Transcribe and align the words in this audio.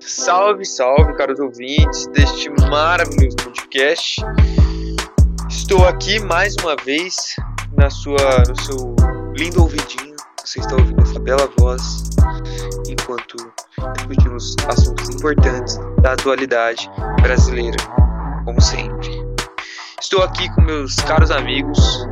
Salve, 0.00 0.64
salve, 0.64 1.12
caros 1.14 1.38
ouvintes 1.38 2.06
deste 2.06 2.48
maravilhoso 2.70 3.36
podcast. 3.36 4.22
Estou 5.46 5.86
aqui 5.86 6.18
mais 6.20 6.54
uma 6.62 6.74
vez 6.76 7.36
na 7.76 7.90
sua, 7.90 8.16
no 8.48 8.58
seu 8.62 8.96
lindo 9.36 9.60
ouvidinho. 9.60 10.16
Você 10.42 10.60
está 10.60 10.74
ouvindo 10.76 11.02
essa 11.02 11.20
bela 11.20 11.50
voz 11.58 12.08
enquanto 12.88 13.36
discutimos 13.96 14.56
assuntos 14.68 15.10
importantes 15.10 15.78
da 16.00 16.14
atualidade 16.14 16.90
brasileira, 17.20 17.76
como 18.46 18.58
sempre. 18.58 19.22
Estou 20.00 20.22
aqui 20.22 20.48
com 20.54 20.62
meus 20.62 20.96
caros 20.96 21.30
amigos, 21.30 22.06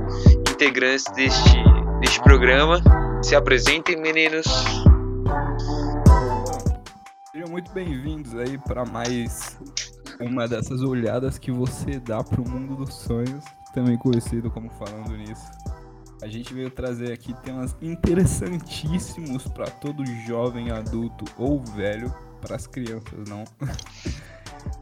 integrantes 0.50 1.06
deste, 1.14 1.56
deste 2.00 2.20
programa. 2.22 2.82
Se 3.22 3.34
apresentem, 3.34 3.96
meninos. 3.96 4.45
Sejam 7.45 7.52
muito 7.52 7.72
bem-vindos 7.72 8.34
aí 8.36 8.56
para 8.56 8.86
mais 8.86 9.58
uma 10.18 10.48
dessas 10.48 10.80
olhadas 10.80 11.36
que 11.36 11.52
você 11.52 12.00
dá 12.00 12.25
para 12.25 12.40
o 12.40 12.48
mundo 12.48 12.75
dos 12.75 12.94
sonhos, 12.94 13.44
também 13.75 13.98
conhecido 13.98 14.50
como 14.50 14.71
Falando 14.71 15.14
Nisso. 15.14 15.50
A 16.22 16.26
gente 16.26 16.54
veio 16.54 16.71
trazer 16.71 17.12
aqui 17.12 17.35
temas 17.43 17.76
interessantíssimos 17.82 19.46
para 19.49 19.66
todo 19.66 20.07
jovem, 20.26 20.71
adulto 20.71 21.26
ou 21.36 21.62
velho, 21.62 22.14
para 22.40 22.57
as 22.57 22.66
crianças 22.66 23.29
não. 23.29 23.44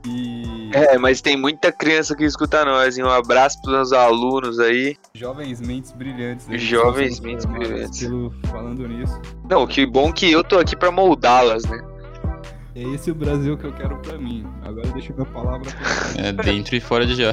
E... 0.07 0.71
É, 0.73 0.97
mas 0.97 1.21
tem 1.21 1.37
muita 1.37 1.73
criança 1.73 2.15
que 2.15 2.25
escuta 2.25 2.65
nós, 2.65 2.97
hein? 2.97 3.05
Um 3.05 3.11
abraço 3.11 3.61
para 3.63 3.83
os 3.83 3.93
alunos 3.93 4.61
aí. 4.61 4.97
Jovens 5.15 5.61
mentes 5.61 5.91
brilhantes. 5.93 6.49
Aí, 6.49 6.59
Jovens 6.59 7.19
mentes 7.19 7.45
brilhantes. 7.45 8.01
Pelo, 8.01 8.33
falando 8.47 8.87
nisso. 8.87 9.21
Não, 9.49 9.67
que 9.67 9.85
bom 9.85 10.13
que 10.13 10.31
eu 10.31 10.43
tô 10.43 10.59
aqui 10.59 10.77
para 10.77 10.91
moldá-las, 10.91 11.65
né? 11.65 11.92
É 12.75 12.83
esse 12.83 13.11
o 13.11 13.15
Brasil 13.15 13.57
que 13.59 13.65
eu 13.65 13.73
quero 13.73 13.97
para 13.99 14.17
mim. 14.17 14.47
Agora 14.63 14.89
deixa 14.93 15.13
minha 15.13 15.27
palavra 15.27 15.71
pra 15.71 16.23
É 16.23 16.33
dentro 16.33 16.75
e 16.75 16.81
fora 16.81 17.05
de 17.05 17.15
já. 17.15 17.33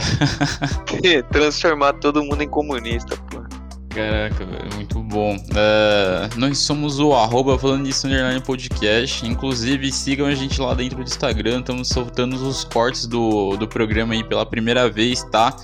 Transformar 1.31 1.93
todo 1.93 2.21
mundo 2.23 2.41
em 2.41 2.49
comunista, 2.49 3.15
pô. 3.31 3.41
Caraca, 3.89 4.45
velho, 4.45 4.75
muito 4.75 5.01
bom. 5.01 5.35
Uh, 5.35 6.37
nós 6.39 6.59
somos 6.59 6.99
o 6.99 7.13
arroba 7.13 7.57
falando 7.57 7.85
disso 7.85 8.05
underline 8.05 8.41
podcast. 8.41 9.25
Inclusive, 9.25 9.91
sigam 9.91 10.27
a 10.27 10.35
gente 10.35 10.59
lá 10.61 10.73
dentro 10.73 10.97
do 10.97 11.03
Instagram. 11.03 11.59
Estamos 11.59 11.87
soltando 11.87 12.35
os 12.35 12.65
cortes 12.65 13.07
do, 13.07 13.55
do 13.55 13.67
programa 13.67 14.13
aí 14.13 14.23
pela 14.23 14.45
primeira 14.45 14.89
vez, 14.89 15.23
tá? 15.23 15.55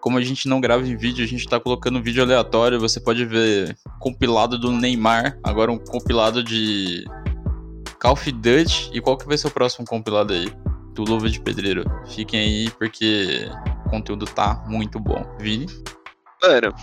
Como 0.00 0.16
a 0.16 0.22
gente 0.22 0.48
não 0.48 0.60
grava 0.60 0.86
em 0.86 0.96
vídeo, 0.96 1.24
a 1.24 1.28
gente 1.28 1.46
tá 1.48 1.58
colocando 1.58 2.02
vídeo 2.02 2.22
aleatório. 2.22 2.78
Você 2.78 3.00
pode 3.00 3.24
ver 3.24 3.76
compilado 3.98 4.58
do 4.58 4.70
Neymar, 4.70 5.38
agora 5.42 5.72
um 5.72 5.78
compilado 5.78 6.42
de 6.42 7.04
Call 8.04 8.12
of 8.12 8.30
Duty. 8.30 8.90
E 8.92 9.00
qual 9.00 9.16
que 9.16 9.26
vai 9.26 9.38
ser 9.38 9.46
o 9.46 9.50
próximo 9.50 9.86
compilado 9.86 10.34
aí? 10.34 10.52
Do 10.92 11.04
Luva 11.04 11.30
de 11.30 11.40
Pedreiro. 11.40 11.84
Fiquem 12.06 12.38
aí 12.38 12.70
porque 12.72 13.48
o 13.86 13.88
conteúdo 13.88 14.26
tá 14.26 14.62
muito 14.66 15.00
bom. 15.00 15.24
Vini? 15.40 15.66
Mano, 16.42 16.74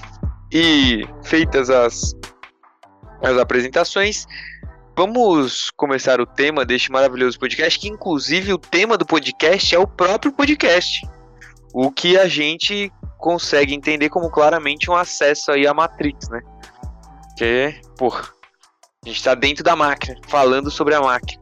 e 0.52 1.08
feitas 1.24 1.70
as, 1.70 2.16
as 3.22 3.38
apresentações, 3.38 4.26
vamos 4.98 5.70
começar 5.78 6.20
o 6.20 6.26
tema 6.26 6.66
deste 6.66 6.92
maravilhoso 6.92 7.38
podcast, 7.38 7.80
que 7.80 7.88
inclusive 7.88 8.52
o 8.54 8.58
tema 8.58 8.98
do 8.98 9.06
podcast 9.06 9.76
é 9.76 9.78
o 9.78 9.86
próprio 9.86 10.32
podcast. 10.32 11.08
O 11.72 11.92
que 11.92 12.18
a 12.18 12.28
gente 12.28 12.92
consegue 13.20 13.76
entender 13.76 14.10
como 14.10 14.32
claramente 14.32 14.90
um 14.90 14.96
acesso 14.96 15.52
aí 15.52 15.68
à 15.68 15.74
Matrix, 15.74 16.28
né? 16.30 16.42
Que, 17.38 17.80
pô, 17.96 18.12
a 19.04 19.10
gente 19.10 19.24
tá 19.24 19.34
dentro 19.34 19.64
da 19.64 19.76
máquina, 19.76 20.16
falando 20.28 20.70
sobre 20.70 20.94
a 20.94 21.02
máquina. 21.02 21.42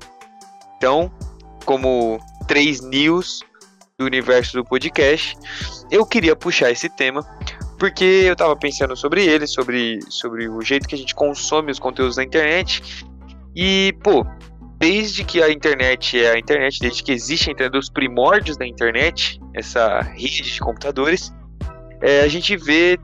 Então, 0.77 1.11
como 1.65 2.17
três 2.47 2.79
news 2.79 3.41
do 3.97 4.05
universo 4.05 4.53
do 4.53 4.63
podcast, 4.63 5.37
eu 5.91 6.05
queria 6.05 6.37
puxar 6.37 6.71
esse 6.71 6.87
tema 6.87 7.21
porque 7.77 8.03
eu 8.03 8.35
tava 8.35 8.55
pensando 8.55 8.95
sobre 8.95 9.25
ele, 9.25 9.45
sobre, 9.45 9.99
sobre 10.07 10.47
o 10.47 10.61
jeito 10.61 10.87
que 10.87 10.95
a 10.95 10.97
gente 10.97 11.13
consome 11.13 11.69
os 11.69 11.79
conteúdos 11.79 12.15
na 12.15 12.23
internet. 12.23 13.05
E, 13.53 13.93
pô, 14.03 14.25
desde 14.77 15.25
que 15.25 15.43
a 15.43 15.51
internet 15.51 16.17
é 16.17 16.31
a 16.31 16.39
internet, 16.39 16.79
desde 16.79 17.03
que 17.03 17.11
existe 17.11 17.49
a 17.49 17.51
internet, 17.51 17.91
primórdios 17.91 18.55
da 18.55 18.65
internet, 18.65 19.37
essa 19.53 19.99
rede 19.99 20.43
de 20.43 20.59
computadores, 20.61 21.33
é, 22.01 22.21
a 22.21 22.27
gente 22.29 22.55
vê 22.55 22.97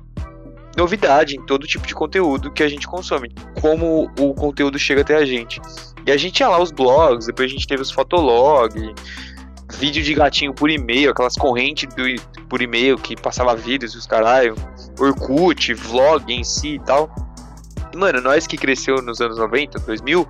novidade 0.76 1.36
em 1.36 1.42
todo 1.46 1.66
tipo 1.66 1.88
de 1.88 1.96
conteúdo 1.96 2.52
que 2.52 2.64
a 2.64 2.68
gente 2.68 2.88
consome, 2.88 3.34
como 3.62 4.12
o 4.20 4.34
conteúdo 4.34 4.78
chega 4.78 5.02
até 5.02 5.16
a 5.16 5.26
gente. 5.26 5.62
E 6.06 6.12
a 6.12 6.18
gente 6.18 6.34
tinha 6.34 6.50
lá 6.50 6.62
os 6.62 6.72
blogs, 6.72 7.26
depois 7.26 7.50
a 7.50 7.54
gente 7.54 7.68
teve 7.68 7.82
os 7.82 7.92
fotolog, 7.92 8.94
vídeo 9.74 10.04
de 10.04 10.14
gatinho 10.14 10.54
por 10.54 10.70
e-mail, 10.70 11.12
aquelas 11.12 11.36
correntes 11.36 11.88
do, 11.96 12.04
por 12.48 12.62
e-mail 12.62 12.98
que 12.98 13.16
passava 13.16 13.56
vídeos 13.56 13.94
e 13.94 13.98
os 13.98 14.06
caralho, 14.06 14.56
Orkut, 15.00 15.74
vlog 15.74 16.32
em 16.32 16.44
si 16.44 16.76
e 16.76 16.80
tal. 16.80 17.10
mano, 17.96 18.22
nós 18.22 18.46
que 18.46 18.58
cresceu 18.58 19.02
nos 19.02 19.22
anos 19.22 19.38
90, 19.38 19.80
2000, 19.80 20.28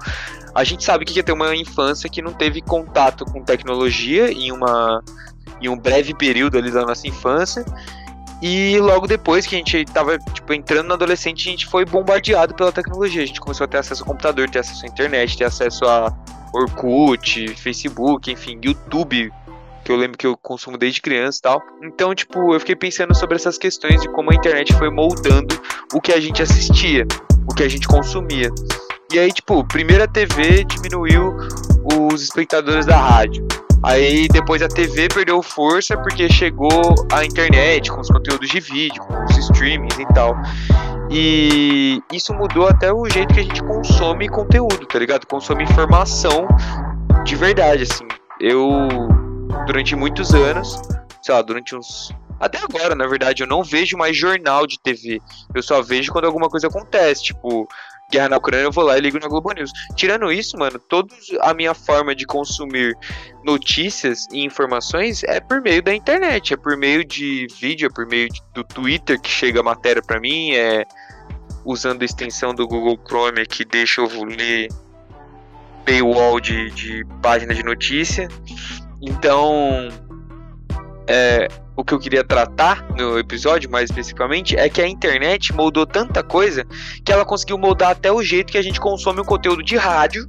a 0.54 0.64
gente 0.64 0.84
sabe 0.84 1.04
que 1.04 1.18
ia 1.18 1.24
ter 1.24 1.34
uma 1.34 1.56
infância 1.56 2.10
que 2.10 2.22
não 2.22 2.32
teve 2.32 2.62
contato 2.62 3.26
com 3.26 3.44
tecnologia 3.44 4.32
em 4.32 4.52
uma 4.52 5.04
em 5.62 5.70
um 5.70 5.78
breve 5.78 6.14
período 6.14 6.58
ali 6.58 6.70
da 6.70 6.82
nossa 6.82 7.08
infância. 7.08 7.66
E 8.42 8.78
logo 8.80 9.08
depois 9.08 9.48
que 9.48 9.56
a 9.56 9.58
gente 9.58 9.86
tava 9.86 10.20
tipo, 10.20 10.54
entrando 10.54 10.88
na 10.88 10.96
adolescente, 10.96 11.48
a 11.48 11.52
gente 11.52 11.66
foi 11.66 11.86
bombardeado 11.86 12.54
pela 12.54 12.72
tecnologia. 12.72 13.24
A 13.24 13.26
gente 13.26 13.40
começou 13.40 13.66
a 13.66 13.68
ter 13.68 13.78
acesso 13.78 14.04
ao 14.04 14.08
computador, 14.08 14.50
ter 14.50 14.60
acesso 14.60 14.86
à 14.86 14.90
internet, 14.90 15.38
ter 15.38 15.46
acesso 15.46 15.86
a 15.86 16.14
Orkut, 16.54 17.56
Facebook, 17.56 18.32
enfim, 18.32 18.60
YouTube, 18.64 19.32
que 19.84 19.92
eu 19.92 19.96
lembro 19.96 20.18
que 20.18 20.26
eu 20.26 20.38
consumo 20.38 20.78
desde 20.78 21.02
criança 21.02 21.40
e 21.40 21.42
tal. 21.42 21.62
Então, 21.84 22.16
tipo, 22.16 22.54
eu 22.54 22.60
fiquei 22.60 22.76
pensando 22.76 23.16
sobre 23.16 23.36
essas 23.36 23.58
questões 23.58 24.02
de 24.02 24.10
como 24.10 24.32
a 24.32 24.36
internet 24.36 24.74
foi 24.74 24.90
moldando 24.90 25.60
o 25.94 26.02
que 26.02 26.12
a 26.12 26.20
gente 26.20 26.42
assistia, 26.42 27.06
o 27.50 27.54
que 27.54 27.64
a 27.64 27.70
gente 27.70 27.88
consumia. 27.88 28.50
E 29.14 29.20
aí, 29.20 29.32
tipo, 29.32 29.66
primeiro 29.68 30.04
a 30.04 30.08
TV 30.08 30.64
diminuiu 30.64 31.36
os 31.94 32.24
espectadores 32.24 32.86
da 32.86 32.98
rádio. 32.98 33.48
Aí 33.84 34.28
depois 34.28 34.62
a 34.62 34.68
TV 34.68 35.08
perdeu 35.08 35.42
força 35.44 35.96
porque 35.98 36.28
chegou 36.30 36.96
a 37.12 37.24
internet 37.24 37.92
com 37.92 38.02
os 38.02 38.08
conteúdos 38.08 38.50
de 38.50 38.60
vídeo, 38.60 39.02
com 39.04 39.24
os 39.24 39.38
streamings 39.38 39.98
e 40.00 40.06
tal. 40.14 40.36
E 41.10 42.02
isso 42.12 42.34
mudou 42.34 42.68
até 42.68 42.92
o 42.92 43.08
jeito 43.10 43.34
que 43.34 43.40
a 43.40 43.44
gente 43.44 43.62
consome 43.62 44.28
conteúdo, 44.28 44.86
tá 44.88 44.98
ligado? 44.98 45.28
Consome 45.28 45.64
informação 45.64 46.48
de 47.24 47.36
verdade, 47.36 47.84
assim. 47.84 48.08
Eu, 48.40 48.68
durante 49.68 49.96
muitos 49.96 50.34
anos, 50.34 50.82
sei 51.22 51.34
lá, 51.34 51.42
durante 51.42 51.76
uns. 51.76 52.14
Até 52.40 52.60
agora, 52.60 52.96
na 52.96 53.08
verdade, 53.08 53.44
eu 53.44 53.48
não 53.48 53.64
vejo 53.64 53.98
mais 53.98 54.18
jornal 54.18 54.68
de 54.68 54.80
TV. 54.80 55.22
Eu 55.54 55.64
só 55.64 55.82
vejo 55.82 56.12
quando 56.12 56.26
alguma 56.26 56.50
coisa 56.50 56.68
acontece. 56.68 57.24
Tipo, 57.24 57.68
guerra 58.12 58.30
na 58.30 58.38
Ucrânia, 58.38 58.66
eu 58.66 58.72
vou 58.72 58.84
lá 58.84 58.98
e 58.98 59.02
ligo 59.02 59.20
na 59.20 59.28
Globo 59.28 59.52
News. 59.52 59.72
Tirando 59.96 60.32
isso, 60.32 60.58
mano, 60.58 60.80
toda 60.80 61.14
a 61.42 61.54
minha 61.54 61.74
forma 61.74 62.16
de 62.16 62.26
consumir 62.26 62.96
notícias 63.44 64.28
e 64.32 64.44
informações 64.44 65.24
é 65.24 65.40
por 65.40 65.62
meio 65.62 65.82
da 65.82 65.94
internet, 65.94 66.54
é 66.54 66.58
por 66.58 66.78
meio 66.78 67.04
de 67.04 67.48
vídeo, 67.60 67.88
é 67.88 67.90
por 67.90 68.06
meio 68.06 68.30
de, 68.30 68.42
do 68.54 68.64
Twitter 68.64 69.20
que 69.20 69.30
chega 69.30 69.60
a 69.60 69.64
matéria 69.64 70.02
para 70.02 70.20
mim, 70.20 70.52
é 70.52 70.84
usando 71.64 72.04
a 72.04 72.06
extensão 72.06 72.54
do 72.54 72.68
Google 72.68 73.00
Chrome 73.08 73.46
que 73.46 73.66
deixa 73.66 74.02
eu 74.02 74.24
ler 74.24 74.70
paywall 75.84 76.40
de, 76.40 76.70
de 76.72 77.06
página 77.22 77.54
de 77.54 77.64
notícia. 77.64 78.28
Então, 79.02 79.90
é, 81.08 81.48
o 81.76 81.84
que 81.84 81.94
eu 81.94 82.00
queria 82.00 82.24
tratar 82.24 82.88
no 82.96 83.20
episódio, 83.20 83.70
mais 83.70 83.90
especificamente, 83.90 84.56
é 84.56 84.70
que 84.70 84.82
a 84.82 84.88
internet 84.88 85.54
moldou 85.54 85.86
tanta 85.86 86.24
coisa 86.24 86.66
que 87.04 87.12
ela 87.12 87.26
conseguiu 87.26 87.58
moldar 87.58 87.92
até 87.92 88.12
o 88.12 88.24
jeito 88.24 88.52
que 88.52 88.58
a 88.58 88.62
gente 88.62 88.80
consome 88.80 89.20
o 89.20 89.26
conteúdo 89.26 89.62
de 89.62 89.76
rádio, 89.76 90.26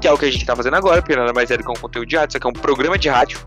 que 0.00 0.08
é 0.08 0.12
o 0.12 0.16
que 0.16 0.24
a 0.24 0.30
gente 0.30 0.40
está 0.40 0.56
fazendo 0.56 0.76
agora, 0.76 1.02
porque 1.02 1.14
nada 1.14 1.32
mais 1.32 1.50
é 1.50 1.56
do 1.56 1.64
que 1.64 1.70
um 1.70 1.74
conteúdo 1.74 2.08
de 2.08 2.16
rádio, 2.16 2.30
isso 2.30 2.36
aqui 2.38 2.46
é 2.46 2.50
um 2.50 2.54
programa 2.54 2.96
de 2.96 3.08
rádio. 3.08 3.38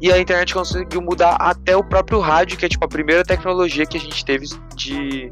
E 0.00 0.12
a 0.12 0.18
internet 0.18 0.52
conseguiu 0.52 1.00
mudar 1.00 1.36
até 1.36 1.74
o 1.74 1.82
próprio 1.82 2.20
rádio, 2.20 2.58
que 2.58 2.66
é 2.66 2.68
tipo 2.68 2.84
a 2.84 2.88
primeira 2.88 3.24
tecnologia 3.24 3.86
que 3.86 3.96
a 3.96 4.00
gente 4.00 4.22
teve 4.22 4.46
de, 4.74 5.30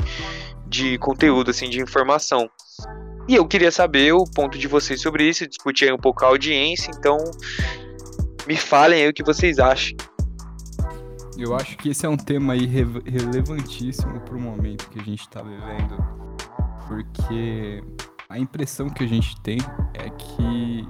de 0.67 0.96
conteúdo, 0.99 1.50
assim, 1.50 1.69
de 1.69 1.82
informação. 1.82 2.49
E 3.29 3.35
eu 3.35 3.46
queria 3.46 3.70
saber 3.70 4.14
o 4.14 4.25
ponto 4.25 4.56
de 4.56 4.67
vocês 4.67 5.02
sobre 5.02 5.29
isso, 5.29 5.46
discutir 5.46 5.93
um 5.93 5.99
pouco 5.99 6.25
a 6.25 6.29
audiência, 6.29 6.91
então 6.96 7.19
me 8.46 8.56
falem 8.56 9.02
aí 9.02 9.08
o 9.08 9.12
que 9.12 9.23
vocês 9.23 9.58
acham. 9.58 9.94
Eu 11.36 11.54
acho 11.56 11.76
que 11.76 11.88
esse 11.88 12.06
é 12.06 12.08
um 12.08 12.16
tema 12.16 12.52
aí 12.52 12.64
re 12.64 12.84
relevantíssimo 13.04 14.20
pro 14.20 14.40
momento 14.40 14.88
que 14.88 15.00
a 15.00 15.02
gente 15.02 15.28
tá 15.28 15.42
vivendo, 15.42 15.96
porque 16.86 17.82
a 18.28 18.38
impressão 18.38 18.88
que 18.88 19.02
a 19.02 19.06
gente 19.06 19.40
tem 19.40 19.58
é 19.94 20.10
que 20.10 20.86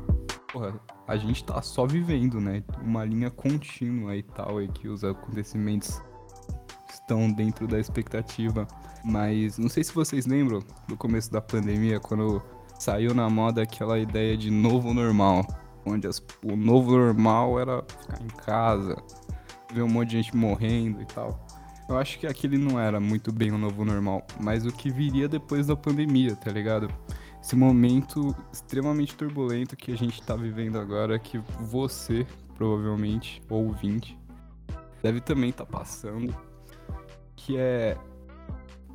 porra, 0.53 0.79
a 1.09 1.17
gente 1.17 1.45
tá 1.45 1.61
só 1.61 1.87
vivendo, 1.87 2.41
né? 2.41 2.63
Uma 2.81 3.05
linha 3.05 3.31
contínua 3.31 4.17
e 4.17 4.23
tal, 4.23 4.63
e 4.63 4.69
que 4.69 4.87
os 4.87 5.03
acontecimentos 5.03 6.01
estão 6.93 7.31
dentro 7.33 7.67
da 7.67 7.81
expectativa. 7.81 8.67
Mas 9.05 9.59
não 9.59 9.69
sei 9.69 9.83
se 9.83 9.93
vocês 9.93 10.27
lembram 10.27 10.61
do 10.87 10.97
começo 10.97 11.31
da 11.31 11.41
pandemia, 11.41 11.99
quando 11.99 12.41
saiu 12.79 13.15
na 13.15 13.29
moda 13.29 13.63
aquela 13.63 13.99
ideia 13.99 14.37
de 14.37 14.51
novo 14.51 14.95
normal. 14.95 15.45
onde 15.85 16.07
as, 16.07 16.23
o 16.43 16.57
novo 16.57 16.93
normal 16.93 17.61
era 17.61 17.83
ficar 17.83 18.23
em 18.23 18.29
casa, 18.29 18.97
ver 19.73 19.83
um 19.83 19.89
monte 19.89 20.11
de 20.11 20.17
gente 20.23 20.37
morrendo 20.37 21.01
e 21.03 21.07
tal. 21.07 21.47
Eu 21.89 21.99
acho 21.99 22.19
que 22.19 22.27
aquele 22.27 22.57
não 22.57 22.81
era 22.81 22.99
muito 22.99 23.31
bem 23.31 23.53
o 23.53 23.59
novo 23.59 23.85
normal, 23.85 24.27
mas 24.41 24.65
o 24.65 24.73
que 24.73 24.91
viria 24.91 25.29
depois 25.29 25.67
da 25.67 25.77
pandemia, 25.77 26.35
tá 26.35 26.51
ligado? 26.51 26.89
Esse 27.43 27.55
momento 27.55 28.35
extremamente 28.51 29.15
turbulento 29.15 29.77
que 29.77 29.93
a 29.93 29.97
gente 29.97 30.23
tá 30.23 30.35
vivendo 30.35 30.79
agora, 30.79 31.19
que 31.19 31.39
você, 31.61 32.27
provavelmente, 32.57 33.43
ouvinte, 33.51 34.19
deve 35.03 35.21
também 35.21 35.53
tá 35.53 35.67
passando, 35.67 36.35
que 37.37 37.59
é 37.59 37.99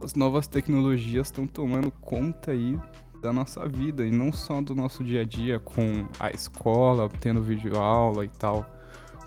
as 0.01 0.15
novas 0.15 0.47
tecnologias 0.47 1.27
estão 1.27 1.45
tomando 1.45 1.91
conta 1.91 2.51
aí 2.51 2.79
da 3.21 3.31
nossa 3.31 3.67
vida 3.67 4.05
e 4.05 4.09
não 4.09 4.31
só 4.31 4.61
do 4.61 4.73
nosso 4.73 5.03
dia 5.03 5.21
a 5.21 5.25
dia 5.25 5.59
com 5.59 6.07
a 6.19 6.31
escola, 6.31 7.07
tendo 7.19 7.43
vídeo 7.43 7.77
aula 7.77 8.25
e 8.25 8.29
tal, 8.29 8.65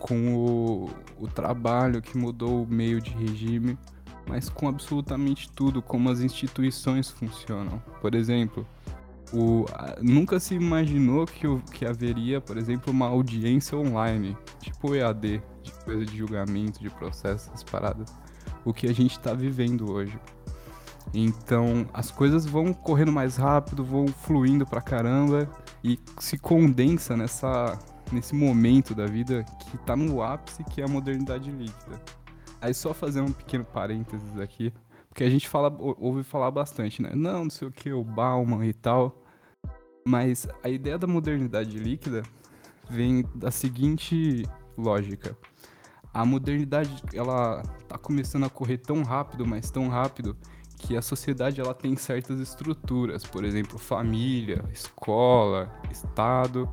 com 0.02 0.34
o, 0.34 0.90
o 1.16 1.28
trabalho 1.28 2.02
que 2.02 2.18
mudou 2.18 2.64
o 2.64 2.66
meio 2.66 3.00
de 3.00 3.12
regime, 3.12 3.78
mas 4.26 4.48
com 4.48 4.68
absolutamente 4.68 5.48
tudo, 5.48 5.80
como 5.80 6.10
as 6.10 6.20
instituições 6.20 7.08
funcionam. 7.08 7.80
Por 8.00 8.16
exemplo, 8.16 8.66
o, 9.32 9.64
a, 9.72 9.96
nunca 10.02 10.40
se 10.40 10.54
imaginou 10.54 11.24
que, 11.24 11.46
que 11.72 11.86
haveria, 11.86 12.40
por 12.40 12.58
exemplo, 12.58 12.92
uma 12.92 13.06
audiência 13.06 13.78
online, 13.78 14.36
tipo 14.60 14.92
EAD, 14.92 15.40
de 15.62 15.72
coisa 15.84 16.04
de 16.04 16.18
julgamento, 16.18 16.80
de 16.80 16.90
processos, 16.90 17.62
paradas. 17.62 18.12
O 18.64 18.74
que 18.74 18.88
a 18.88 18.92
gente 18.92 19.12
está 19.12 19.32
vivendo 19.32 19.92
hoje. 19.92 20.18
Então 21.14 21.86
as 21.94 22.10
coisas 22.10 22.44
vão 22.44 22.72
correndo 22.72 23.12
mais 23.12 23.36
rápido, 23.36 23.84
vão 23.84 24.08
fluindo 24.08 24.66
pra 24.66 24.80
caramba 24.80 25.48
e 25.84 25.98
se 26.18 26.38
condensa 26.38 27.16
nessa, 27.16 27.78
nesse 28.14 28.34
momento 28.34 28.94
da 28.94 29.06
vida 29.06 29.44
que 29.70 29.78
tá 29.78 29.96
no 29.96 30.22
ápice, 30.22 30.62
que 30.64 30.80
é 30.80 30.84
a 30.84 30.88
modernidade 30.88 31.50
líquida. 31.50 32.00
Aí 32.60 32.72
só 32.72 32.94
fazer 32.94 33.20
um 33.20 33.32
pequeno 33.32 33.64
parênteses 33.64 34.38
aqui, 34.38 34.72
porque 35.08 35.24
a 35.24 35.30
gente 35.30 35.48
fala, 35.48 35.74
ouve 35.78 36.22
falar 36.22 36.50
bastante, 36.50 37.02
né? 37.02 37.10
Não, 37.14 37.44
não 37.44 37.50
sei 37.50 37.68
o 37.68 37.72
que, 37.72 37.92
o 37.92 38.04
Bauman 38.04 38.64
e 38.64 38.72
tal. 38.72 39.22
Mas 40.06 40.48
a 40.62 40.68
ideia 40.68 40.98
da 40.98 41.06
modernidade 41.06 41.78
líquida 41.78 42.22
vem 42.88 43.24
da 43.34 43.50
seguinte 43.50 44.46
lógica. 44.76 45.36
A 46.14 46.24
modernidade, 46.24 47.02
ela 47.14 47.62
tá 47.88 47.96
começando 47.98 48.44
a 48.44 48.50
correr 48.50 48.78
tão 48.78 49.02
rápido, 49.02 49.46
mas 49.46 49.70
tão 49.70 49.88
rápido, 49.88 50.36
que 50.78 50.96
a 50.96 51.02
sociedade 51.02 51.60
ela 51.60 51.72
tem 51.72 51.94
certas 51.96 52.40
estruturas, 52.40 53.24
por 53.24 53.44
exemplo, 53.44 53.78
família, 53.78 54.64
escola, 54.72 55.72
estado, 55.90 56.68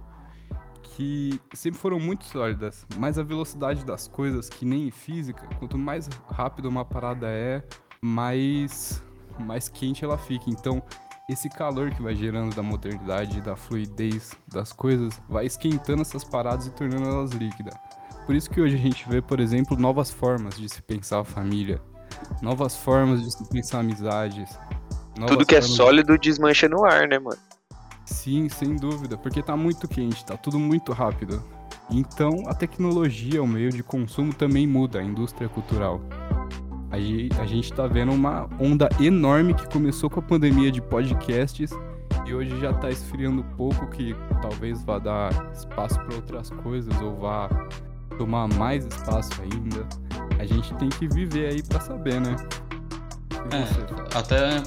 que 0.99 1.39
sempre 1.53 1.79
foram 1.79 1.97
muito 1.97 2.25
sólidas, 2.25 2.85
mas 2.97 3.17
a 3.17 3.23
velocidade 3.23 3.85
das 3.85 4.05
coisas, 4.07 4.49
que 4.49 4.65
nem 4.65 4.87
em 4.87 4.91
física, 4.91 5.47
quanto 5.57 5.77
mais 5.77 6.09
rápido 6.29 6.67
uma 6.67 6.83
parada 6.83 7.27
é, 7.27 7.63
mais 8.01 9.01
mais 9.39 9.69
quente 9.69 10.03
ela 10.03 10.17
fica. 10.17 10.49
Então, 10.49 10.83
esse 11.29 11.47
calor 11.49 11.91
que 11.91 12.01
vai 12.01 12.13
gerando 12.13 12.53
da 12.53 12.61
modernidade, 12.61 13.39
da 13.39 13.55
fluidez 13.55 14.33
das 14.45 14.73
coisas, 14.73 15.21
vai 15.29 15.45
esquentando 15.45 16.01
essas 16.01 16.25
paradas 16.25 16.67
e 16.67 16.71
tornando 16.71 17.07
elas 17.07 17.31
líquidas. 17.31 17.73
Por 18.25 18.35
isso 18.35 18.49
que 18.49 18.59
hoje 18.59 18.75
a 18.75 18.79
gente 18.79 19.07
vê, 19.07 19.21
por 19.21 19.39
exemplo, 19.39 19.77
novas 19.77 20.11
formas 20.11 20.57
de 20.57 20.67
se 20.67 20.81
pensar 20.81 21.21
a 21.21 21.23
família, 21.23 21.81
novas 22.41 22.75
formas 22.75 23.21
de 23.21 23.49
pensar 23.49 23.79
amizades. 23.79 24.59
Tudo 25.27 25.45
que 25.45 25.55
é 25.55 25.61
sólido 25.61 26.17
de... 26.17 26.29
desmancha 26.29 26.67
no 26.67 26.83
ar, 26.83 27.07
né, 27.07 27.17
mano? 27.17 27.39
Sim, 28.09 28.49
sem 28.49 28.75
dúvida, 28.75 29.17
porque 29.17 29.41
tá 29.41 29.55
muito 29.55 29.87
quente, 29.87 30.25
tá 30.25 30.35
tudo 30.35 30.59
muito 30.59 30.91
rápido. 30.91 31.43
Então, 31.91 32.43
a 32.47 32.53
tecnologia, 32.53 33.41
o 33.41 33.47
meio 33.47 33.69
de 33.71 33.83
consumo 33.83 34.33
também 34.33 34.67
muda 34.67 34.99
a 34.99 35.03
indústria 35.03 35.47
cultural. 35.47 36.01
A 36.91 37.45
gente 37.45 37.71
tá 37.71 37.85
vendo 37.87 38.11
uma 38.11 38.49
onda 38.59 38.89
enorme 38.99 39.53
que 39.53 39.67
começou 39.69 40.09
com 40.09 40.19
a 40.19 40.23
pandemia 40.23 40.71
de 40.71 40.81
podcasts 40.81 41.71
e 42.25 42.33
hoje 42.33 42.59
já 42.59 42.73
tá 42.73 42.89
esfriando 42.89 43.41
um 43.41 43.55
pouco, 43.55 43.87
que 43.87 44.15
talvez 44.41 44.83
vá 44.83 44.97
dar 44.97 45.51
espaço 45.53 45.95
para 45.95 46.15
outras 46.15 46.49
coisas 46.49 46.99
ou 46.99 47.15
vá 47.15 47.47
tomar 48.17 48.47
mais 48.47 48.85
espaço 48.85 49.31
ainda 49.41 49.87
a 50.39 50.45
gente 50.45 50.73
tem 50.75 50.87
que 50.87 51.07
viver 51.07 51.49
aí 51.49 51.61
para 51.61 51.81
saber, 51.81 52.21
né? 52.21 52.35
É, 53.51 54.17
até, 54.17 54.61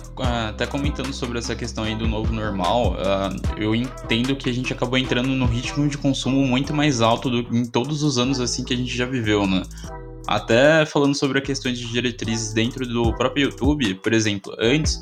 até 0.48 0.66
comentando 0.66 1.12
sobre 1.12 1.38
essa 1.38 1.54
questão 1.54 1.84
aí 1.84 1.94
do 1.94 2.08
novo 2.08 2.32
normal, 2.32 2.94
uh, 2.94 3.56
eu 3.56 3.74
entendo 3.74 4.34
que 4.34 4.50
a 4.50 4.52
gente 4.52 4.72
acabou 4.72 4.98
entrando 4.98 5.28
no 5.28 5.46
ritmo 5.46 5.88
de 5.88 5.96
consumo 5.96 6.44
muito 6.44 6.74
mais 6.74 7.00
alto 7.00 7.30
do, 7.30 7.56
em 7.56 7.64
todos 7.64 8.02
os 8.02 8.18
anos 8.18 8.40
assim 8.40 8.64
que 8.64 8.74
a 8.74 8.76
gente 8.76 8.94
já 8.94 9.06
viveu, 9.06 9.46
né? 9.46 9.62
Até 10.26 10.84
falando 10.84 11.14
sobre 11.14 11.38
a 11.38 11.42
questão 11.42 11.72
de 11.72 11.86
diretrizes 11.86 12.52
dentro 12.52 12.86
do 12.86 13.14
próprio 13.14 13.44
YouTube, 13.44 13.94
por 13.96 14.12
exemplo, 14.12 14.54
antes, 14.58 15.00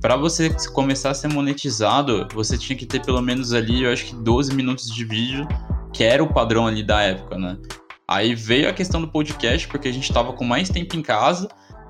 para 0.00 0.16
você 0.16 0.50
começar 0.72 1.10
a 1.10 1.14
ser 1.14 1.28
monetizado, 1.28 2.26
você 2.34 2.58
tinha 2.58 2.76
que 2.76 2.86
ter 2.86 3.04
pelo 3.04 3.22
menos 3.22 3.52
ali, 3.52 3.84
eu 3.84 3.92
acho 3.92 4.06
que 4.06 4.14
12 4.14 4.54
minutos 4.54 4.90
de 4.90 5.04
vídeo, 5.04 5.46
que 5.92 6.04
era 6.04 6.22
o 6.22 6.32
padrão 6.32 6.66
ali 6.66 6.82
da 6.82 7.02
época, 7.02 7.38
né? 7.38 7.58
Aí 8.06 8.34
veio 8.34 8.68
a 8.70 8.72
questão 8.72 9.00
do 9.00 9.08
podcast, 9.08 9.68
porque 9.68 9.86
a 9.86 9.92
gente 9.92 10.10
tava 10.10 10.32
com 10.32 10.44
mais 10.44 10.70
tempo 10.70 10.96
em 10.96 11.02
casa. 11.02 11.46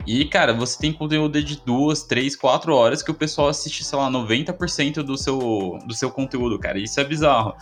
E, 0.08 0.25
cara, 0.25 0.55
você 0.55 0.78
tem 0.78 0.90
conteúdo 0.90 1.43
de 1.43 1.60
duas, 1.66 2.02
três, 2.02 2.34
quatro 2.34 2.75
horas 2.75 3.02
que 3.02 3.10
o 3.10 3.14
pessoal 3.14 3.49
assiste, 3.49 3.84
sei 3.84 3.99
lá, 3.99 4.10
90% 4.10 5.02
do 5.02 5.19
seu, 5.19 5.78
do 5.87 5.93
seu 5.93 6.10
conteúdo, 6.10 6.58
cara. 6.58 6.78
Isso 6.78 6.99
é 6.99 7.05
bizarro. 7.05 7.55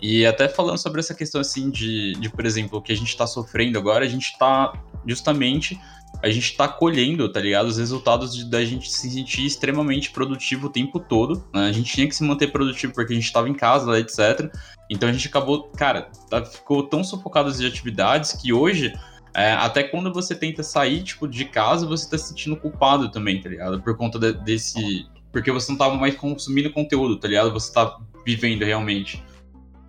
E 0.00 0.26
até 0.26 0.48
falando 0.48 0.78
sobre 0.78 0.98
essa 0.98 1.14
questão, 1.14 1.40
assim, 1.40 1.70
de, 1.70 2.14
de 2.14 2.28
por 2.28 2.44
exemplo, 2.44 2.80
o 2.80 2.82
que 2.82 2.90
a 2.90 2.96
gente 2.96 3.16
tá 3.16 3.24
sofrendo 3.24 3.78
agora, 3.78 4.04
a 4.04 4.08
gente 4.08 4.36
tá 4.36 4.72
justamente 5.06 5.78
a 6.20 6.28
gente 6.28 6.56
tá 6.56 6.68
colhendo, 6.68 7.28
tá 7.30 7.40
ligado? 7.40 7.66
Os 7.66 7.78
resultados 7.78 8.34
de, 8.34 8.48
da 8.48 8.64
gente 8.64 8.90
se 8.90 9.10
sentir 9.10 9.46
extremamente 9.46 10.10
produtivo 10.10 10.66
o 10.66 10.70
tempo 10.70 11.00
todo. 11.00 11.44
Né? 11.52 11.66
A 11.66 11.72
gente 11.72 11.92
tinha 11.92 12.06
que 12.06 12.14
se 12.14 12.22
manter 12.22 12.48
produtivo 12.48 12.92
porque 12.92 13.12
a 13.12 13.16
gente 13.16 13.32
tava 13.32 13.48
em 13.48 13.54
casa, 13.54 13.98
etc. 13.98 14.52
Então 14.90 15.08
a 15.08 15.12
gente 15.12 15.26
acabou, 15.26 15.70
cara, 15.70 16.10
tá, 16.28 16.44
ficou 16.44 16.82
tão 16.84 17.02
sufocado 17.02 17.52
de 17.52 17.66
atividades 17.66 18.32
que 18.32 18.52
hoje, 18.52 18.92
é, 19.34 19.52
até 19.52 19.82
quando 19.82 20.12
você 20.12 20.34
tenta 20.34 20.62
sair, 20.62 21.02
tipo, 21.02 21.26
de 21.26 21.44
casa, 21.44 21.86
você 21.86 22.08
tá 22.08 22.18
se 22.18 22.28
sentindo 22.28 22.56
culpado 22.56 23.10
também, 23.10 23.40
tá 23.40 23.48
ligado? 23.48 23.80
Por 23.80 23.96
conta 23.96 24.18
de, 24.18 24.32
desse. 24.32 25.06
Porque 25.30 25.50
você 25.50 25.72
não 25.72 25.78
tava 25.78 25.96
mais 25.96 26.14
consumindo 26.14 26.70
conteúdo, 26.70 27.16
tá 27.16 27.28
ligado? 27.28 27.50
Você 27.52 27.72
tá 27.72 27.98
vivendo 28.26 28.62
realmente. 28.62 29.22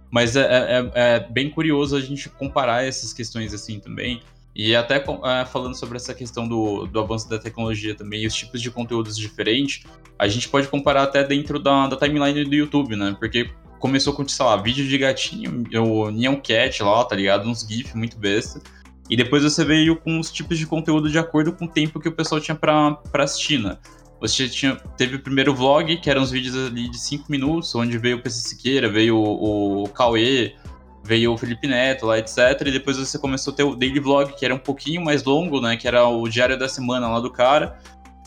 Mas 0.10 0.36
é, 0.36 0.42
é, 0.44 0.92
é 0.94 1.20
bem 1.20 1.50
curioso 1.50 1.96
a 1.98 2.02
gente 2.02 2.30
comparar 2.30 2.86
essas 2.86 3.12
questões 3.12 3.54
assim 3.54 3.80
também. 3.80 4.22
E 4.56 4.76
até 4.76 4.98
é, 4.98 5.46
falando 5.46 5.76
sobre 5.76 5.98
essa 5.98 6.14
questão 6.14 6.48
do, 6.48 6.86
do 6.86 7.00
avanço 7.00 7.28
da 7.28 7.40
tecnologia 7.40 7.96
também 7.96 8.22
e 8.22 8.28
os 8.28 8.36
tipos 8.36 8.62
de 8.62 8.70
conteúdos 8.70 9.18
diferentes, 9.18 9.84
a 10.18 10.28
gente 10.28 10.48
pode 10.48 10.68
comparar 10.68 11.04
até 11.04 11.24
dentro 11.24 11.60
da, 11.60 11.88
da 11.88 11.98
timeline 11.98 12.46
do 12.46 12.56
YouTube, 12.56 12.96
né? 12.96 13.16
Porque 13.20 13.50
começou 13.80 14.14
com, 14.14 14.26
sei 14.28 14.46
lá, 14.46 14.56
vídeo 14.56 14.88
de 14.88 14.98
gatinho, 14.98 15.64
o 15.82 16.12
Neon 16.12 16.38
Cat 16.38 16.82
lá, 16.84 17.04
tá 17.04 17.16
ligado? 17.16 17.50
Uns 17.50 17.68
GIF 17.68 17.98
muito 17.98 18.16
besta. 18.18 18.62
E 19.10 19.18
depois 19.18 19.44
você 19.44 19.66
veio 19.66 19.96
com 19.96 20.20
os 20.20 20.32
tipos 20.32 20.58
de 20.58 20.66
conteúdo 20.66 21.10
de 21.10 21.20
acordo 21.20 21.52
com 21.52 21.66
o 21.66 21.68
tempo 21.68 22.00
que 22.00 22.08
o 22.08 22.12
pessoal 22.12 22.40
tinha 22.40 22.56
pra 22.56 22.98
assistir, 23.16 23.60
né? 23.60 23.78
Você 24.20 24.48
tinha, 24.48 24.78
teve 24.98 25.18
o 25.18 25.20
primeiro 25.20 25.54
vlog, 25.54 25.98
que 25.98 26.10
eram 26.10 26.22
uns 26.22 26.32
vídeos 26.32 26.56
ali 26.56 26.90
de 26.90 26.98
5 26.98 27.26
minutos, 27.30 27.76
onde 27.76 27.98
veio 27.98 28.18
o 28.18 28.22
PC 28.22 28.48
Siqueira, 28.48 28.90
veio 28.90 29.18
o, 29.18 29.84
o 29.84 29.90
Cauê, 29.90 30.56
veio 31.04 31.34
o 31.34 31.38
Felipe 31.38 31.68
Neto 31.68 32.06
lá, 32.06 32.18
etc. 32.18 32.38
E 32.66 32.72
depois 32.72 32.96
você 32.98 33.20
começou 33.20 33.52
a 33.54 33.56
ter 33.58 33.64
o 33.64 33.76
Daily 33.76 34.00
Vlog, 34.00 34.34
que 34.38 34.46
era 34.46 34.56
um 34.56 34.60
pouquinho 34.60 35.04
mais 35.04 35.24
longo, 35.24 35.60
né? 35.60 35.76
Que 35.76 35.88
era 35.88 36.08
o 36.08 36.28
diário 36.30 36.58
da 36.58 36.70
semana 36.70 37.10
lá 37.10 37.20
do 37.20 37.30
cara. 37.30 37.78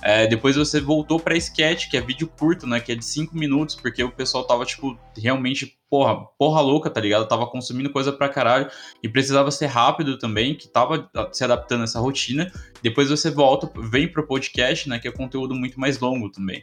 É, 0.03 0.27
depois 0.27 0.57
você 0.57 0.81
voltou 0.81 1.19
pra 1.19 1.37
sketch, 1.37 1.89
que 1.89 1.97
é 1.97 2.01
vídeo 2.01 2.29
curto, 2.39 2.67
né? 2.67 2.81
Que 2.81 2.93
é 2.93 2.95
de 2.95 3.05
5 3.05 3.37
minutos, 3.37 3.75
porque 3.75 4.03
o 4.05 4.11
pessoal 4.11 4.45
tava, 4.45 4.65
tipo, 4.65 4.99
realmente, 5.17 5.79
porra, 5.89 6.27
porra 6.39 6.61
louca, 6.61 6.91
tá 6.91 7.01
ligado? 7.01 7.27
Tava 7.27 7.47
consumindo 7.47 7.91
coisa 7.91 8.13
pra 8.13 8.29
caralho 8.29 8.71
e 9.03 9.09
precisava 9.09 9.51
ser 9.51 9.67
rápido 9.67 10.19
também, 10.19 10.55
que 10.55 10.69
tava 10.69 11.11
se 11.33 11.43
adaptando 11.43 11.81
a 11.81 11.85
essa 11.85 11.99
rotina. 11.99 12.53
Depois 12.83 13.09
você 13.09 13.31
volta, 13.31 13.71
vem 13.81 14.07
pro 14.07 14.27
podcast, 14.27 14.89
né? 14.89 14.99
Que 14.99 15.09
é 15.09 15.13
conteúdo 15.13 15.55
muito 15.55 15.81
mais 15.81 15.99
longo 15.99 16.31
também. 16.31 16.63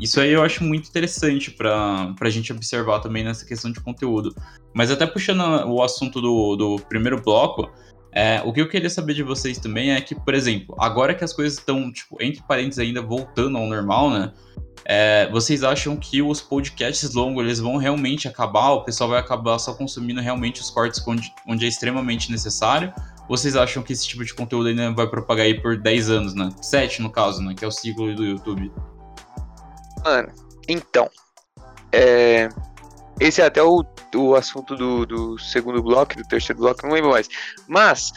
Isso 0.00 0.20
aí 0.20 0.30
eu 0.30 0.42
acho 0.42 0.62
muito 0.62 0.88
interessante 0.88 1.50
para 1.50 2.14
a 2.20 2.30
gente 2.30 2.52
observar 2.52 3.00
também 3.00 3.24
nessa 3.24 3.44
questão 3.44 3.72
de 3.72 3.80
conteúdo. 3.80 4.34
Mas 4.72 4.92
até 4.92 5.06
puxando 5.06 5.42
o 5.66 5.82
assunto 5.82 6.20
do, 6.20 6.54
do 6.54 6.76
primeiro 6.88 7.20
bloco, 7.20 7.68
é, 8.12 8.40
o 8.44 8.52
que 8.52 8.60
eu 8.60 8.68
queria 8.68 8.90
saber 8.90 9.14
de 9.14 9.22
vocês 9.22 9.58
também 9.58 9.92
é 9.92 10.00
que, 10.00 10.14
por 10.14 10.34
exemplo, 10.34 10.74
agora 10.78 11.14
que 11.14 11.24
as 11.24 11.32
coisas 11.32 11.58
estão, 11.58 11.92
tipo, 11.92 12.16
entre 12.22 12.42
parênteses 12.42 12.78
ainda 12.78 13.02
voltando 13.02 13.58
ao 13.58 13.66
normal, 13.66 14.10
né? 14.10 14.32
É, 14.84 15.28
vocês 15.30 15.62
acham 15.62 15.96
que 15.96 16.22
os 16.22 16.40
podcasts 16.40 17.12
longos 17.12 17.44
eles 17.44 17.58
vão 17.58 17.76
realmente 17.76 18.26
acabar? 18.26 18.70
O 18.70 18.84
pessoal 18.84 19.10
vai 19.10 19.20
acabar 19.20 19.58
só 19.58 19.74
consumindo 19.74 20.20
realmente 20.20 20.60
os 20.60 20.70
cortes 20.70 21.06
onde, 21.06 21.30
onde 21.46 21.64
é 21.66 21.68
extremamente 21.68 22.30
necessário? 22.30 22.92
Vocês 23.28 23.54
acham 23.54 23.82
que 23.82 23.92
esse 23.92 24.08
tipo 24.08 24.24
de 24.24 24.32
conteúdo 24.32 24.68
ainda 24.68 24.90
vai 24.92 25.06
propagar 25.06 25.44
aí 25.44 25.60
por 25.60 25.76
10 25.76 26.10
anos, 26.10 26.34
né? 26.34 26.48
7 26.62 27.02
no 27.02 27.10
caso, 27.10 27.42
né? 27.42 27.54
Que 27.54 27.64
é 27.64 27.68
o 27.68 27.70
ciclo 27.70 28.14
do 28.14 28.24
YouTube. 28.24 28.72
Mano, 30.02 30.32
então. 30.66 31.10
É. 31.92 32.48
esse 33.20 33.40
é 33.40 33.46
até 33.46 33.62
o, 33.62 33.84
o 34.14 34.34
assunto 34.34 34.76
do, 34.76 35.06
do 35.06 35.38
segundo 35.38 35.82
bloco, 35.82 36.16
do 36.16 36.24
terceiro 36.24 36.60
bloco, 36.60 36.86
não 36.86 36.94
lembro 36.94 37.10
mais. 37.10 37.28
Mas 37.66 38.12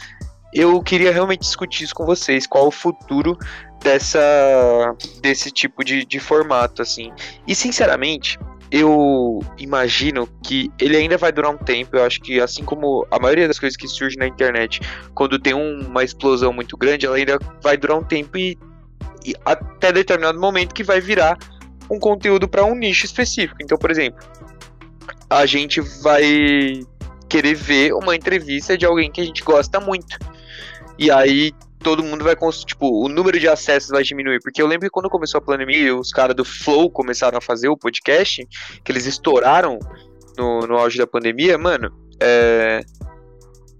eu 0.52 0.82
queria 0.82 1.12
realmente 1.12 1.40
discutir 1.40 1.84
isso 1.84 1.94
com 1.94 2.04
vocês, 2.04 2.46
qual 2.46 2.66
o 2.66 2.70
futuro 2.70 3.36
dessa 3.82 4.94
desse 5.20 5.50
tipo 5.50 5.84
de, 5.84 6.04
de 6.04 6.20
formato, 6.20 6.82
assim. 6.82 7.12
E 7.46 7.54
sinceramente, 7.54 8.38
eu 8.70 9.40
imagino 9.58 10.26
que 10.42 10.70
ele 10.78 10.96
ainda 10.96 11.18
vai 11.18 11.32
durar 11.32 11.50
um 11.50 11.58
tempo. 11.58 11.96
Eu 11.96 12.04
acho 12.04 12.20
que, 12.20 12.40
assim 12.40 12.64
como 12.64 13.06
a 13.10 13.18
maioria 13.18 13.46
das 13.46 13.58
coisas 13.58 13.76
que 13.76 13.88
surgem 13.88 14.18
na 14.18 14.26
internet, 14.26 14.80
quando 15.14 15.38
tem 15.38 15.52
um, 15.52 15.86
uma 15.86 16.04
explosão 16.04 16.52
muito 16.52 16.76
grande, 16.76 17.06
ela 17.06 17.16
ainda 17.16 17.38
vai 17.62 17.76
durar 17.76 17.98
um 17.98 18.04
tempo 18.04 18.38
e, 18.38 18.58
e 19.24 19.34
até 19.44 19.92
determinado 19.92 20.40
momento 20.40 20.74
que 20.74 20.82
vai 20.82 21.00
virar 21.00 21.36
um 21.90 21.98
conteúdo 21.98 22.48
para 22.48 22.64
um 22.64 22.74
nicho 22.74 23.04
específico. 23.04 23.58
Então, 23.60 23.76
por 23.76 23.90
exemplo, 23.90 24.24
a 25.28 25.46
gente 25.46 25.80
vai 26.02 26.80
querer 27.28 27.54
ver 27.54 27.94
uma 27.94 28.14
entrevista 28.14 28.76
de 28.76 28.84
alguém 28.84 29.10
que 29.10 29.20
a 29.20 29.24
gente 29.24 29.42
gosta 29.42 29.80
muito. 29.80 30.18
E 30.98 31.10
aí 31.10 31.52
todo 31.82 32.02
mundo 32.02 32.24
vai 32.24 32.36
tipo, 32.64 33.04
o 33.04 33.08
número 33.08 33.38
de 33.38 33.48
acessos 33.48 33.90
vai 33.90 34.02
diminuir, 34.02 34.40
porque 34.40 34.62
eu 34.62 34.66
lembro 34.66 34.86
que 34.86 34.90
quando 34.90 35.10
começou 35.10 35.38
a 35.38 35.42
pandemia, 35.42 35.94
os 35.96 36.10
caras 36.10 36.36
do 36.36 36.44
Flow 36.44 36.90
começaram 36.90 37.38
a 37.38 37.40
fazer 37.40 37.68
o 37.68 37.76
podcast, 37.76 38.46
que 38.84 38.92
eles 38.92 39.06
estouraram 39.06 39.78
no, 40.38 40.60
no 40.60 40.76
auge 40.76 40.98
da 40.98 41.06
pandemia, 41.06 41.58
mano, 41.58 41.92
é, 42.20 42.82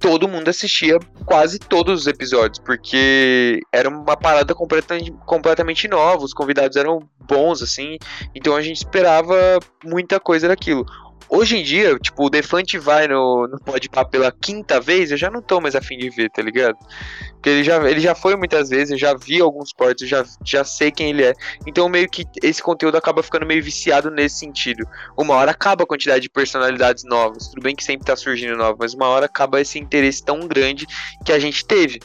todo 0.00 0.28
mundo 0.28 0.48
assistia 0.48 0.98
quase 1.24 1.58
todos 1.58 2.00
os 2.00 2.06
episódios, 2.06 2.58
porque 2.58 3.60
era 3.72 3.88
uma 3.88 4.16
parada 4.16 4.54
completamente, 4.54 5.12
completamente 5.24 5.86
nova, 5.86 6.24
os 6.24 6.34
convidados 6.34 6.76
eram 6.76 7.08
bons, 7.20 7.62
assim, 7.62 7.96
então 8.34 8.56
a 8.56 8.60
gente 8.60 8.78
esperava 8.78 9.60
muita 9.84 10.18
coisa 10.18 10.48
daquilo. 10.48 10.84
Hoje 11.34 11.56
em 11.56 11.62
dia, 11.62 11.98
tipo, 11.98 12.26
o 12.26 12.28
Defante 12.28 12.76
vai 12.76 13.08
no, 13.08 13.48
no 13.48 13.58
Podpah 13.58 14.04
pela 14.04 14.30
quinta 14.30 14.78
vez, 14.78 15.10
eu 15.10 15.16
já 15.16 15.30
não 15.30 15.40
tô 15.40 15.62
mais 15.62 15.74
afim 15.74 15.96
de 15.96 16.10
ver, 16.10 16.28
tá 16.28 16.42
ligado? 16.42 16.76
Porque 17.32 17.48
ele 17.48 17.64
já, 17.64 17.82
ele 17.88 18.00
já 18.00 18.14
foi 18.14 18.36
muitas 18.36 18.68
vezes, 18.68 18.90
eu 18.90 18.98
já 18.98 19.14
vi 19.14 19.40
alguns 19.40 19.72
cortes, 19.72 20.06
já, 20.06 20.26
já 20.44 20.62
sei 20.62 20.90
quem 20.90 21.08
ele 21.08 21.24
é. 21.24 21.32
Então 21.66 21.88
meio 21.88 22.06
que 22.06 22.26
esse 22.42 22.62
conteúdo 22.62 22.98
acaba 22.98 23.22
ficando 23.22 23.46
meio 23.46 23.64
viciado 23.64 24.10
nesse 24.10 24.40
sentido. 24.40 24.86
Uma 25.16 25.36
hora 25.36 25.52
acaba 25.52 25.84
a 25.84 25.86
quantidade 25.86 26.20
de 26.20 26.28
personalidades 26.28 27.02
novas. 27.02 27.48
Tudo 27.48 27.62
bem 27.62 27.74
que 27.74 27.82
sempre 27.82 28.04
tá 28.04 28.14
surgindo 28.14 28.54
novo, 28.54 28.76
mas 28.78 28.92
uma 28.92 29.08
hora 29.08 29.24
acaba 29.24 29.58
esse 29.58 29.78
interesse 29.78 30.22
tão 30.22 30.46
grande 30.46 30.86
que 31.24 31.32
a 31.32 31.38
gente 31.38 31.64
teve. 31.64 31.98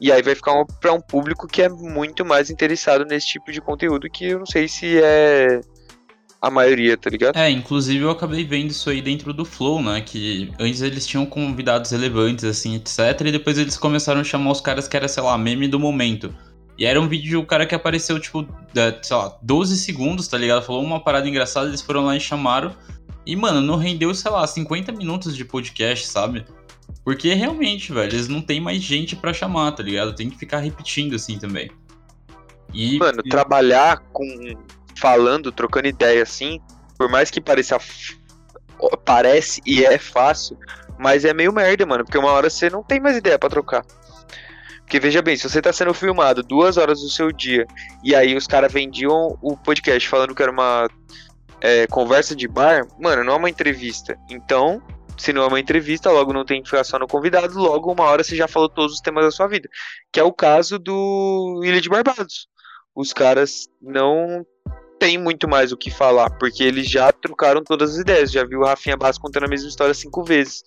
E 0.00 0.10
aí 0.10 0.22
vai 0.22 0.34
ficar 0.34 0.54
para 0.80 0.94
um 0.94 1.02
público 1.02 1.46
que 1.46 1.60
é 1.60 1.68
muito 1.68 2.24
mais 2.24 2.48
interessado 2.48 3.04
nesse 3.04 3.26
tipo 3.26 3.52
de 3.52 3.60
conteúdo 3.60 4.08
que 4.08 4.24
eu 4.24 4.38
não 4.38 4.46
sei 4.46 4.66
se 4.68 4.98
é 5.02 5.60
a 6.40 6.50
maioria, 6.50 6.96
tá 6.96 7.10
ligado? 7.10 7.36
É, 7.36 7.50
inclusive 7.50 8.02
eu 8.02 8.10
acabei 8.10 8.44
vendo 8.44 8.70
isso 8.70 8.88
aí 8.88 9.02
dentro 9.02 9.32
do 9.32 9.44
Flow, 9.44 9.82
né? 9.82 10.00
Que 10.00 10.50
antes 10.58 10.80
eles 10.80 11.06
tinham 11.06 11.26
convidados 11.26 11.90
relevantes, 11.90 12.44
assim, 12.44 12.76
etc. 12.76 12.98
E 13.26 13.32
depois 13.32 13.58
eles 13.58 13.76
começaram 13.76 14.20
a 14.20 14.24
chamar 14.24 14.50
os 14.52 14.60
caras 14.60 14.88
que 14.88 14.96
era, 14.96 15.06
sei 15.06 15.22
lá, 15.22 15.36
meme 15.36 15.68
do 15.68 15.78
momento. 15.78 16.34
E 16.78 16.86
era 16.86 16.98
um 16.98 17.06
vídeo 17.06 17.28
de 17.28 17.36
um 17.36 17.44
cara 17.44 17.66
que 17.66 17.74
apareceu, 17.74 18.18
tipo, 18.18 18.46
sei 19.02 19.16
lá, 19.16 19.36
12 19.42 19.76
segundos, 19.76 20.26
tá 20.28 20.38
ligado? 20.38 20.64
Falou 20.64 20.82
uma 20.82 20.98
parada 20.98 21.28
engraçada, 21.28 21.68
eles 21.68 21.82
foram 21.82 22.06
lá 22.06 22.16
e 22.16 22.20
chamaram. 22.20 22.74
E, 23.26 23.36
mano, 23.36 23.60
não 23.60 23.76
rendeu, 23.76 24.14
sei 24.14 24.30
lá, 24.30 24.46
50 24.46 24.92
minutos 24.92 25.36
de 25.36 25.44
podcast, 25.44 26.06
sabe? 26.06 26.46
Porque 27.04 27.34
realmente, 27.34 27.92
velho, 27.92 28.10
eles 28.10 28.28
não 28.28 28.40
tem 28.40 28.62
mais 28.62 28.82
gente 28.82 29.14
para 29.14 29.34
chamar, 29.34 29.72
tá 29.72 29.82
ligado? 29.82 30.14
Tem 30.14 30.30
que 30.30 30.38
ficar 30.38 30.58
repetindo 30.60 31.14
assim 31.14 31.38
também. 31.38 31.70
E, 32.72 32.98
Mano, 32.98 33.20
e... 33.24 33.28
trabalhar 33.28 33.98
com 34.12 34.24
falando, 34.96 35.52
trocando 35.52 35.88
ideia 35.88 36.22
assim, 36.22 36.60
por 36.96 37.08
mais 37.08 37.30
que 37.30 37.40
pareça 37.40 37.78
parece 39.04 39.60
e 39.66 39.84
é 39.84 39.98
fácil, 39.98 40.58
mas 40.98 41.24
é 41.24 41.34
meio 41.34 41.52
merda, 41.52 41.84
mano, 41.84 42.04
porque 42.04 42.18
uma 42.18 42.30
hora 42.30 42.48
você 42.48 42.70
não 42.70 42.82
tem 42.82 43.00
mais 43.00 43.16
ideia 43.16 43.38
para 43.38 43.50
trocar. 43.50 43.84
Porque 44.80 44.98
veja 44.98 45.22
bem, 45.22 45.36
se 45.36 45.48
você 45.48 45.62
tá 45.62 45.72
sendo 45.72 45.94
filmado 45.94 46.42
duas 46.42 46.76
horas 46.76 47.00
do 47.00 47.08
seu 47.08 47.30
dia 47.30 47.64
e 48.02 48.14
aí 48.14 48.36
os 48.36 48.46
caras 48.46 48.72
vendiam 48.72 49.38
o 49.40 49.56
podcast 49.56 50.08
falando 50.08 50.34
que 50.34 50.42
era 50.42 50.50
uma 50.50 50.88
é, 51.60 51.86
conversa 51.86 52.34
de 52.34 52.48
bar, 52.48 52.86
mano, 52.98 53.22
não 53.22 53.34
é 53.34 53.36
uma 53.36 53.50
entrevista. 53.50 54.18
Então, 54.28 54.82
se 55.16 55.32
não 55.32 55.42
é 55.42 55.46
uma 55.46 55.60
entrevista, 55.60 56.10
logo 56.10 56.32
não 56.32 56.44
tem 56.44 56.62
que 56.62 56.68
ficar 56.68 56.82
só 56.82 56.98
no 56.98 57.06
convidado, 57.06 57.58
logo 57.58 57.92
uma 57.92 58.04
hora 58.04 58.24
você 58.24 58.34
já 58.34 58.48
falou 58.48 58.68
todos 58.68 58.94
os 58.94 59.00
temas 59.00 59.24
da 59.24 59.30
sua 59.30 59.46
vida. 59.46 59.68
Que 60.12 60.18
é 60.18 60.24
o 60.24 60.32
caso 60.32 60.78
do 60.78 61.60
Ilha 61.62 61.80
de 61.80 61.88
Barbados. 61.88 62.48
Os 62.94 63.12
caras 63.12 63.68
não 63.80 64.44
tem 64.98 65.16
muito 65.16 65.48
mais 65.48 65.72
o 65.72 65.76
que 65.76 65.90
falar, 65.90 66.30
porque 66.38 66.62
eles 66.62 66.88
já 66.88 67.10
trocaram 67.10 67.64
todas 67.64 67.92
as 67.92 67.96
ideias. 67.96 68.30
Já 68.30 68.44
viu 68.44 68.60
o 68.60 68.64
Rafinha 68.64 68.96
Bass 68.96 69.16
contando 69.16 69.44
a 69.44 69.48
mesma 69.48 69.68
história 69.68 69.94
cinco 69.94 70.22
vezes. 70.22 70.62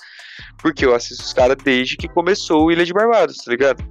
Porque 0.60 0.84
eu 0.84 0.96
assisto 0.96 1.24
os 1.24 1.34
caras 1.34 1.56
desde 1.64 1.96
que 1.96 2.08
começou 2.08 2.66
o 2.66 2.72
Ilha 2.72 2.84
de 2.84 2.92
Barbados, 2.92 3.38
tá 3.38 3.52
ligado? 3.52 3.84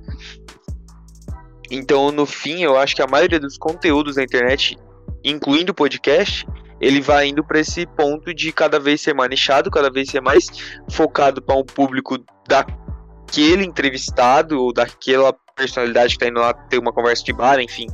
Então, 1.70 2.10
no 2.10 2.26
fim, 2.26 2.62
eu 2.62 2.76
acho 2.76 2.94
que 2.94 3.02
a 3.02 3.06
maioria 3.06 3.38
dos 3.38 3.56
conteúdos 3.56 4.16
da 4.16 4.22
internet, 4.22 4.76
incluindo 5.24 5.72
o 5.72 5.74
podcast, 5.74 6.44
ele 6.80 7.00
vai 7.00 7.28
indo 7.28 7.44
para 7.44 7.60
esse 7.60 7.86
ponto 7.86 8.34
de 8.34 8.52
cada 8.52 8.80
vez 8.80 9.00
ser 9.00 9.14
mais 9.14 9.30
nichado, 9.30 9.70
cada 9.70 9.88
vez 9.88 10.10
ser 10.10 10.20
mais 10.20 10.48
focado 10.90 11.40
para 11.40 11.56
um 11.56 11.64
público 11.64 12.18
daquele 12.48 13.64
entrevistado 13.64 14.60
ou 14.60 14.72
daquela 14.72 15.32
personalidade 15.54 16.14
que 16.14 16.18
tá 16.18 16.28
indo 16.28 16.40
lá 16.40 16.52
ter 16.52 16.78
uma 16.78 16.92
conversa 16.92 17.24
de 17.24 17.32
bar, 17.32 17.60
enfim. 17.60 17.86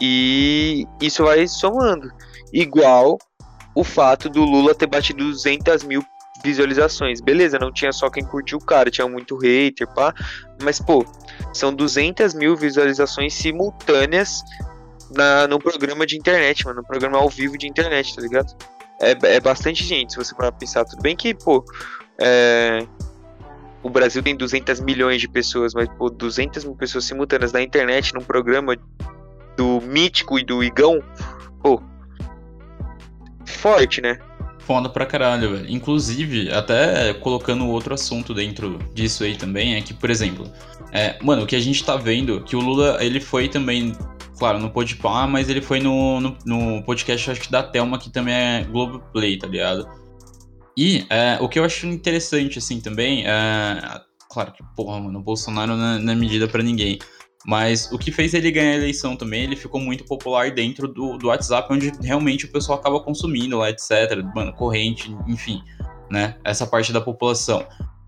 E 0.00 0.86
isso 1.00 1.24
vai 1.24 1.46
somando. 1.46 2.10
Igual 2.52 3.18
o 3.74 3.82
fato 3.82 4.28
do 4.28 4.44
Lula 4.44 4.74
ter 4.74 4.86
batido 4.86 5.24
200 5.24 5.82
mil 5.84 6.04
visualizações. 6.42 7.20
Beleza, 7.20 7.58
não 7.58 7.72
tinha 7.72 7.92
só 7.92 8.10
quem 8.10 8.24
curtiu 8.24 8.58
o 8.58 8.64
cara, 8.64 8.90
tinha 8.90 9.08
muito 9.08 9.36
hater, 9.36 9.86
pá. 9.94 10.14
Mas, 10.62 10.80
pô, 10.80 11.04
são 11.52 11.74
200 11.74 12.34
mil 12.34 12.56
visualizações 12.56 13.34
simultâneas 13.34 14.42
na, 15.10 15.48
no 15.48 15.58
programa 15.58 16.06
de 16.06 16.16
internet, 16.16 16.64
mano. 16.64 16.80
No 16.80 16.86
programa 16.86 17.18
ao 17.18 17.28
vivo 17.28 17.56
de 17.56 17.66
internet, 17.66 18.14
tá 18.14 18.22
ligado? 18.22 18.54
É, 19.00 19.16
é 19.36 19.40
bastante 19.40 19.82
gente, 19.84 20.12
se 20.12 20.18
você 20.18 20.34
parar 20.34 20.52
pra 20.52 20.60
pensar. 20.60 20.84
Tudo 20.84 21.02
bem 21.02 21.16
que, 21.16 21.34
pô, 21.34 21.64
é, 22.20 22.86
o 23.84 23.90
Brasil 23.90 24.22
tem 24.22 24.34
200 24.34 24.80
milhões 24.80 25.20
de 25.20 25.28
pessoas, 25.28 25.74
mas, 25.74 25.86
pô, 25.98 26.08
200 26.08 26.64
mil 26.64 26.74
pessoas 26.74 27.04
simultâneas 27.04 27.52
na 27.52 27.62
internet, 27.62 28.14
num 28.14 28.22
programa 28.22 28.74
do 29.58 29.80
Mítico 29.82 30.38
e 30.38 30.44
do 30.44 30.64
Igão, 30.64 31.02
pô, 31.62 31.80
forte, 33.44 34.00
né? 34.00 34.18
Foda 34.60 34.88
pra 34.88 35.04
caralho, 35.04 35.54
velho. 35.54 35.70
Inclusive, 35.70 36.50
até 36.50 37.12
colocando 37.12 37.68
outro 37.68 37.92
assunto 37.92 38.32
dentro 38.32 38.78
disso 38.94 39.22
aí 39.22 39.36
também, 39.36 39.74
é 39.74 39.82
que, 39.82 39.92
por 39.92 40.08
exemplo, 40.08 40.50
é, 40.90 41.18
mano, 41.22 41.42
o 41.42 41.46
que 41.46 41.54
a 41.54 41.60
gente 41.60 41.84
tá 41.84 41.94
vendo, 41.94 42.40
que 42.40 42.56
o 42.56 42.60
Lula, 42.60 42.96
ele 43.04 43.20
foi 43.20 43.48
também, 43.48 43.94
claro, 44.38 44.58
no 44.58 44.70
Podpah, 44.70 45.26
mas 45.26 45.50
ele 45.50 45.60
foi 45.60 45.78
no, 45.80 46.20
no, 46.20 46.38
no 46.46 46.82
podcast, 46.84 47.32
acho 47.32 47.40
que 47.42 47.52
da 47.52 47.62
Thelma, 47.62 47.98
que 47.98 48.08
também 48.08 48.34
é 48.34 48.64
Globoplay, 48.64 49.36
tá 49.36 49.46
ligado? 49.46 49.86
E 50.76 51.06
é, 51.08 51.38
o 51.40 51.48
que 51.48 51.58
eu 51.58 51.64
acho 51.64 51.86
interessante, 51.86 52.58
assim, 52.58 52.80
também, 52.80 53.24
é... 53.26 54.00
Claro 54.30 54.52
que, 54.52 54.64
porra, 54.74 55.00
mano, 55.00 55.20
o 55.20 55.22
Bolsonaro 55.22 55.76
não 55.76 55.94
é, 55.94 55.98
não 56.00 56.12
é 56.12 56.16
medida 56.16 56.48
para 56.48 56.62
ninguém. 56.62 56.98
Mas 57.46 57.92
o 57.92 57.98
que 57.98 58.10
fez 58.10 58.32
ele 58.32 58.50
ganhar 58.50 58.72
a 58.72 58.76
eleição 58.76 59.16
também, 59.16 59.44
ele 59.44 59.54
ficou 59.54 59.80
muito 59.80 60.04
popular 60.04 60.50
dentro 60.50 60.88
do, 60.88 61.18
do 61.18 61.28
WhatsApp, 61.28 61.72
onde 61.72 61.92
realmente 62.00 62.46
o 62.46 62.48
pessoal 62.50 62.78
acaba 62.78 62.98
consumindo 63.00 63.58
lá, 63.58 63.70
etc. 63.70 64.24
Mano, 64.34 64.52
corrente, 64.54 65.14
enfim, 65.28 65.62
né? 66.10 66.36
Essa 66.42 66.66
parte 66.66 66.92
da 66.92 67.00
população. 67.00 67.66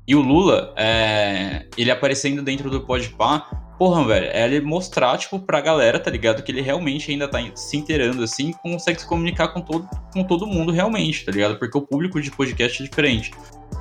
E 0.09 0.15
o 0.15 0.21
Lula, 0.21 0.73
é, 0.77 1.69
ele 1.77 1.91
aparecendo 1.91 2.43
dentro 2.43 2.71
do 2.71 2.81
Podpah, 2.81 3.47
porra, 3.79 4.05
velho, 4.05 4.27
é 4.33 4.45
ele 4.45 4.61
mostrar, 4.61 5.17
tipo, 5.19 5.39
pra 5.39 5.61
galera, 5.61 5.99
tá 5.99 6.11
ligado? 6.11 6.43
Que 6.43 6.51
ele 6.51 6.61
realmente 6.61 7.11
ainda 7.11 7.29
tá 7.29 7.39
se 7.55 7.77
inteirando, 7.77 8.23
assim, 8.23 8.53
consegue 8.53 9.01
se 9.01 9.07
comunicar 9.07 9.49
com 9.49 9.61
todo, 9.61 9.89
com 10.13 10.25
todo 10.25 10.47
mundo 10.47 10.73
realmente, 10.73 11.25
tá 11.25 11.33
ligado? 11.33 11.59
Porque 11.59 11.77
o 11.77 11.83
público 11.83 12.21
de 12.21 12.31
podcast 12.31 12.83
é 12.83 12.87
diferente. 12.87 13.31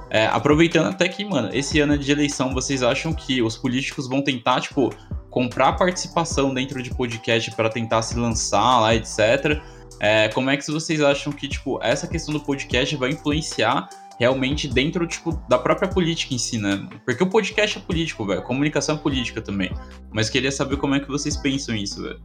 É, 0.09 0.27
aproveitando 0.27 0.87
até 0.87 1.07
que, 1.07 1.25
mano, 1.25 1.49
esse 1.53 1.79
ano 1.79 1.97
de 1.97 2.11
eleição, 2.11 2.53
vocês 2.53 2.83
acham 2.83 3.13
que 3.13 3.41
os 3.41 3.57
políticos 3.57 4.07
vão 4.07 4.21
tentar, 4.21 4.61
tipo, 4.61 4.93
comprar 5.29 5.73
participação 5.73 6.53
dentro 6.53 6.81
de 6.81 6.93
podcast 6.93 7.51
para 7.51 7.69
tentar 7.69 8.01
se 8.01 8.17
lançar 8.17 8.79
lá, 8.79 8.95
etc. 8.95 9.61
É, 9.99 10.29
como 10.29 10.49
é 10.49 10.57
que 10.57 10.71
vocês 10.71 11.01
acham 11.01 11.31
que, 11.33 11.47
tipo, 11.47 11.79
essa 11.81 12.07
questão 12.07 12.33
do 12.33 12.39
podcast 12.39 12.95
vai 12.95 13.09
influenciar 13.09 13.89
realmente 14.19 14.67
dentro, 14.67 15.05
tipo, 15.07 15.31
da 15.49 15.57
própria 15.57 15.87
política 15.87 16.33
em 16.33 16.37
si, 16.37 16.57
né? 16.57 16.87
Porque 17.05 17.23
o 17.23 17.29
podcast 17.29 17.77
é 17.77 17.81
político, 17.81 18.25
velho. 18.25 18.41
Comunicação 18.43 18.95
é 18.95 18.97
política 18.97 19.41
também. 19.41 19.71
Mas 20.11 20.29
queria 20.29 20.51
saber 20.51 20.77
como 20.77 20.95
é 20.95 20.99
que 20.99 21.07
vocês 21.07 21.35
pensam 21.37 21.75
isso, 21.75 22.01
velho. 22.01 22.21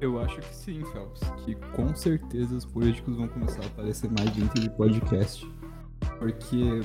Eu 0.00 0.20
acho 0.20 0.36
que 0.36 0.54
sim, 0.54 0.82
Phelps. 0.92 1.20
Que 1.44 1.54
com 1.74 1.94
certeza 1.94 2.54
os 2.54 2.64
políticos 2.64 3.16
vão 3.16 3.28
começar 3.28 3.62
a 3.62 3.66
aparecer 3.66 4.10
mais 4.10 4.30
dentro 4.30 4.60
de 4.60 4.68
podcast. 4.70 5.48
Porque 6.18 6.82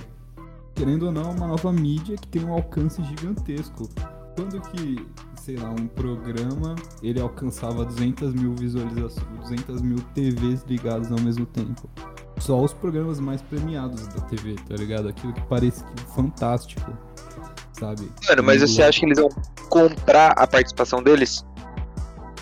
querendo 0.76 1.08
ou 1.08 1.12
não, 1.12 1.24
é 1.24 1.34
uma 1.34 1.48
nova 1.48 1.72
mídia 1.72 2.16
que 2.16 2.28
tem 2.28 2.44
um 2.44 2.54
alcance 2.54 3.04
gigantesco. 3.04 3.90
Quando 4.36 4.62
que, 4.62 5.06
sei 5.36 5.58
lá, 5.58 5.70
um 5.70 5.88
programa 5.88 6.76
ele 7.04 7.20
alcançava 7.20 7.84
200 7.84 8.34
mil 8.34 8.56
visualizações, 8.56 9.28
200 9.42 9.82
mil 9.82 10.00
TVs 10.14 10.64
ligadas 10.68 11.12
ao 11.12 11.20
mesmo 11.20 11.46
tempo? 11.46 11.90
Só 12.42 12.60
os 12.60 12.74
programas 12.74 13.20
mais 13.20 13.42
premiados 13.42 14.08
da 14.08 14.22
TV, 14.22 14.56
tá 14.68 14.76
ligado? 14.76 15.08
Aquilo 15.08 15.32
que 15.34 15.42
parece 15.42 15.84
fantástico, 16.16 16.92
sabe? 17.74 18.10
Mano, 18.28 18.44
mas 18.44 18.62
você 18.62 18.82
acha 18.82 19.00
que 19.00 19.06
eles 19.06 19.20
vão 19.20 19.30
comprar 19.70 20.32
a 20.32 20.48
participação 20.48 21.04
deles? 21.04 21.46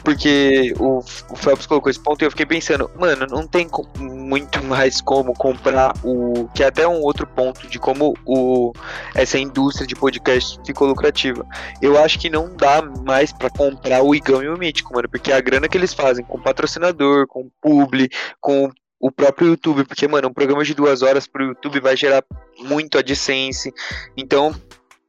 Porque 0.01 0.73
o, 0.79 0.99
o 0.99 1.35
Phelps 1.35 1.65
colocou 1.67 1.89
esse 1.89 1.99
ponto 1.99 2.23
e 2.23 2.25
eu 2.25 2.31
fiquei 2.31 2.45
pensando, 2.45 2.89
mano, 2.97 3.27
não 3.29 3.45
tem 3.45 3.69
muito 3.99 4.63
mais 4.63 5.01
como 5.01 5.33
comprar 5.33 5.93
o. 6.03 6.47
Que 6.55 6.63
é 6.63 6.67
até 6.67 6.87
um 6.87 7.01
outro 7.01 7.27
ponto 7.27 7.67
de 7.67 7.77
como 7.77 8.15
o, 8.25 8.71
essa 9.13 9.37
indústria 9.37 9.85
de 9.85 9.95
podcast 9.95 10.57
ficou 10.65 10.87
lucrativa. 10.87 11.45
Eu 11.81 12.01
acho 12.01 12.17
que 12.17 12.29
não 12.29 12.55
dá 12.55 12.81
mais 12.81 13.33
para 13.33 13.49
comprar 13.49 14.01
o 14.01 14.15
Igão 14.15 14.41
e 14.41 14.47
o 14.47 14.57
Mítico, 14.57 14.93
mano, 14.93 15.09
porque 15.09 15.33
a 15.33 15.41
grana 15.41 15.67
que 15.67 15.77
eles 15.77 15.93
fazem 15.93 16.23
com 16.23 16.39
patrocinador, 16.39 17.27
com 17.27 17.51
publi, 17.61 18.09
com 18.39 18.71
o 18.99 19.11
próprio 19.11 19.49
YouTube, 19.49 19.85
porque, 19.85 20.07
mano, 20.07 20.27
um 20.27 20.33
programa 20.33 20.63
de 20.63 20.73
duas 20.73 21.01
horas 21.01 21.25
pro 21.25 21.45
YouTube 21.45 21.79
vai 21.79 21.95
gerar 21.95 22.23
muito 22.59 22.97
AdSense. 22.97 23.73
Então, 24.17 24.53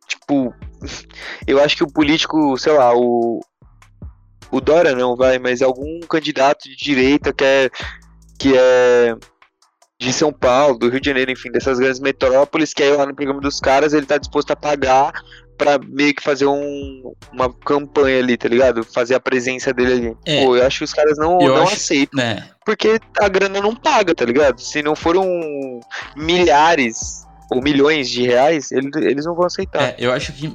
tipo, 0.06 0.54
eu 1.46 1.62
acho 1.62 1.76
que 1.76 1.84
o 1.84 1.92
político, 1.92 2.56
sei 2.56 2.72
lá, 2.72 2.94
o, 2.94 3.40
o 4.50 4.60
Dória 4.60 4.94
não 4.94 5.16
vai, 5.16 5.38
mas 5.38 5.60
algum 5.60 6.00
candidato 6.00 6.68
de 6.68 6.76
direita 6.76 7.32
que 7.32 7.44
é, 7.44 7.70
que 8.38 8.56
é 8.56 9.16
de 9.98 10.12
São 10.12 10.32
Paulo, 10.32 10.78
do 10.78 10.88
Rio 10.88 11.00
de 11.00 11.08
Janeiro, 11.08 11.30
enfim, 11.30 11.50
dessas 11.50 11.78
grandes 11.78 12.00
metrópoles, 12.00 12.72
que 12.72 12.82
aí 12.82 12.90
lá 12.96 13.04
no 13.04 13.14
programa 13.14 13.40
dos 13.40 13.60
caras 13.60 13.92
ele 13.92 14.06
tá 14.06 14.16
disposto 14.16 14.50
a 14.50 14.56
pagar 14.56 15.12
para 15.60 15.78
meio 15.78 16.14
que 16.14 16.22
fazer 16.22 16.46
um, 16.46 17.12
uma 17.34 17.52
campanha 17.52 18.18
ali, 18.18 18.34
tá 18.34 18.48
ligado? 18.48 18.82
Fazer 18.82 19.14
a 19.14 19.20
presença 19.20 19.74
dele 19.74 19.92
ali. 19.92 20.16
É, 20.24 20.42
Pô, 20.42 20.56
eu 20.56 20.66
acho 20.66 20.78
que 20.78 20.84
os 20.84 20.94
caras 20.94 21.18
não, 21.18 21.36
não 21.36 21.62
acho, 21.64 21.74
aceitam. 21.74 22.24
Né? 22.24 22.48
Porque 22.64 22.98
a 23.20 23.28
grana 23.28 23.60
não 23.60 23.76
paga, 23.76 24.14
tá 24.14 24.24
ligado? 24.24 24.58
Se 24.58 24.82
não 24.82 24.96
foram 24.96 25.28
milhares 26.16 27.26
ou 27.52 27.60
milhões 27.60 28.08
de 28.08 28.22
reais, 28.22 28.72
eles, 28.72 28.90
eles 28.96 29.26
não 29.26 29.34
vão 29.34 29.44
aceitar. 29.44 29.82
É, 29.82 29.96
eu 29.98 30.10
acho 30.12 30.32
que 30.32 30.54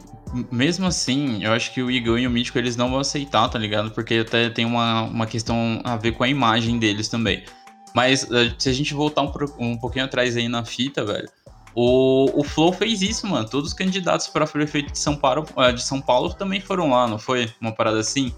mesmo 0.51 0.87
assim, 0.87 1.43
eu 1.43 1.53
acho 1.53 1.71
que 1.71 1.83
o 1.83 1.91
Igor 1.91 2.17
e 2.17 2.25
o 2.25 2.31
Mítico 2.31 2.57
eles 2.57 2.75
não 2.75 2.89
vão 2.89 2.99
aceitar, 2.99 3.47
tá 3.47 3.59
ligado? 3.59 3.91
Porque 3.91 4.15
até 4.15 4.49
tem 4.49 4.65
uma, 4.65 5.03
uma 5.03 5.27
questão 5.27 5.79
a 5.83 5.95
ver 5.95 6.13
com 6.13 6.23
a 6.23 6.27
imagem 6.27 6.79
deles 6.79 7.07
também. 7.07 7.43
Mas 7.93 8.29
eh, 8.29 8.51
se 8.57 8.69
a 8.69 8.73
gente 8.73 8.93
voltar 8.93 9.21
um, 9.21 9.31
um 9.59 9.77
pouquinho 9.77 10.03
atrás 10.03 10.35
aí 10.35 10.49
na 10.49 10.65
fita, 10.65 11.05
velho, 11.05 11.29
o, 11.75 12.39
o 12.39 12.43
Flow 12.43 12.71
fez 12.71 13.01
isso, 13.01 13.27
mano. 13.27 13.47
Todos 13.47 13.71
os 13.71 13.73
candidatos 13.73 14.27
para 14.27 14.47
prefeito 14.47 14.91
de 14.91 14.99
São, 14.99 15.15
Paulo, 15.15 15.45
eh, 15.57 15.73
de 15.73 15.83
São 15.83 16.01
Paulo 16.01 16.33
também 16.33 16.61
foram 16.61 16.89
lá, 16.89 17.07
não 17.07 17.19
foi? 17.19 17.51
Uma 17.59 17.73
parada 17.73 17.99
assim? 17.99 18.33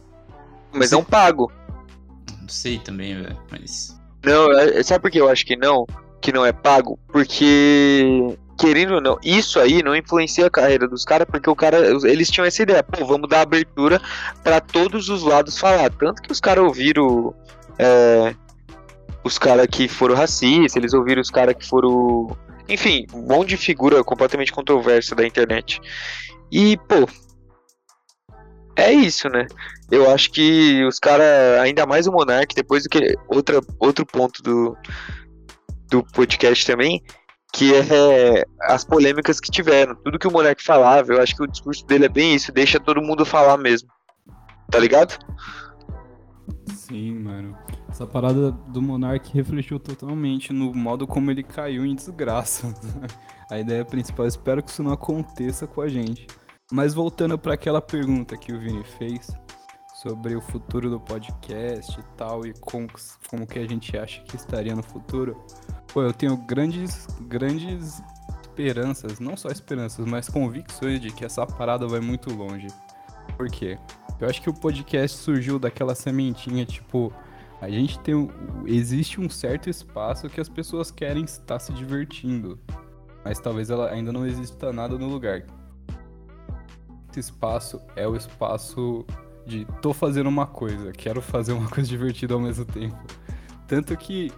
Mas 0.74 0.91
não 0.91 1.03
pago. 1.03 1.51
Não 2.41 2.50
sei 2.50 2.79
também, 2.79 3.22
velho, 3.22 3.38
mas. 3.51 4.00
Não, 4.24 4.51
é, 4.51 4.82
sabe 4.84 5.01
por 5.01 5.12
que 5.12 5.22
eu 5.22 5.29
acho 5.29 5.46
que 5.46 5.56
não? 5.56 5.86
Que 6.20 6.32
não 6.32 6.46
é 6.46 6.51
pago? 6.51 7.00
Porque 7.08 8.36
querendo 8.58 8.96
ou 8.96 9.01
não, 9.01 9.20
isso 9.24 9.60
aí 9.60 9.84
não 9.84 9.96
influencia 9.96 10.48
a 10.48 10.50
carreira 10.50 10.88
dos 10.88 11.06
caras, 11.06 11.27
porque 11.29 11.50
o 11.50 11.56
cara, 11.56 11.77
eles 12.10 12.29
tinham 12.29 12.46
essa 12.46 12.63
ideia, 12.63 12.82
pô, 12.82 13.06
vamos 13.06 13.29
dar 13.29 13.41
abertura 13.41 14.01
para 14.44 14.60
todos 14.60 15.10
os 15.10 15.22
lados 15.22 15.60
falar. 15.60 15.91
Tanto 15.91 16.22
que 16.24 16.32
os 16.32 16.39
caras 16.39 16.63
ouviram 16.63 17.36
é, 17.77 18.34
os 19.24 19.38
caras 19.38 19.67
que 19.67 19.88
foram 19.88 20.15
racistas, 20.15 20.75
eles 20.75 20.94
ouviram 20.94 21.22
os 21.22 21.29
caras 21.29 21.56
que 21.56 21.65
foram. 21.65 22.36
Enfim, 22.69 23.05
um 23.13 23.21
monte 23.21 23.50
de 23.50 23.57
figura 23.57 24.03
completamente 24.03 24.51
controversa 24.51 25.15
da 25.15 25.25
internet. 25.25 25.79
E, 26.51 26.77
pô. 26.77 27.07
É 28.75 28.91
isso, 28.91 29.27
né? 29.29 29.47
Eu 29.89 30.12
acho 30.12 30.31
que 30.31 30.83
os 30.86 31.00
caras, 31.00 31.25
ainda 31.62 31.86
mais 31.86 32.05
o 32.05 32.12
Monark, 32.12 32.53
depois 32.53 32.83
do 32.83 32.89
que. 32.89 33.15
Outra, 33.27 33.59
outro 33.79 34.05
ponto 34.05 34.43
do, 34.43 34.77
do 35.89 36.03
podcast 36.03 36.65
também, 36.65 37.01
que 37.53 37.74
é 37.74 38.45
as 38.62 38.83
polêmicas 38.83 39.39
que 39.39 39.50
tiveram. 39.50 39.95
Tudo 39.95 40.19
que 40.19 40.27
o 40.27 40.31
moleque 40.31 40.63
falava, 40.63 41.13
eu 41.13 41.21
acho 41.21 41.36
que 41.36 41.43
o 41.43 41.47
discurso 41.47 41.86
dele 41.86 42.05
é 42.05 42.09
bem 42.09 42.36
isso, 42.36 42.51
deixa 42.51 42.80
todo 42.80 43.01
mundo 43.01 43.25
falar 43.25 43.58
mesmo. 43.58 43.89
Tá 44.69 44.77
ligado? 44.77 45.17
Sim, 46.67 47.15
mano. 47.15 47.58
Essa 47.97 48.05
parada 48.05 48.51
do 48.51 48.79
Monark 48.79 49.33
refletiu 49.33 49.79
totalmente 49.79 50.53
no 50.53 50.71
modo 50.71 51.07
como 51.07 51.31
ele 51.31 51.41
caiu 51.41 51.83
em 51.83 51.95
desgraça. 51.95 52.71
A 53.49 53.57
ideia 53.57 53.83
principal, 53.83 54.27
espero 54.27 54.62
que 54.62 54.69
isso 54.69 54.83
não 54.83 54.91
aconteça 54.91 55.65
com 55.65 55.81
a 55.81 55.89
gente. 55.89 56.27
Mas 56.71 56.93
voltando 56.93 57.39
para 57.39 57.55
aquela 57.55 57.81
pergunta 57.81 58.38
que 58.38 58.53
o 58.53 58.60
Vini 58.60 58.83
fez 58.83 59.36
sobre 59.95 60.36
o 60.36 60.41
futuro 60.41 60.91
do 60.91 60.99
podcast 60.99 61.99
e 61.99 62.03
tal 62.15 62.45
e 62.45 62.53
como, 62.62 62.86
como 63.31 63.47
que 63.47 63.57
a 63.57 63.67
gente 63.67 63.97
acha 63.97 64.21
que 64.21 64.36
estaria 64.36 64.75
no 64.75 64.83
futuro, 64.83 65.36
Pô, 65.91 66.03
eu 66.03 66.13
tenho 66.13 66.38
grandes, 66.38 67.07
grandes 67.21 67.99
esperanças, 68.43 69.19
não 69.19 69.36
só 69.36 69.49
esperanças, 69.49 70.05
mas 70.05 70.29
convicções 70.29 71.01
de 71.01 71.10
que 71.10 71.25
essa 71.25 71.47
parada 71.47 71.88
vai 71.88 71.99
muito 71.99 72.31
longe. 72.31 72.67
Por 73.36 73.49
quê? 73.49 73.79
Eu 74.19 74.29
acho 74.29 74.39
que 74.39 74.51
o 74.51 74.53
podcast 74.53 75.17
surgiu 75.17 75.57
daquela 75.57 75.95
sementinha, 75.95 76.63
tipo, 76.63 77.12
a 77.62 77.70
gente 77.70 78.00
tem. 78.00 78.30
Existe 78.65 79.20
um 79.20 79.30
certo 79.30 79.70
espaço 79.70 80.30
que 80.30 80.39
as 80.39 80.50
pessoas 80.50 80.91
querem 80.91 81.24
estar 81.24 81.60
se 81.60 81.74
divertindo. 81.74 82.60
Mas 83.24 83.39
talvez 83.39 83.70
ela 83.70 83.89
ainda 83.89 84.12
não 84.12 84.26
exista 84.26 84.72
nada 84.72 84.98
no 84.98 85.08
lugar. 85.08 85.43
Esse 87.10 87.20
espaço 87.20 87.82
é 87.96 88.08
o 88.08 88.15
espaço 88.15 89.06
de 89.46 89.65
tô 89.82 89.93
fazendo 89.93 90.28
uma 90.28 90.46
coisa, 90.46 90.91
quero 90.91 91.22
fazer 91.22 91.54
uma 91.54 91.67
coisa 91.72 91.89
divertida 91.89 92.34
ao 92.34 92.39
mesmo 92.39 92.65
tempo. 92.65 92.98
Tanto 93.67 93.96
que 93.98 94.32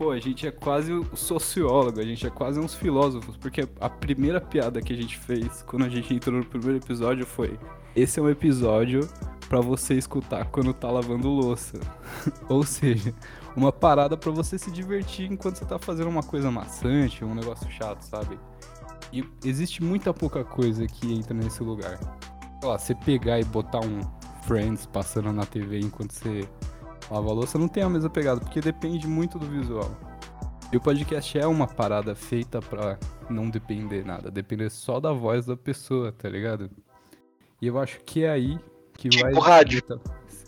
Pô, 0.00 0.12
a 0.12 0.18
gente 0.18 0.46
é 0.46 0.50
quase 0.50 0.92
sociólogo, 1.14 2.00
a 2.00 2.02
gente 2.02 2.26
é 2.26 2.30
quase 2.30 2.58
uns 2.58 2.74
filósofos, 2.74 3.36
porque 3.36 3.68
a 3.78 3.90
primeira 3.90 4.40
piada 4.40 4.80
que 4.80 4.94
a 4.94 4.96
gente 4.96 5.18
fez 5.18 5.60
quando 5.60 5.84
a 5.84 5.90
gente 5.90 6.14
entrou 6.14 6.38
no 6.38 6.46
primeiro 6.46 6.78
episódio 6.78 7.26
foi: 7.26 7.58
esse 7.94 8.18
é 8.18 8.22
um 8.22 8.30
episódio 8.30 9.06
para 9.50 9.60
você 9.60 9.94
escutar 9.94 10.46
quando 10.46 10.72
tá 10.72 10.88
lavando 10.88 11.28
louça. 11.28 11.80
Ou 12.48 12.62
seja, 12.62 13.12
uma 13.56 13.72
parada 13.72 14.16
para 14.16 14.30
você 14.30 14.56
se 14.56 14.70
divertir 14.70 15.28
enquanto 15.30 15.56
você 15.56 15.64
tá 15.64 15.76
fazendo 15.76 16.08
uma 16.08 16.22
coisa 16.22 16.52
maçante, 16.52 17.24
um 17.24 17.34
negócio 17.34 17.68
chato, 17.68 18.00
sabe? 18.02 18.38
E 19.12 19.24
existe 19.44 19.82
muita 19.82 20.14
pouca 20.14 20.44
coisa 20.44 20.86
que 20.86 21.12
entra 21.12 21.34
nesse 21.34 21.64
lugar. 21.64 21.98
Sei 22.60 22.68
lá, 22.68 22.78
você 22.78 22.94
pegar 22.94 23.40
e 23.40 23.44
botar 23.44 23.80
um 23.80 24.00
Friends 24.42 24.86
passando 24.86 25.32
na 25.32 25.44
TV 25.44 25.80
enquanto 25.80 26.12
você 26.12 26.48
Lavar 27.10 27.34
louça 27.34 27.58
não 27.58 27.66
tem 27.66 27.82
a 27.82 27.88
mesma 27.88 28.08
pegada, 28.08 28.40
porque 28.40 28.60
depende 28.60 29.08
muito 29.08 29.36
do 29.36 29.44
visual. 29.46 29.90
E 30.72 30.76
o 30.76 30.80
podcast 30.80 31.36
é 31.36 31.44
uma 31.44 31.66
parada 31.66 32.14
feita 32.14 32.62
pra 32.62 32.96
não 33.28 33.50
depender 33.50 34.06
nada, 34.06 34.30
depender 34.30 34.70
só 34.70 35.00
da 35.00 35.12
voz 35.12 35.44
da 35.44 35.56
pessoa, 35.56 36.12
tá 36.12 36.28
ligado? 36.28 36.70
E 37.60 37.66
eu 37.66 37.80
acho 37.80 37.98
que 38.04 38.22
é 38.22 38.30
aí 38.30 38.60
que 39.00 39.08
tipo 39.08 39.22
vai. 39.22 39.32
Tipo 39.32 39.42
rádio. 39.42 39.82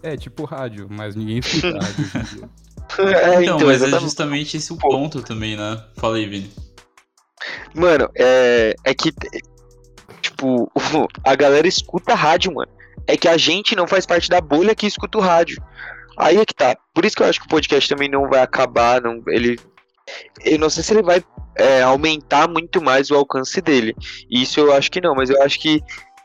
É, 0.03 0.17
tipo 0.17 0.45
rádio, 0.45 0.87
mas 0.91 1.15
ninguém 1.15 1.39
escuta 1.39 1.79
rádio 1.81 2.51
é, 2.99 3.43
então, 3.43 3.57
então, 3.57 3.67
mas 3.67 3.83
é 3.83 3.99
justamente 3.99 4.57
esse 4.57 4.73
o 4.73 4.77
ponto 4.77 5.23
também, 5.23 5.57
né? 5.57 5.83
Fala 5.97 6.17
aí, 6.17 6.27
Vini. 6.27 6.51
Mano, 7.75 8.11
é, 8.15 8.75
é 8.85 8.95
que, 8.95 9.11
tipo, 10.21 10.71
a 11.25 11.35
galera 11.35 11.67
escuta 11.67 12.15
rádio, 12.15 12.53
mano. 12.55 12.71
É 13.07 13.17
que 13.17 13.29
a 13.29 13.37
gente 13.37 13.75
não 13.75 13.87
faz 13.87 14.05
parte 14.05 14.29
da 14.29 14.41
bolha 14.41 14.75
que 14.75 14.87
escuta 14.87 15.19
o 15.19 15.21
rádio. 15.21 15.63
Aí 16.17 16.37
é 16.37 16.45
que 16.45 16.55
tá. 16.55 16.77
Por 16.95 17.05
isso 17.05 17.17
que 17.17 17.23
eu 17.23 17.27
acho 17.27 17.41
que 17.41 17.47
o 17.47 17.51
podcast 17.51 17.89
também 17.89 18.09
não 18.09 18.29
vai 18.29 18.41
acabar. 18.41 19.01
Não, 19.01 19.23
ele. 19.29 19.59
Eu 20.45 20.59
não 20.59 20.69
sei 20.69 20.83
se 20.83 20.93
ele 20.93 21.03
vai 21.03 21.25
é, 21.57 21.83
aumentar 21.83 22.49
muito 22.49 22.83
mais 22.83 23.11
o 23.11 23.17
alcance 23.17 23.61
dele. 23.61 23.97
Isso 24.31 24.61
eu 24.61 24.73
acho 24.73 24.91
que 24.91 25.01
não, 25.01 25.15
mas 25.15 25.31
eu 25.31 25.43
acho 25.43 25.59
que 25.59 25.81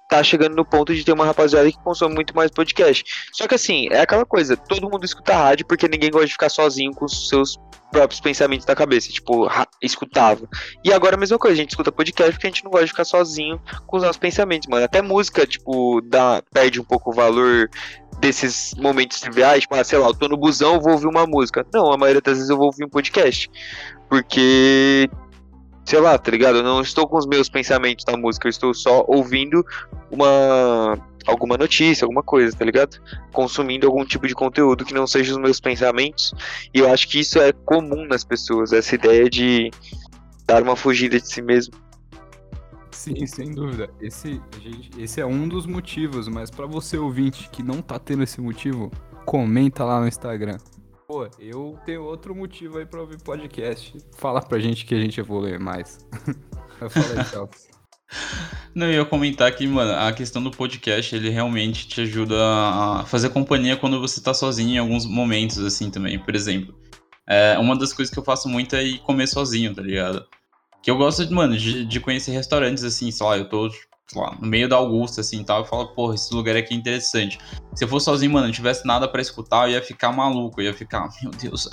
tá 0.07 0.23
chegando 0.23 0.55
no 0.55 0.65
ponto 0.65 0.93
de 0.93 1.03
ter 1.03 1.11
uma 1.11 1.25
rapaziada 1.25 1.71
que 1.71 1.77
consome 1.79 2.15
muito 2.15 2.35
mais 2.35 2.49
podcast. 2.51 3.03
Só 3.31 3.47
que 3.47 3.55
assim, 3.55 3.87
é 3.91 4.01
aquela 4.01 4.25
coisa, 4.25 4.55
todo 4.55 4.89
mundo 4.89 5.05
escuta 5.05 5.33
rádio 5.33 5.65
porque 5.65 5.87
ninguém 5.87 6.09
gosta 6.09 6.27
de 6.27 6.33
ficar 6.33 6.49
sozinho 6.49 6.93
com 6.93 7.05
os 7.05 7.29
seus 7.29 7.59
próprios 7.91 8.19
pensamentos 8.19 8.65
da 8.65 8.75
cabeça, 8.75 9.09
tipo, 9.09 9.47
escutava. 9.81 10.47
E 10.83 10.91
agora 10.91 11.15
a 11.15 11.19
mesma 11.19 11.37
coisa, 11.37 11.53
a 11.53 11.57
gente 11.57 11.69
escuta 11.69 11.91
podcast 11.91 12.33
porque 12.33 12.47
a 12.47 12.49
gente 12.49 12.63
não 12.63 12.71
gosta 12.71 12.85
de 12.85 12.91
ficar 12.91 13.05
sozinho 13.05 13.59
com 13.85 13.97
os 13.97 14.03
nossos 14.03 14.17
pensamentos, 14.17 14.67
mano. 14.67 14.85
Até 14.85 15.01
música, 15.01 15.45
tipo, 15.45 16.01
dá, 16.01 16.43
perde 16.53 16.79
um 16.79 16.83
pouco 16.83 17.11
o 17.11 17.13
valor 17.13 17.69
desses 18.19 18.73
momentos 18.75 19.19
triviais, 19.19 19.61
tipo, 19.61 19.75
ah, 19.75 19.83
sei 19.83 19.99
lá, 19.99 20.07
eu 20.07 20.13
tô 20.13 20.27
no 20.27 20.37
busão, 20.37 20.79
vou 20.79 20.93
ouvir 20.93 21.07
uma 21.07 21.25
música. 21.25 21.65
Não, 21.73 21.91
a 21.91 21.97
maioria 21.97 22.21
das 22.21 22.35
vezes 22.35 22.49
eu 22.49 22.57
vou 22.57 22.67
ouvir 22.67 22.85
um 22.85 22.89
podcast. 22.89 23.49
Porque, 24.09 25.09
sei 25.87 26.01
lá, 26.01 26.17
tá 26.17 26.29
ligado? 26.29 26.57
Eu 26.57 26.63
não 26.63 26.81
estou 26.81 27.07
com 27.07 27.17
os 27.17 27.25
meus 27.25 27.47
pensamentos 27.47 28.03
na 28.05 28.17
música, 28.17 28.45
eu 28.45 28.49
estou 28.49 28.73
só 28.73 29.05
ouvindo 29.07 29.65
uma 30.11 30.99
alguma 31.25 31.57
notícia, 31.57 32.03
alguma 32.03 32.21
coisa, 32.21 32.55
tá 32.55 32.65
ligado? 32.65 32.97
Consumindo 33.31 33.87
algum 33.87 34.03
tipo 34.03 34.27
de 34.27 34.35
conteúdo 34.35 34.83
que 34.83 34.93
não 34.93 35.07
seja 35.07 35.31
os 35.31 35.37
meus 35.37 35.61
pensamentos. 35.61 36.33
E 36.73 36.79
eu 36.79 36.91
acho 36.91 37.07
que 37.07 37.21
isso 37.21 37.39
é 37.39 37.53
comum 37.53 38.05
nas 38.05 38.25
pessoas, 38.25 38.73
essa 38.73 38.95
ideia 38.95 39.29
de 39.29 39.71
dar 40.45 40.61
uma 40.61 40.75
fugida 40.75 41.21
de 41.21 41.27
si 41.27 41.41
mesmo. 41.41 41.73
Sim, 42.91 43.25
sem 43.25 43.51
dúvida. 43.53 43.89
Esse, 44.01 44.41
gente, 44.61 45.01
esse 45.01 45.21
é 45.21 45.25
um 45.25 45.47
dos 45.47 45.65
motivos, 45.65 46.27
mas 46.27 46.51
para 46.51 46.65
você 46.65 46.97
ouvinte 46.97 47.49
que 47.49 47.63
não 47.63 47.81
tá 47.81 47.97
tendo 47.97 48.23
esse 48.23 48.41
motivo, 48.41 48.91
comenta 49.25 49.85
lá 49.85 50.01
no 50.01 50.07
Instagram. 50.07 50.57
Pô, 51.07 51.25
eu 51.39 51.79
tenho 51.85 52.03
outro 52.03 52.35
motivo 52.35 52.79
aí 52.79 52.85
pra 52.85 52.99
ouvir 52.99 53.17
podcast. 53.21 53.97
Fala 54.17 54.41
pra 54.41 54.59
gente 54.59 54.85
que 54.85 54.93
a 54.93 54.99
gente 54.99 55.17
evolui 55.17 55.57
mais. 55.57 56.05
eu 56.81 56.89
falei. 56.89 57.49
Não, 58.75 58.87
eu 58.87 58.93
ia 58.93 59.05
comentar 59.05 59.49
que, 59.55 59.65
mano, 59.65 59.93
a 59.93 60.11
questão 60.11 60.43
do 60.43 60.51
podcast, 60.51 61.15
ele 61.15 61.29
realmente 61.29 61.87
te 61.87 62.01
ajuda 62.01 62.35
a 62.37 63.05
fazer 63.05 63.29
companhia 63.29 63.77
quando 63.77 64.01
você 64.01 64.21
tá 64.21 64.33
sozinho 64.33 64.75
em 64.75 64.77
alguns 64.79 65.05
momentos, 65.05 65.59
assim, 65.59 65.89
também. 65.89 66.19
Por 66.19 66.35
exemplo, 66.35 66.77
é, 67.25 67.57
uma 67.57 67.77
das 67.77 67.93
coisas 67.93 68.13
que 68.13 68.19
eu 68.19 68.23
faço 68.25 68.49
muito 68.49 68.75
é 68.75 68.83
ir 68.83 68.99
comer 68.99 69.27
sozinho, 69.27 69.73
tá 69.73 69.81
ligado? 69.81 70.27
Que 70.83 70.91
eu 70.91 70.97
gosto, 70.97 71.33
mano, 71.33 71.55
de, 71.55 71.85
de 71.85 71.99
conhecer 72.01 72.31
restaurantes, 72.31 72.83
assim, 72.83 73.11
sei 73.11 73.25
lá, 73.25 73.37
eu 73.37 73.47
tô 73.47 73.69
lá, 74.15 74.37
no 74.39 74.47
meio 74.47 74.69
da 74.69 74.77
Augusta, 74.77 75.21
assim, 75.21 75.43
tal, 75.43 75.63
e 75.63 75.67
falo, 75.67 75.87
porra, 75.89 76.15
esse 76.15 76.33
lugar 76.33 76.55
aqui 76.55 76.73
é 76.73 76.77
interessante. 76.77 77.37
Se 77.75 77.83
eu 77.83 77.87
fosse 77.87 78.05
sozinho, 78.05 78.31
mano, 78.31 78.47
não 78.47 78.53
tivesse 78.53 78.85
nada 78.85 79.07
para 79.07 79.21
escutar, 79.21 79.67
eu 79.67 79.73
ia 79.73 79.81
ficar 79.81 80.11
maluco, 80.11 80.61
eu 80.61 80.65
ia 80.65 80.73
ficar, 80.73 81.09
meu 81.21 81.31
Deus, 81.31 81.67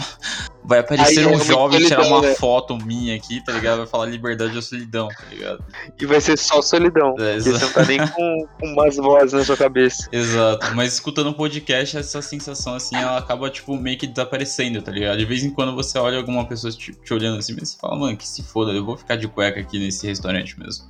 vai 0.65 0.81
aparecer 0.81 1.21
Aí, 1.21 1.27
um 1.27 1.39
jovem 1.39 1.81
solidão, 1.81 2.03
tirar 2.03 2.07
uma 2.07 2.23
né? 2.23 2.35
foto 2.35 2.77
minha 2.77 3.15
aqui, 3.15 3.43
tá 3.45 3.53
ligado? 3.53 3.79
Vai 3.79 3.87
falar 3.87 4.07
liberdade 4.07 4.57
ou 4.57 4.63
solidão, 4.63 5.09
tá 5.09 5.25
ligado? 5.31 5.65
E 6.01 6.07
vai 6.07 6.21
ser 6.21 6.37
só 6.37 6.61
solidão, 6.61 7.15
é, 7.19 7.39
você 7.39 7.53
não 7.53 7.73
tá 7.73 7.85
nem 7.85 7.99
com, 8.09 8.47
com 8.61 8.67
umas 8.67 8.97
vozes 8.97 9.33
na 9.33 9.45
sua 9.45 9.57
cabeça. 9.57 10.09
Exato, 10.11 10.75
mas 10.75 10.95
escutando 10.95 11.31
um 11.31 11.35
podcast, 11.35 11.97
essa 11.97 12.21
sensação, 12.21 12.75
assim, 12.75 12.97
ela 12.97 13.19
acaba, 13.19 13.49
tipo, 13.49 13.77
meio 13.77 13.97
que 13.97 14.07
desaparecendo, 14.07 14.83
tá 14.83 14.91
ligado? 14.91 15.19
De 15.19 15.25
vez 15.25 15.45
em 15.45 15.51
quando 15.51 15.75
você 15.75 15.99
olha 15.99 16.19
alguma 16.19 16.45
pessoa 16.47 16.73
te, 16.73 16.93
te 16.93 17.15
olhando 17.15 17.39
assim, 17.39 17.55
mas 17.59 17.71
você 17.71 17.79
fala, 17.79 17.97
mano, 17.97 18.17
que 18.17 18.27
se 18.27 18.43
foda, 18.43 18.73
eu 18.73 18.85
vou 18.85 18.97
ficar 18.97 19.17
de 19.17 19.29
cueca 19.29 19.61
aqui 19.61 19.79
nesse 19.79 20.07
restaurante 20.07 20.59
mesmo. 20.59 20.85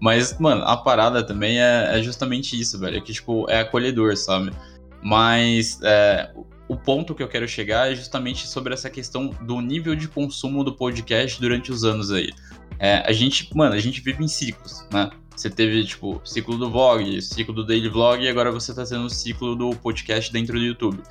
Mas, 0.00 0.38
mano, 0.38 0.62
a 0.64 0.76
parada 0.76 1.22
também 1.22 1.60
é, 1.60 1.98
é 1.98 2.02
justamente 2.02 2.58
isso, 2.58 2.78
velho. 2.78 3.02
Que, 3.02 3.12
tipo, 3.12 3.48
é 3.48 3.60
acolhedor, 3.60 4.16
sabe? 4.16 4.52
Mas 5.02 5.80
é, 5.82 6.30
o 6.68 6.76
ponto 6.76 7.14
que 7.14 7.22
eu 7.22 7.28
quero 7.28 7.46
chegar 7.46 7.90
é 7.90 7.94
justamente 7.94 8.46
sobre 8.46 8.74
essa 8.74 8.90
questão 8.90 9.28
do 9.42 9.60
nível 9.60 9.94
de 9.94 10.08
consumo 10.08 10.64
do 10.64 10.74
podcast 10.74 11.40
durante 11.40 11.70
os 11.70 11.84
anos 11.84 12.10
aí. 12.10 12.30
É, 12.78 13.02
a 13.06 13.12
gente, 13.12 13.48
mano, 13.56 13.74
a 13.74 13.78
gente 13.78 14.00
vive 14.00 14.22
em 14.22 14.28
ciclos, 14.28 14.86
né? 14.92 15.10
Você 15.34 15.50
teve, 15.50 15.84
tipo, 15.84 16.20
ciclo 16.24 16.56
do 16.56 16.70
vlog, 16.70 17.20
ciclo 17.20 17.54
do 17.54 17.64
daily 17.64 17.90
vlog 17.90 18.24
e 18.24 18.28
agora 18.28 18.50
você 18.50 18.74
tá 18.74 18.84
tendo 18.84 19.04
o 19.04 19.10
ciclo 19.10 19.54
do 19.54 19.70
podcast 19.76 20.32
dentro 20.32 20.58
do 20.58 20.64
YouTube. 20.64 21.02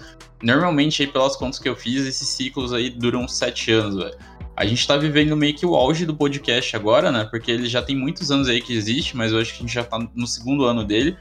Normalmente, 0.42 1.04
aí, 1.04 1.08
pelas 1.08 1.36
contas 1.36 1.60
que 1.60 1.70
eu 1.70 1.76
fiz, 1.76 2.06
esses 2.06 2.28
ciclos 2.28 2.74
aí 2.74 2.90
duram 2.90 3.28
sete 3.28 3.72
anos, 3.72 3.96
velho. 3.96 4.18
A 4.56 4.66
gente 4.66 4.88
tá 4.88 4.96
vivendo 4.96 5.36
meio 5.36 5.54
que 5.54 5.66
o 5.66 5.76
auge 5.76 6.06
do 6.06 6.16
podcast 6.16 6.76
agora, 6.76 7.12
né? 7.12 7.28
Porque 7.30 7.52
ele 7.52 7.68
já 7.68 7.82
tem 7.82 7.96
muitos 7.96 8.32
anos 8.32 8.48
aí 8.48 8.62
que 8.62 8.74
existe, 8.74 9.18
mas 9.18 9.34
eu 9.34 9.40
acho 9.40 9.52
que 9.52 9.58
a 9.58 9.62
gente 9.66 9.74
já 9.74 9.84
tá 9.84 10.00
no 10.16 10.26
segundo 10.26 10.64
ano 10.64 10.84
dele. 10.86 11.18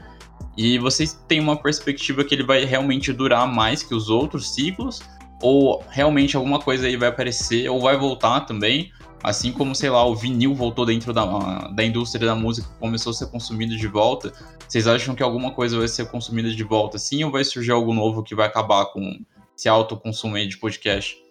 E 0.57 0.79
vocês 0.79 1.19
têm 1.27 1.41
uma 1.41 1.57
perspectiva 1.57 2.23
que 2.23 2.33
ele 2.33 2.43
vai 2.43 2.63
realmente 2.63 3.11
durar 3.11 3.45
mais 3.45 3.83
que 3.83 3.93
os 3.93 4.09
outros 4.09 4.53
ciclos? 4.53 5.01
Ou 5.41 5.83
realmente 5.89 6.37
alguma 6.37 6.59
coisa 6.59 6.87
aí 6.87 6.95
vai 6.95 7.09
aparecer, 7.09 7.69
ou 7.69 7.81
vai 7.81 7.97
voltar 7.97 8.41
também? 8.41 8.89
Assim 9.21 9.51
como, 9.51 9.75
sei 9.75 9.89
lá, 9.89 10.05
o 10.05 10.15
vinil 10.15 10.53
voltou 10.53 10.85
dentro 10.85 11.11
da, 11.11 11.67
da 11.69 11.83
indústria 11.83 12.25
da 12.25 12.35
música, 12.35 12.69
começou 12.79 13.09
a 13.09 13.13
ser 13.13 13.25
consumido 13.27 13.75
de 13.75 13.87
volta. 13.87 14.31
Vocês 14.65 14.87
acham 14.87 15.13
que 15.13 15.23
alguma 15.23 15.51
coisa 15.51 15.77
vai 15.77 15.89
ser 15.89 16.09
consumida 16.09 16.49
de 16.49 16.63
volta 16.63 16.97
sim, 16.97 17.23
ou 17.23 17.31
vai 17.31 17.43
surgir 17.43 17.71
algo 17.71 17.93
novo 17.93 18.23
que 18.23 18.33
vai 18.33 18.47
acabar 18.47 18.85
com 18.85 19.19
esse 19.57 19.67
alto 19.67 19.97
consumo 19.97 20.35
aí 20.35 20.47
de 20.47 20.57
podcast? 20.57 21.24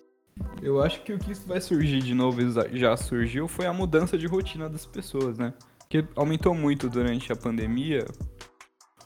Eu 0.63 0.83
acho 0.83 1.03
que 1.03 1.13
o 1.13 1.19
que 1.19 1.35
vai 1.47 1.61
surgir 1.61 2.01
de 2.01 2.15
novo 2.15 2.41
já 2.73 2.97
surgiu 2.97 3.47
foi 3.47 3.67
a 3.67 3.73
mudança 3.73 4.17
de 4.17 4.27
rotina 4.27 4.69
das 4.69 4.87
pessoas, 4.87 5.39
né? 5.39 5.53
Que 5.89 6.05
aumentou 6.17 6.55
muito 6.55 6.89
durante 6.89 7.33
a 7.33 7.37
pandemia. 7.37 8.05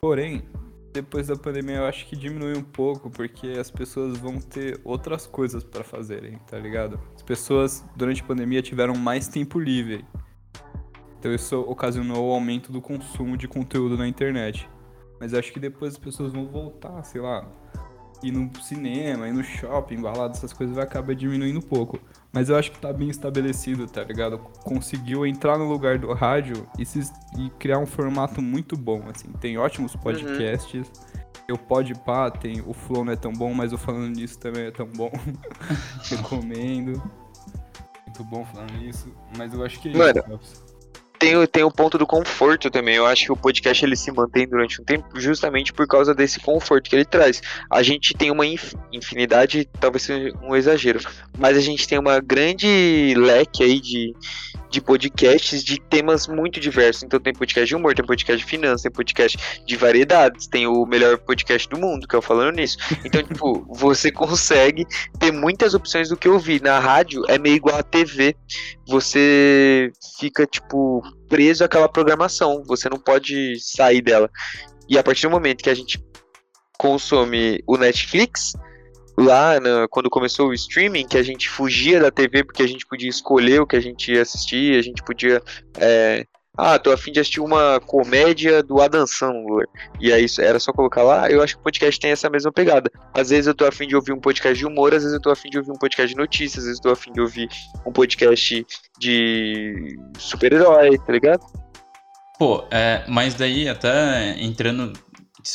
Porém, 0.01 0.45
depois 0.93 1.27
da 1.27 1.37
pandemia 1.37 1.77
eu 1.77 1.87
acho 1.87 2.07
que 2.07 2.17
diminui 2.17 2.57
um 2.57 2.63
pouco, 2.63 3.11
porque 3.11 3.49
as 3.59 3.71
pessoas 3.71 4.17
vão 4.17 4.41
ter 4.41 4.81
outras 4.85 5.27
coisas 5.27 5.63
para 5.63 5.85
fazerem, 5.85 6.39
tá 6.47 6.59
ligado? 6.59 7.01
As 7.15 7.23
pessoas 7.23 7.85
durante 7.97 8.23
a 8.23 8.25
pandemia 8.25 8.63
tiveram 8.63 8.95
mais 8.95 9.29
tempo 9.29 9.59
livre. 9.59 10.05
Então 11.19 11.35
isso 11.35 11.61
ocasionou 11.61 12.29
o 12.29 12.33
aumento 12.33 12.71
do 12.71 12.81
consumo 12.81 13.37
de 13.37 13.49
conteúdo 13.49 13.99
na 13.99 14.07
internet. 14.07 14.69
Mas 15.21 15.35
acho 15.35 15.53
que 15.53 15.59
depois 15.59 15.95
as 15.95 15.99
pessoas 15.99 16.33
vão 16.33 16.47
voltar, 16.47 17.03
sei 17.03 17.21
lá, 17.21 17.45
ir 18.23 18.33
no 18.33 18.51
cinema, 18.63 19.29
ir 19.29 19.33
no 19.33 19.43
shopping, 19.43 20.01
balada, 20.01 20.35
essas 20.35 20.53
coisas 20.53 20.75
vai 20.75 20.85
acabar 20.85 21.15
diminuindo 21.15 21.59
um 21.59 21.63
pouco. 21.63 21.99
Mas 22.33 22.49
eu 22.49 22.57
acho 22.57 22.73
que 22.73 22.79
tá 22.79 22.93
bem 22.93 23.09
estabelecido, 23.09 23.87
tá 23.87 24.03
ligado? 24.05 24.39
Conseguiu 24.63 25.27
entrar 25.27 25.59
no 25.59 25.69
lugar 25.69 25.99
do 25.99 26.13
rádio 26.13 26.67
e, 26.79 26.85
se, 26.85 27.01
e 27.39 27.51
criar 27.59 27.79
um 27.79 27.87
formato 27.87 28.43
muito 28.43 28.77
bom, 28.77 29.03
assim. 29.09 29.31
Tem 29.41 29.57
ótimos 29.57 29.95
uhum. 29.95 30.01
podcasts. 30.01 30.87
Uhum. 30.87 31.19
Eu 31.49 31.57
pode 31.57 31.95
pá, 31.95 32.31
tem 32.31 32.61
o 32.61 32.75
Flow 32.75 33.05
não 33.05 33.13
é 33.13 33.17
tão 33.17 33.33
bom, 33.33 33.55
mas 33.55 33.73
o 33.73 33.79
falando 33.79 34.15
nisso 34.15 34.39
também 34.39 34.67
é 34.67 34.71
tão 34.71 34.87
bom. 34.87 35.11
Recomendo. 36.11 37.03
Muito 38.07 38.25
bom 38.25 38.45
falando 38.45 38.73
nisso. 38.73 39.11
Mas 39.37 39.55
eu 39.55 39.65
acho 39.65 39.81
que 39.81 39.89
é 39.89 39.97
Mano, 39.97 40.41
isso 40.43 40.68
tem, 41.19 41.47
tem 41.47 41.65
o 41.65 41.71
ponto 41.71 41.99
do 41.99 42.07
conforto 42.07 42.71
também. 42.71 42.97
Eu 42.97 43.07
acho 43.07 43.27
que 43.27 43.33
o 43.33 43.37
podcast 43.37 43.85
ele 43.85 43.97
se 43.97 44.11
mantém 44.13 44.47
durante 44.47 44.81
um 44.81 44.85
tempo 44.85 45.21
justamente 45.21 45.73
por 45.73 45.87
causa 45.87 46.15
desse 46.15 46.41
conforto 46.41 46.89
que 46.89 46.97
ele 46.97 47.05
traz. 47.05 47.43
A 47.71 47.83
gente 47.83 48.15
tem 48.15 48.31
uma 48.31 48.45
infinidade, 48.93 49.69
talvez 49.81 50.03
seja 50.03 50.33
um 50.43 50.55
exagero, 50.55 51.01
mas 51.37 51.57
a 51.57 51.61
gente 51.61 51.87
tem 51.87 51.99
uma 51.99 52.21
grande 52.21 53.15
leque 53.17 53.63
aí 53.63 53.81
de, 53.81 54.15
de 54.71 54.81
podcasts 54.81 55.65
de 55.65 55.81
temas 55.81 56.27
muito 56.27 56.61
diversos. 56.61 57.03
Então 57.03 57.19
tem 57.19 57.33
podcast 57.33 57.67
de 57.69 57.77
humor, 57.77 57.95
tem 57.95 58.05
podcast 58.05 58.45
de 58.45 58.51
finanças, 58.51 58.83
tem 58.83 58.93
podcast 58.93 59.39
de 59.65 59.77
variedades, 59.77 60.47
tem 60.47 60.67
o 60.67 60.85
melhor 60.85 61.19
podcast 61.19 61.69
do 61.69 61.79
mundo, 61.79 62.07
que 62.07 62.15
é 62.15 62.19
o 62.19 62.23
Falando 62.23 62.57
Nisso. 62.57 62.79
Então, 63.05 63.23
tipo, 63.27 63.67
você 63.75 64.11
consegue 64.11 64.87
ter 65.19 65.33
muitas 65.33 65.75
opções 65.75 66.09
do 66.09 66.17
que 66.17 66.29
ouvir. 66.29 66.63
Na 66.63 66.79
rádio 66.79 67.23
é 67.29 67.39
meio 67.39 67.57
igual 67.57 67.77
a 67.77 67.83
TV. 67.83 68.35
Você 68.87 69.91
fica, 70.19 70.47
tipo, 70.47 71.03
preso 71.29 71.65
àquela 71.65 71.89
programação. 71.89 72.63
Você 72.67 72.89
não 72.89 72.99
pode 72.99 73.59
sair 73.61 74.01
dela. 74.01 74.31
E 74.89 74.99
a 74.99 75.03
partir 75.03 75.27
do 75.27 75.31
momento 75.31 75.63
que 75.63 75.71
a 75.71 75.75
gente 75.75 76.03
consome 76.79 77.63
o 77.67 77.77
Netflix, 77.77 78.53
lá 79.19 79.59
na, 79.59 79.89
quando 79.89 80.09
começou 80.09 80.49
o 80.49 80.55
streaming, 80.55 81.07
que 81.07 81.19
a 81.19 81.23
gente 81.23 81.49
fugia 81.49 82.01
da 82.01 82.11
TV 82.11 82.45
porque 82.45 82.63
a 82.63 82.69
gente 82.69 82.87
podia 82.87 83.09
escolher 83.09 83.61
o 83.61 83.67
que 83.67 83.77
a 83.77 83.81
gente 83.81 84.13
ia 84.13 84.23
assistir, 84.23 84.79
a 84.79 84.83
gente 84.83 85.03
podia. 85.03 85.43
É, 85.79 86.25
ah, 86.57 86.77
tô 86.77 86.91
afim 86.91 87.13
de 87.13 87.21
assistir 87.21 87.41
uma 87.41 87.79
comédia 87.79 88.65
do 88.65 88.81
Adam 88.81 89.07
Sandler. 89.07 89.69
E 90.01 90.13
aí 90.13 90.27
era 90.41 90.59
só 90.59 90.73
colocar 90.73 91.05
lá. 91.05 91.31
Eu 91.31 91.41
acho 91.41 91.55
que 91.55 91.61
o 91.61 91.63
podcast 91.63 92.01
tem 92.01 92.11
essa 92.11 92.29
mesma 92.29 92.51
pegada. 92.51 92.91
Às 93.15 93.31
vezes 93.31 93.47
eu 93.47 93.55
tô 93.55 93.65
afim 93.65 93.87
de 93.87 93.95
ouvir 93.95 94.13
um 94.13 94.21
podcast 94.21 94.59
de 94.59 94.67
humor, 94.67 94.93
às 94.93 95.03
vezes 95.03 95.15
eu 95.15 95.23
tô 95.23 95.31
afim 95.31 95.51
de 95.51 95.59
ouvir 95.59 95.71
um 95.71 95.79
podcast 95.79 96.13
de 96.13 96.17
notícias, 96.17 96.65
às 96.65 96.65
vezes 96.65 96.79
eu 96.79 96.83
tô 96.83 96.91
afim 96.91 97.13
de 97.13 97.21
ouvir 97.21 97.49
um 97.87 97.93
podcast 97.93 98.67
de 98.99 99.97
super-herói, 100.19 100.99
tá 100.99 101.13
ligado? 101.13 101.45
Pô, 102.39 102.65
é, 102.73 103.05
mas 103.09 103.35
daí 103.35 103.69
até 103.69 104.41
entrando 104.41 104.93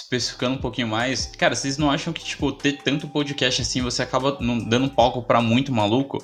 especificando 0.01 0.55
um 0.55 0.59
pouquinho 0.59 0.87
mais, 0.87 1.27
cara, 1.37 1.55
vocês 1.55 1.77
não 1.77 1.91
acham 1.91 2.11
que, 2.11 2.23
tipo, 2.23 2.51
ter 2.51 2.81
tanto 2.81 3.07
podcast 3.07 3.61
assim, 3.61 3.81
você 3.81 4.01
acaba 4.01 4.37
dando 4.67 4.89
palco 4.89 5.21
para 5.21 5.39
muito 5.39 5.71
maluco? 5.71 6.23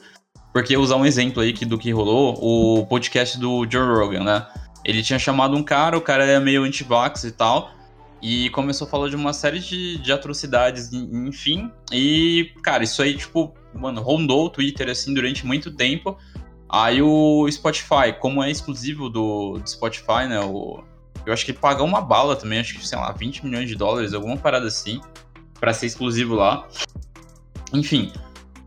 Porque 0.51 0.75
usar 0.75 0.95
um 0.95 1.05
exemplo 1.05 1.43
aí 1.43 1.53
que, 1.53 1.65
do 1.65 1.77
que 1.77 1.91
rolou, 1.91 2.33
o 2.41 2.85
podcast 2.87 3.37
do 3.37 3.69
Joe 3.69 3.85
Rogan, 3.85 4.23
né? 4.23 4.47
Ele 4.83 5.03
tinha 5.03 5.19
chamado 5.19 5.55
um 5.55 5.61
cara, 5.61 5.95
o 5.95 6.01
cara 6.01 6.25
é 6.25 6.39
meio 6.39 6.63
anti-vax 6.63 7.23
e 7.25 7.31
tal, 7.31 7.71
e 8.21 8.49
começou 8.49 8.87
a 8.87 8.89
falar 8.89 9.09
de 9.09 9.15
uma 9.15 9.33
série 9.33 9.59
de, 9.59 9.99
de 9.99 10.11
atrocidades, 10.11 10.91
enfim. 10.91 11.71
E, 11.91 12.51
cara, 12.63 12.83
isso 12.83 13.03
aí, 13.03 13.15
tipo, 13.15 13.53
mano, 13.75 14.01
rondou 14.01 14.47
o 14.47 14.49
Twitter, 14.49 14.89
assim, 14.89 15.13
durante 15.13 15.45
muito 15.45 15.71
tempo. 15.71 16.17
Aí 16.67 17.01
o 17.01 17.47
Spotify, 17.51 18.13
como 18.19 18.43
é 18.43 18.49
exclusivo 18.49 19.09
do, 19.09 19.59
do 19.59 19.69
Spotify, 19.69 20.27
né? 20.27 20.39
O, 20.39 20.83
eu 21.25 21.33
acho 21.33 21.45
que 21.45 21.53
pagar 21.53 21.83
uma 21.83 22.01
bala 22.01 22.35
também, 22.35 22.59
acho 22.59 22.77
que, 22.77 22.87
sei 22.87 22.97
lá, 22.97 23.11
20 23.11 23.45
milhões 23.45 23.67
de 23.67 23.75
dólares, 23.75 24.13
alguma 24.13 24.37
parada 24.37 24.67
assim, 24.67 25.01
para 25.59 25.73
ser 25.73 25.87
exclusivo 25.87 26.35
lá. 26.35 26.67
Enfim, 27.73 28.11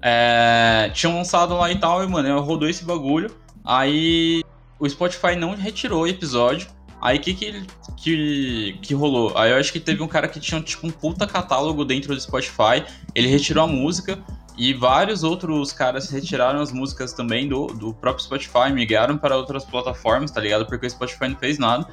é, 0.01 0.91
tinham 0.93 1.17
lançado 1.17 1.57
lá 1.57 1.71
e 1.71 1.79
tal, 1.79 2.03
e, 2.03 2.07
mano, 2.07 2.41
rodou 2.41 2.69
esse 2.69 2.85
bagulho. 2.85 3.31
Aí 3.65 4.43
o 4.79 4.89
Spotify 4.89 5.37
não 5.37 5.55
retirou 5.55 6.03
o 6.03 6.07
episódio. 6.07 6.69
Aí 7.01 7.19
o 7.19 7.21
que 7.21 7.35
que, 7.35 7.67
que 7.97 8.79
que 8.81 8.95
rolou? 8.95 9.37
Aí 9.37 9.51
eu 9.51 9.57
acho 9.57 9.73
que 9.73 9.81
teve 9.81 10.03
um 10.03 10.09
cara 10.09 10.29
que 10.29 10.39
tinha 10.39 10.61
tipo 10.61 10.87
um 10.87 10.91
puta 10.91 11.27
catálogo 11.27 11.85
dentro 11.85 12.15
do 12.15 12.21
Spotify. 12.21 12.85
Ele 13.15 13.27
retirou 13.27 13.65
a 13.65 13.67
música 13.67 14.19
e 14.57 14.73
vários 14.75 15.25
outros 15.25 15.73
caras 15.73 16.11
retiraram 16.11 16.61
as 16.61 16.71
músicas 16.71 17.13
também 17.13 17.49
do, 17.49 17.67
do 17.69 17.95
próprio 17.95 18.25
Spotify, 18.25 18.73
migraram 18.73 19.17
para 19.17 19.37
outras 19.37 19.65
plataformas, 19.65 20.31
tá 20.31 20.41
ligado? 20.41 20.67
Porque 20.67 20.87
o 20.87 20.91
Spotify 20.91 21.29
não 21.29 21.37
fez 21.37 21.59
nada. 21.59 21.87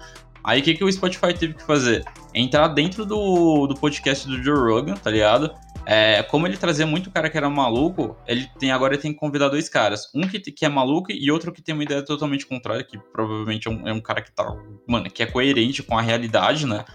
Aí 0.43 0.62
o 0.62 0.63
que, 0.63 0.73
que 0.73 0.84
o 0.84 0.91
Spotify 0.91 1.34
teve 1.34 1.54
que 1.54 1.63
fazer? 1.63 2.04
Entrar 2.34 2.67
dentro 2.69 3.06
do, 3.06 3.67
do 3.67 3.75
podcast 3.75 4.28
do 4.28 4.41
Joe 4.41 4.58
Rogan, 4.58 4.95
tá 4.95 5.10
ligado? 5.12 5.54
É, 5.86 6.21
como 6.23 6.45
ele 6.45 6.56
trazia 6.56 6.86
muito 6.86 7.10
cara 7.10 7.30
que 7.30 7.38
era 7.38 7.49
maluco, 7.49 8.15
ele 8.28 8.47
tem 8.60 8.71
agora 8.71 8.93
ele 8.93 9.02
tem 9.02 9.12
que 9.12 9.19
convidar 9.19 9.49
dois 9.49 9.67
caras. 9.67 10.12
Um 10.13 10.21
que, 10.21 10.39
que 10.39 10.65
é 10.65 10.69
maluco 10.69 11.12
e 11.12 11.32
outro 11.32 11.52
que 11.52 11.62
tem 11.62 11.73
uma 11.73 11.84
ideia 11.84 12.04
totalmente 12.04 12.45
contrária, 12.45 12.84
que 12.84 12.97
provavelmente 13.12 13.67
é 13.67 13.71
um, 13.71 13.88
é 13.88 13.93
um 13.93 13.99
cara 13.99 14.21
que 14.21 14.32
tá. 14.32 14.56
Mano, 14.88 15.10
que 15.10 15.23
é 15.23 15.25
coerente 15.25 15.82
com 15.82 15.97
a 15.97 16.02
realidade, 16.02 16.67
né? 16.67 16.86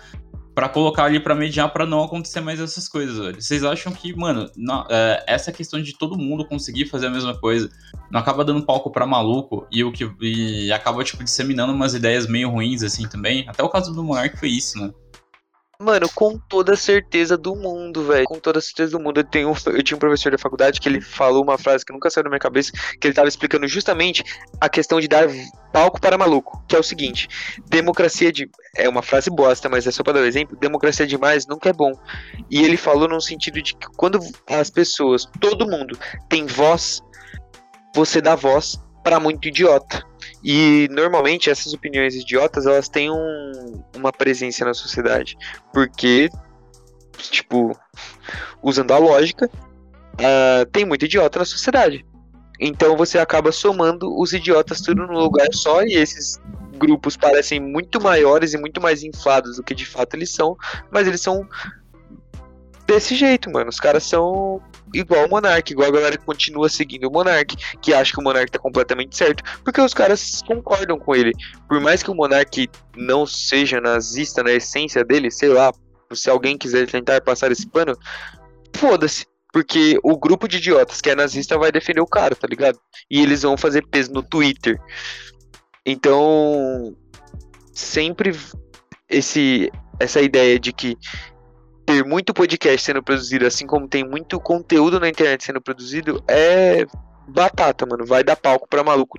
Para 0.54 0.68
colocar 0.68 1.04
ali 1.04 1.18
para 1.18 1.34
mediar 1.34 1.72
para 1.72 1.84
não 1.84 2.04
acontecer 2.04 2.40
mais 2.40 2.60
essas 2.60 2.88
coisas, 2.88 3.18
velho. 3.18 3.42
Vocês 3.42 3.64
acham 3.64 3.92
que, 3.92 4.14
mano, 4.14 4.48
é, 4.88 5.24
essa 5.26 5.50
questão 5.50 5.82
de 5.82 5.96
todo 5.98 6.16
mundo 6.16 6.46
conseguir 6.46 6.86
fazer 6.86 7.08
a 7.08 7.10
mesma 7.10 7.36
coisa 7.38 7.68
não 8.10 8.20
acaba 8.20 8.44
dando 8.44 8.64
palco 8.64 8.90
para 8.90 9.06
maluco 9.06 9.66
e 9.70 9.82
o 9.82 9.90
que 9.90 10.08
e 10.20 10.72
acaba 10.72 11.02
tipo 11.02 11.24
disseminando 11.24 11.72
umas 11.72 11.94
ideias 11.94 12.26
meio 12.26 12.50
ruins 12.50 12.82
assim 12.82 13.08
também? 13.08 13.44
Até 13.48 13.62
o 13.62 13.68
caso 13.68 13.92
do 13.92 14.04
Monark 14.04 14.38
foi 14.38 14.50
isso, 14.50 14.78
né? 14.78 14.92
Mano, 15.84 16.08
com 16.14 16.38
toda 16.38 16.74
certeza 16.76 17.36
do 17.36 17.54
mundo, 17.54 18.04
velho. 18.04 18.24
Com 18.24 18.38
toda 18.38 18.58
certeza 18.58 18.92
do 18.92 18.98
mundo. 18.98 19.20
Eu, 19.20 19.24
tenho, 19.24 19.52
eu 19.66 19.82
tinha 19.82 19.94
um 19.94 20.00
professor 20.00 20.32
da 20.32 20.38
faculdade 20.38 20.80
que 20.80 20.88
ele 20.88 20.98
falou 20.98 21.42
uma 21.42 21.58
frase 21.58 21.84
que 21.84 21.92
nunca 21.92 22.08
saiu 22.08 22.24
da 22.24 22.30
minha 22.30 22.40
cabeça, 22.40 22.72
que 22.98 23.06
ele 23.06 23.12
tava 23.12 23.28
explicando 23.28 23.68
justamente 23.68 24.24
a 24.58 24.66
questão 24.66 24.98
de 24.98 25.06
dar 25.06 25.28
palco 25.74 26.00
para 26.00 26.16
maluco, 26.16 26.64
que 26.66 26.74
é 26.74 26.78
o 26.78 26.82
seguinte: 26.82 27.28
democracia 27.66 28.32
de. 28.32 28.48
É 28.74 28.88
uma 28.88 29.02
frase 29.02 29.28
bosta, 29.28 29.68
mas 29.68 29.86
é 29.86 29.90
só 29.90 30.02
para 30.02 30.14
dar 30.14 30.20
um 30.20 30.24
exemplo. 30.24 30.56
Democracia 30.58 31.06
demais 31.06 31.46
nunca 31.46 31.68
é 31.68 31.72
bom. 31.74 31.92
E 32.50 32.64
ele 32.64 32.78
falou 32.78 33.06
no 33.06 33.20
sentido 33.20 33.60
de 33.60 33.74
que 33.74 33.86
quando 33.94 34.18
as 34.48 34.70
pessoas, 34.70 35.26
todo 35.38 35.70
mundo, 35.70 35.98
tem 36.30 36.46
voz, 36.46 37.02
você 37.94 38.22
dá 38.22 38.34
voz 38.34 38.80
para 39.02 39.20
muito 39.20 39.48
idiota. 39.48 40.02
E 40.44 40.88
normalmente 40.90 41.48
essas 41.48 41.72
opiniões 41.72 42.14
idiotas 42.14 42.66
elas 42.66 42.86
têm 42.86 43.10
um, 43.10 43.82
uma 43.96 44.12
presença 44.12 44.62
na 44.62 44.74
sociedade, 44.74 45.38
porque 45.72 46.28
tipo 47.30 47.74
usando 48.62 48.92
a 48.92 48.98
lógica 48.98 49.46
uh, 49.46 50.66
tem 50.70 50.84
muito 50.84 51.06
idiota 51.06 51.38
na 51.38 51.44
sociedade. 51.46 52.04
Então 52.60 52.94
você 52.94 53.18
acaba 53.18 53.50
somando 53.50 54.14
os 54.20 54.34
idiotas 54.34 54.82
tudo 54.82 55.06
num 55.06 55.18
lugar 55.18 55.48
só 55.52 55.82
e 55.82 55.94
esses 55.94 56.38
grupos 56.76 57.16
parecem 57.16 57.58
muito 57.58 58.00
maiores 58.00 58.52
e 58.52 58.58
muito 58.58 58.80
mais 58.82 59.02
inflados 59.02 59.56
do 59.56 59.62
que 59.62 59.74
de 59.74 59.86
fato 59.86 60.14
eles 60.14 60.30
são, 60.30 60.56
mas 60.90 61.08
eles 61.08 61.22
são 61.22 61.48
desse 62.86 63.14
jeito, 63.14 63.50
mano. 63.50 63.70
Os 63.70 63.80
caras 63.80 64.04
são 64.04 64.60
igual 64.94 65.26
o 65.26 65.30
Monark, 65.30 65.72
igual 65.72 65.88
a 65.88 65.92
galera 65.92 66.16
que 66.16 66.24
continua 66.24 66.68
seguindo 66.68 67.08
o 67.08 67.12
Monark, 67.12 67.56
que 67.80 67.92
acha 67.92 68.12
que 68.12 68.20
o 68.20 68.22
Monark 68.22 68.50
tá 68.50 68.58
completamente 68.58 69.16
certo, 69.16 69.42
porque 69.62 69.80
os 69.80 69.94
caras 69.94 70.42
concordam 70.46 70.98
com 70.98 71.14
ele. 71.14 71.32
Por 71.68 71.80
mais 71.80 72.02
que 72.02 72.10
o 72.10 72.14
Monark 72.14 72.68
não 72.96 73.26
seja 73.26 73.80
nazista 73.80 74.42
na 74.42 74.52
essência 74.52 75.04
dele, 75.04 75.30
sei 75.30 75.48
lá, 75.48 75.72
se 76.12 76.30
alguém 76.30 76.56
quiser 76.56 76.88
tentar 76.88 77.20
passar 77.20 77.50
esse 77.50 77.66
pano, 77.66 77.96
foda-se. 78.74 79.26
Porque 79.52 79.98
o 80.02 80.18
grupo 80.18 80.48
de 80.48 80.56
idiotas 80.56 81.00
que 81.00 81.10
é 81.10 81.14
nazista 81.14 81.56
vai 81.56 81.70
defender 81.70 82.00
o 82.00 82.06
cara, 82.06 82.34
tá 82.34 82.46
ligado? 82.48 82.76
E 83.08 83.22
eles 83.22 83.42
vão 83.42 83.56
fazer 83.56 83.86
peso 83.86 84.12
no 84.12 84.20
Twitter. 84.20 84.80
Então, 85.86 86.96
sempre 87.72 88.36
esse 89.08 89.70
essa 90.00 90.20
ideia 90.20 90.58
de 90.58 90.72
que 90.72 90.96
ter 91.84 92.04
muito 92.04 92.32
podcast 92.32 92.84
sendo 92.84 93.02
produzido, 93.02 93.46
assim 93.46 93.66
como 93.66 93.88
tem 93.88 94.04
muito 94.04 94.40
conteúdo 94.40 94.98
na 94.98 95.08
internet 95.08 95.44
sendo 95.44 95.60
produzido, 95.60 96.22
é 96.28 96.86
batata, 97.28 97.86
mano. 97.86 98.04
Vai 98.06 98.22
dar 98.22 98.36
palco 98.36 98.68
pra 98.68 98.84
maluco. 98.84 99.18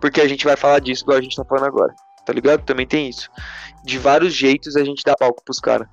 Porque 0.00 0.20
a 0.20 0.28
gente 0.28 0.44
vai 0.44 0.56
falar 0.56 0.80
disso 0.80 1.04
igual 1.04 1.18
a 1.18 1.22
gente 1.22 1.36
tá 1.36 1.44
falando 1.44 1.66
agora. 1.66 1.94
Tá 2.24 2.32
ligado? 2.32 2.62
Também 2.64 2.86
tem 2.86 3.08
isso. 3.08 3.30
De 3.84 3.98
vários 3.98 4.34
jeitos 4.34 4.76
a 4.76 4.84
gente 4.84 5.02
dá 5.04 5.14
palco 5.16 5.42
pros 5.44 5.60
caras. 5.60 5.88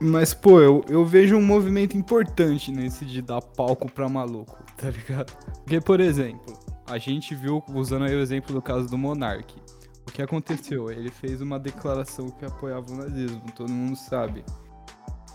Mas, 0.00 0.32
pô, 0.32 0.60
eu, 0.60 0.84
eu 0.88 1.04
vejo 1.04 1.36
um 1.36 1.42
movimento 1.42 1.96
importante 1.96 2.70
nesse 2.70 3.04
de 3.04 3.20
dar 3.20 3.42
palco 3.42 3.90
pra 3.90 4.08
maluco, 4.08 4.56
tá 4.76 4.90
ligado? 4.90 5.32
Porque, 5.64 5.80
por 5.80 5.98
exemplo, 5.98 6.56
a 6.86 6.98
gente 6.98 7.34
viu, 7.34 7.62
usando 7.74 8.04
aí 8.04 8.14
o 8.14 8.20
exemplo 8.20 8.54
do 8.54 8.62
caso 8.62 8.88
do 8.88 8.96
Monark. 8.96 9.52
O 10.08 10.10
que 10.10 10.22
aconteceu? 10.22 10.90
Ele 10.90 11.10
fez 11.10 11.42
uma 11.42 11.58
declaração 11.58 12.30
que 12.30 12.44
apoiava 12.44 12.90
o 12.90 12.96
nazismo, 12.96 13.42
todo 13.54 13.70
mundo 13.70 13.94
sabe. 13.94 14.42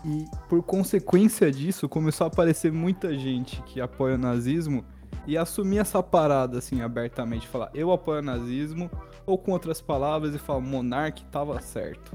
E 0.03 0.25
por 0.49 0.63
consequência 0.63 1.51
disso, 1.51 1.87
começou 1.87 2.25
a 2.25 2.27
aparecer 2.27 2.71
muita 2.71 3.17
gente 3.17 3.61
que 3.61 3.79
apoia 3.79 4.15
o 4.15 4.17
nazismo 4.17 4.83
e 5.27 5.37
assumir 5.37 5.77
essa 5.77 6.01
parada 6.01 6.57
assim 6.57 6.81
abertamente, 6.81 7.47
falar 7.47 7.69
eu 7.73 7.91
apoio 7.91 8.19
o 8.19 8.23
nazismo, 8.23 8.89
ou 9.25 9.37
com 9.37 9.51
outras 9.51 9.79
palavras, 9.79 10.33
e 10.33 10.39
falar 10.39 10.59
monarque 10.59 11.23
tava 11.25 11.61
certo. 11.61 12.11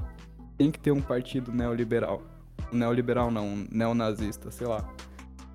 Tem 0.57 0.69
que 0.69 0.79
ter 0.79 0.91
um 0.91 1.01
partido 1.01 1.51
neoliberal. 1.51 2.21
Neoliberal 2.71 3.31
não, 3.31 3.65
neonazista, 3.71 4.51
sei 4.51 4.67
lá. 4.67 4.87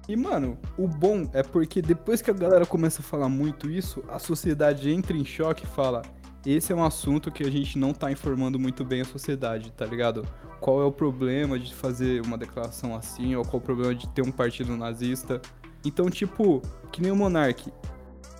E, 0.08 0.16
mano, 0.16 0.58
o 0.76 0.88
bom 0.88 1.28
é 1.32 1.42
porque 1.42 1.80
depois 1.80 2.20
que 2.20 2.30
a 2.30 2.34
galera 2.34 2.66
começa 2.66 3.00
a 3.00 3.04
falar 3.04 3.28
muito 3.28 3.70
isso, 3.70 4.02
a 4.08 4.18
sociedade 4.18 4.90
entra 4.90 5.16
em 5.16 5.24
choque 5.24 5.64
e 5.64 5.68
fala: 5.68 6.02
esse 6.52 6.72
é 6.72 6.76
um 6.76 6.84
assunto 6.84 7.30
que 7.30 7.42
a 7.42 7.50
gente 7.50 7.78
não 7.78 7.92
tá 7.92 8.10
informando 8.12 8.58
muito 8.58 8.84
bem 8.84 9.00
a 9.00 9.04
sociedade, 9.04 9.72
tá 9.72 9.86
ligado? 9.86 10.26
Qual 10.60 10.80
é 10.82 10.84
o 10.84 10.92
problema 10.92 11.58
de 11.58 11.74
fazer 11.74 12.22
uma 12.24 12.36
declaração 12.36 12.94
assim, 12.94 13.34
ou 13.34 13.44
qual 13.44 13.54
é 13.54 13.56
o 13.56 13.60
problema 13.60 13.94
de 13.94 14.08
ter 14.08 14.22
um 14.22 14.32
partido 14.32 14.76
nazista. 14.76 15.40
Então, 15.84 16.08
tipo, 16.08 16.62
que 16.90 17.02
nem 17.02 17.10
o 17.10 17.16
Monark, 17.16 17.70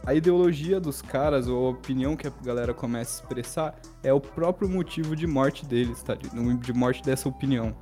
a 0.07 0.15
ideologia 0.15 0.79
dos 0.79 1.01
caras, 1.01 1.49
ou 1.49 1.67
a 1.67 1.71
opinião 1.71 2.17
que 2.17 2.27
a 2.27 2.33
galera 2.43 2.75
começa 2.75 3.21
a 3.21 3.25
expressar, 3.25 3.75
é 4.03 4.13
o 4.13 4.21
próprio 4.21 4.69
motivo 4.69 5.17
de 5.17 5.27
morte 5.27 5.65
deles, 5.65 6.03
tá? 6.03 6.15
De 6.15 6.73
morte 6.73 7.03
dessa 7.03 7.29
opinião. 7.29 7.75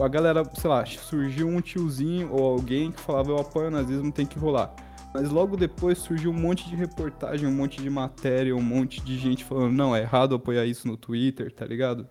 A 0.00 0.06
galera, 0.06 0.44
sei 0.54 0.70
lá, 0.70 0.86
surgiu 0.86 1.48
um 1.48 1.60
tiozinho 1.60 2.32
ou 2.32 2.44
alguém 2.44 2.92
que 2.92 3.00
falava 3.00 3.30
eu 3.30 3.38
apoio 3.38 3.66
o 3.66 3.70
nazismo, 3.70 4.12
tem 4.12 4.24
que 4.24 4.38
rolar. 4.38 4.72
Mas 5.20 5.30
logo 5.30 5.56
depois 5.56 5.98
surgiu 5.98 6.30
um 6.30 6.34
monte 6.34 6.68
de 6.68 6.76
reportagem, 6.76 7.48
um 7.48 7.52
monte 7.52 7.82
de 7.82 7.90
matéria, 7.90 8.54
um 8.54 8.62
monte 8.62 9.02
de 9.02 9.18
gente 9.18 9.44
falando, 9.44 9.72
não, 9.72 9.96
é 9.96 10.02
errado 10.02 10.36
apoiar 10.36 10.64
isso 10.64 10.86
no 10.86 10.96
Twitter, 10.96 11.52
tá 11.52 11.66
ligado? 11.66 12.06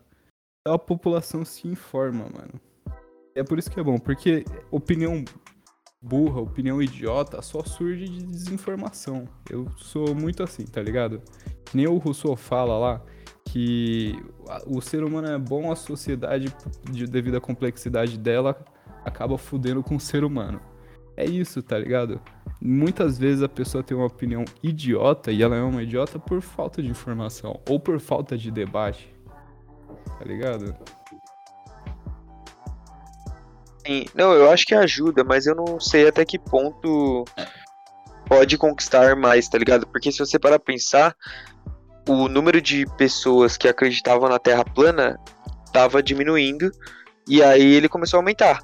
Então 0.59 0.75
a 0.75 0.77
população 0.77 1.45
se 1.45 1.69
informa, 1.69 2.25
mano. 2.25 2.59
É 3.33 3.45
por 3.45 3.57
isso 3.57 3.71
que 3.71 3.79
é 3.79 3.83
bom, 3.83 3.97
porque 3.97 4.43
opinião 4.69 5.23
burra, 6.01 6.41
opinião 6.41 6.81
idiota 6.81 7.41
só 7.41 7.63
surge 7.63 8.09
de 8.09 8.23
desinformação. 8.23 9.25
Eu 9.49 9.71
sou 9.77 10.13
muito 10.13 10.43
assim, 10.43 10.65
tá 10.65 10.81
ligado? 10.81 11.21
Que 11.63 11.77
nem 11.77 11.87
o 11.87 11.95
Rousseau 11.95 12.35
fala 12.35 12.77
lá 12.77 13.01
que 13.45 14.21
o 14.65 14.81
ser 14.81 15.05
humano 15.05 15.29
é 15.29 15.37
bom, 15.37 15.71
a 15.71 15.77
sociedade, 15.77 16.53
devido 17.09 17.37
à 17.37 17.39
complexidade 17.39 18.17
dela, 18.17 18.65
acaba 19.05 19.37
fudendo 19.37 19.81
com 19.81 19.95
o 19.95 19.99
ser 19.99 20.25
humano. 20.25 20.59
É 21.15 21.25
isso, 21.25 21.63
tá 21.63 21.79
ligado? 21.79 22.19
Muitas 22.69 23.17
vezes 23.17 23.41
a 23.41 23.47
pessoa 23.47 23.81
tem 23.81 23.95
uma 23.95 24.07
opinião 24.07 24.43
idiota 24.61 25.31
e 25.31 25.41
ela 25.41 25.55
é 25.55 25.61
uma 25.61 25.81
idiota 25.81 26.19
por 26.19 26.41
falta 26.41 26.83
de 26.83 26.89
informação 26.89 27.61
ou 27.65 27.79
por 27.79 27.97
falta 27.97 28.37
de 28.37 28.51
debate. 28.51 29.09
Tá 30.19 30.25
ligado? 30.25 30.75
Sim, 33.85 34.05
não, 34.13 34.33
eu 34.33 34.51
acho 34.51 34.65
que 34.65 34.75
ajuda, 34.75 35.23
mas 35.23 35.47
eu 35.47 35.55
não 35.55 35.79
sei 35.79 36.09
até 36.09 36.25
que 36.25 36.37
ponto 36.37 37.23
pode 38.25 38.57
conquistar 38.57 39.15
mais, 39.15 39.47
tá 39.47 39.57
ligado? 39.57 39.87
Porque 39.87 40.11
se 40.11 40.19
você 40.19 40.37
parar 40.37 40.59
pra 40.59 40.73
pensar, 40.73 41.15
o 42.05 42.27
número 42.27 42.59
de 42.59 42.85
pessoas 42.97 43.55
que 43.55 43.69
acreditavam 43.69 44.27
na 44.27 44.39
Terra 44.39 44.65
plana 44.65 45.17
tava 45.71 46.03
diminuindo 46.03 46.69
e 47.29 47.41
aí 47.41 47.75
ele 47.75 47.87
começou 47.87 48.17
a 48.17 48.19
aumentar 48.19 48.61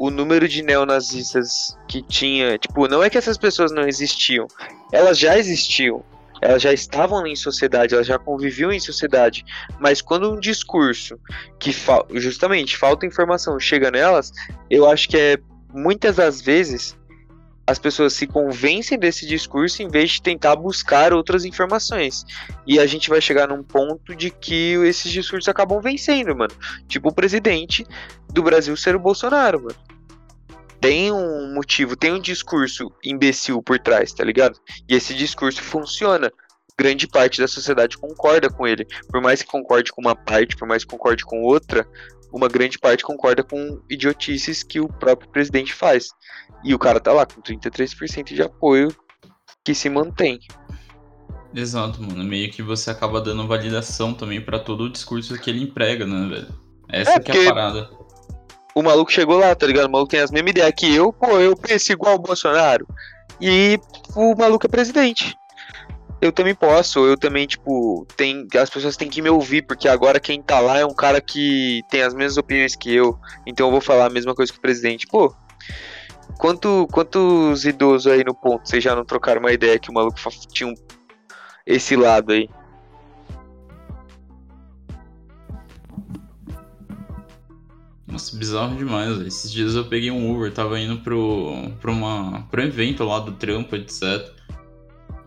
o 0.00 0.10
número 0.10 0.48
de 0.48 0.62
neonazistas 0.62 1.76
que 1.86 2.00
tinha, 2.00 2.56
tipo, 2.56 2.88
não 2.88 3.02
é 3.02 3.10
que 3.10 3.18
essas 3.18 3.36
pessoas 3.36 3.70
não 3.70 3.86
existiam, 3.86 4.48
elas 4.90 5.18
já 5.18 5.36
existiam, 5.36 6.02
elas 6.40 6.62
já 6.62 6.72
estavam 6.72 7.26
em 7.26 7.36
sociedade, 7.36 7.92
elas 7.92 8.06
já 8.06 8.18
conviviam 8.18 8.72
em 8.72 8.80
sociedade, 8.80 9.44
mas 9.78 10.00
quando 10.00 10.32
um 10.32 10.40
discurso 10.40 11.20
que 11.58 11.70
fa 11.70 12.02
justamente 12.14 12.78
falta 12.78 13.04
informação 13.04 13.60
chega 13.60 13.90
nelas, 13.90 14.32
eu 14.70 14.88
acho 14.88 15.06
que 15.06 15.18
é 15.18 15.38
muitas 15.70 16.16
das 16.16 16.40
vezes 16.40 16.96
as 17.70 17.78
pessoas 17.78 18.14
se 18.14 18.26
convencem 18.26 18.98
desse 18.98 19.24
discurso 19.24 19.80
em 19.80 19.88
vez 19.88 20.10
de 20.10 20.22
tentar 20.22 20.56
buscar 20.56 21.12
outras 21.12 21.44
informações. 21.44 22.26
E 22.66 22.80
a 22.80 22.86
gente 22.86 23.08
vai 23.08 23.20
chegar 23.20 23.46
num 23.46 23.62
ponto 23.62 24.14
de 24.14 24.28
que 24.28 24.72
esses 24.84 25.10
discursos 25.12 25.48
acabam 25.48 25.80
vencendo, 25.80 26.34
mano. 26.34 26.52
Tipo 26.88 27.10
o 27.10 27.14
presidente 27.14 27.86
do 28.32 28.42
Brasil 28.42 28.76
ser 28.76 28.96
o 28.96 28.98
Bolsonaro, 28.98 29.62
mano. 29.62 29.76
Tem 30.80 31.12
um 31.12 31.54
motivo, 31.54 31.94
tem 31.94 32.12
um 32.12 32.20
discurso 32.20 32.90
imbecil 33.04 33.62
por 33.62 33.78
trás, 33.78 34.12
tá 34.12 34.24
ligado? 34.24 34.58
E 34.88 34.94
esse 34.96 35.14
discurso 35.14 35.62
funciona. 35.62 36.32
Grande 36.76 37.06
parte 37.06 37.40
da 37.40 37.46
sociedade 37.46 37.98
concorda 37.98 38.48
com 38.50 38.66
ele. 38.66 38.84
Por 39.08 39.20
mais 39.20 39.42
que 39.42 39.48
concorde 39.48 39.92
com 39.92 40.00
uma 40.00 40.16
parte, 40.16 40.56
por 40.56 40.66
mais 40.66 40.82
que 40.82 40.90
concorde 40.90 41.24
com 41.24 41.42
outra, 41.42 41.86
uma 42.32 42.48
grande 42.48 42.78
parte 42.78 43.02
concorda 43.02 43.42
com 43.42 43.80
idiotices 43.88 44.62
que 44.62 44.80
o 44.80 44.88
próprio 44.88 45.30
presidente 45.30 45.72
faz. 45.74 46.08
E 46.64 46.74
o 46.74 46.78
cara 46.78 47.00
tá 47.00 47.12
lá 47.12 47.26
com 47.26 47.40
33% 47.40 48.34
de 48.34 48.42
apoio 48.42 48.94
que 49.64 49.74
se 49.74 49.88
mantém. 49.88 50.40
Exato, 51.54 52.02
mano. 52.02 52.22
Meio 52.24 52.50
que 52.50 52.62
você 52.62 52.90
acaba 52.90 53.20
dando 53.20 53.46
validação 53.46 54.14
também 54.14 54.40
para 54.40 54.58
todo 54.58 54.84
o 54.84 54.90
discurso 54.90 55.38
que 55.38 55.50
ele 55.50 55.64
emprega, 55.64 56.06
né, 56.06 56.28
velho? 56.28 56.48
Essa 56.88 57.12
é, 57.12 57.20
que 57.20 57.32
é 57.32 57.46
a 57.46 57.54
parada. 57.54 57.90
O 58.74 58.82
maluco 58.82 59.10
chegou 59.10 59.38
lá, 59.38 59.54
tá 59.54 59.66
ligado? 59.66 59.86
O 59.86 59.90
maluco 59.90 60.10
tem 60.10 60.20
as 60.20 60.30
mesmas 60.30 60.52
ideias 60.52 60.72
que 60.76 60.94
eu, 60.94 61.12
pô, 61.12 61.38
eu 61.38 61.56
penso 61.56 61.92
igual 61.92 62.14
o 62.14 62.20
Bolsonaro. 62.20 62.86
E 63.40 63.78
o 64.14 64.34
maluco 64.36 64.66
é 64.66 64.68
presidente. 64.68 65.34
Eu 66.20 66.30
também 66.30 66.54
posso, 66.54 67.06
eu 67.06 67.16
também, 67.16 67.46
tipo, 67.46 68.06
tem, 68.16 68.46
as 68.60 68.68
pessoas 68.68 68.96
têm 68.96 69.08
que 69.08 69.22
me 69.22 69.30
ouvir, 69.30 69.62
porque 69.62 69.88
agora 69.88 70.20
quem 70.20 70.42
tá 70.42 70.60
lá 70.60 70.78
é 70.78 70.84
um 70.84 70.94
cara 70.94 71.20
que 71.20 71.82
tem 71.90 72.02
as 72.02 72.12
mesmas 72.12 72.36
opiniões 72.36 72.76
que 72.76 72.94
eu, 72.94 73.18
então 73.46 73.68
eu 73.68 73.70
vou 73.70 73.80
falar 73.80 74.06
a 74.06 74.10
mesma 74.10 74.34
coisa 74.34 74.52
que 74.52 74.58
o 74.58 74.62
presidente. 74.62 75.06
Pô, 75.06 75.34
quanto, 76.38 76.86
quantos 76.92 77.64
idosos 77.64 78.12
aí 78.12 78.22
no 78.22 78.34
ponto, 78.34 78.68
vocês 78.68 78.84
já 78.84 78.94
não 78.94 79.04
trocaram 79.04 79.40
uma 79.40 79.52
ideia 79.52 79.78
que 79.78 79.90
o 79.90 79.94
maluco 79.94 80.18
tinha 80.52 80.68
um, 80.68 80.74
esse 81.66 81.96
lado 81.96 82.32
aí? 82.32 82.50
Nossa, 88.06 88.36
bizarro 88.36 88.76
demais, 88.76 89.16
véio. 89.16 89.28
Esses 89.28 89.50
dias 89.50 89.74
eu 89.74 89.84
peguei 89.84 90.10
um 90.10 90.34
Uber, 90.34 90.52
tava 90.52 90.78
indo 90.78 90.98
pro, 90.98 91.70
pro, 91.80 91.92
uma, 91.92 92.42
pro 92.50 92.60
evento 92.60 93.04
lá 93.04 93.20
do 93.20 93.32
trampo, 93.32 93.76
etc. 93.76 94.34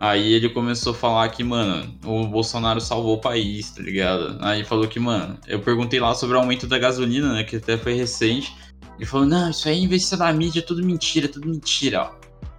Aí 0.03 0.33
ele 0.33 0.49
começou 0.49 0.91
a 0.91 0.95
falar 0.97 1.29
que, 1.29 1.45
mano, 1.45 1.89
o 2.03 2.27
Bolsonaro 2.27 2.81
salvou 2.81 3.15
o 3.15 3.21
país, 3.21 3.71
tá 3.71 3.81
ligado? 3.81 4.37
Aí 4.41 4.65
falou 4.65 4.85
que, 4.85 4.99
mano, 4.99 5.39
eu 5.47 5.61
perguntei 5.61 5.97
lá 5.97 6.13
sobre 6.13 6.35
o 6.35 6.41
aumento 6.41 6.67
da 6.67 6.77
gasolina, 6.77 7.31
né, 7.31 7.45
que 7.45 7.55
até 7.55 7.77
foi 7.77 7.93
recente. 7.93 8.53
Ele 8.97 9.05
falou, 9.05 9.25
não, 9.25 9.49
isso 9.49 9.65
aí 9.65 9.79
é 9.79 9.81
investido 9.81 10.21
na 10.21 10.33
mídia, 10.33 10.59
é 10.59 10.61
tudo 10.61 10.85
mentira, 10.85 11.27
é 11.27 11.29
tudo 11.29 11.47
mentira, 11.47 12.01
ó. 12.01 12.11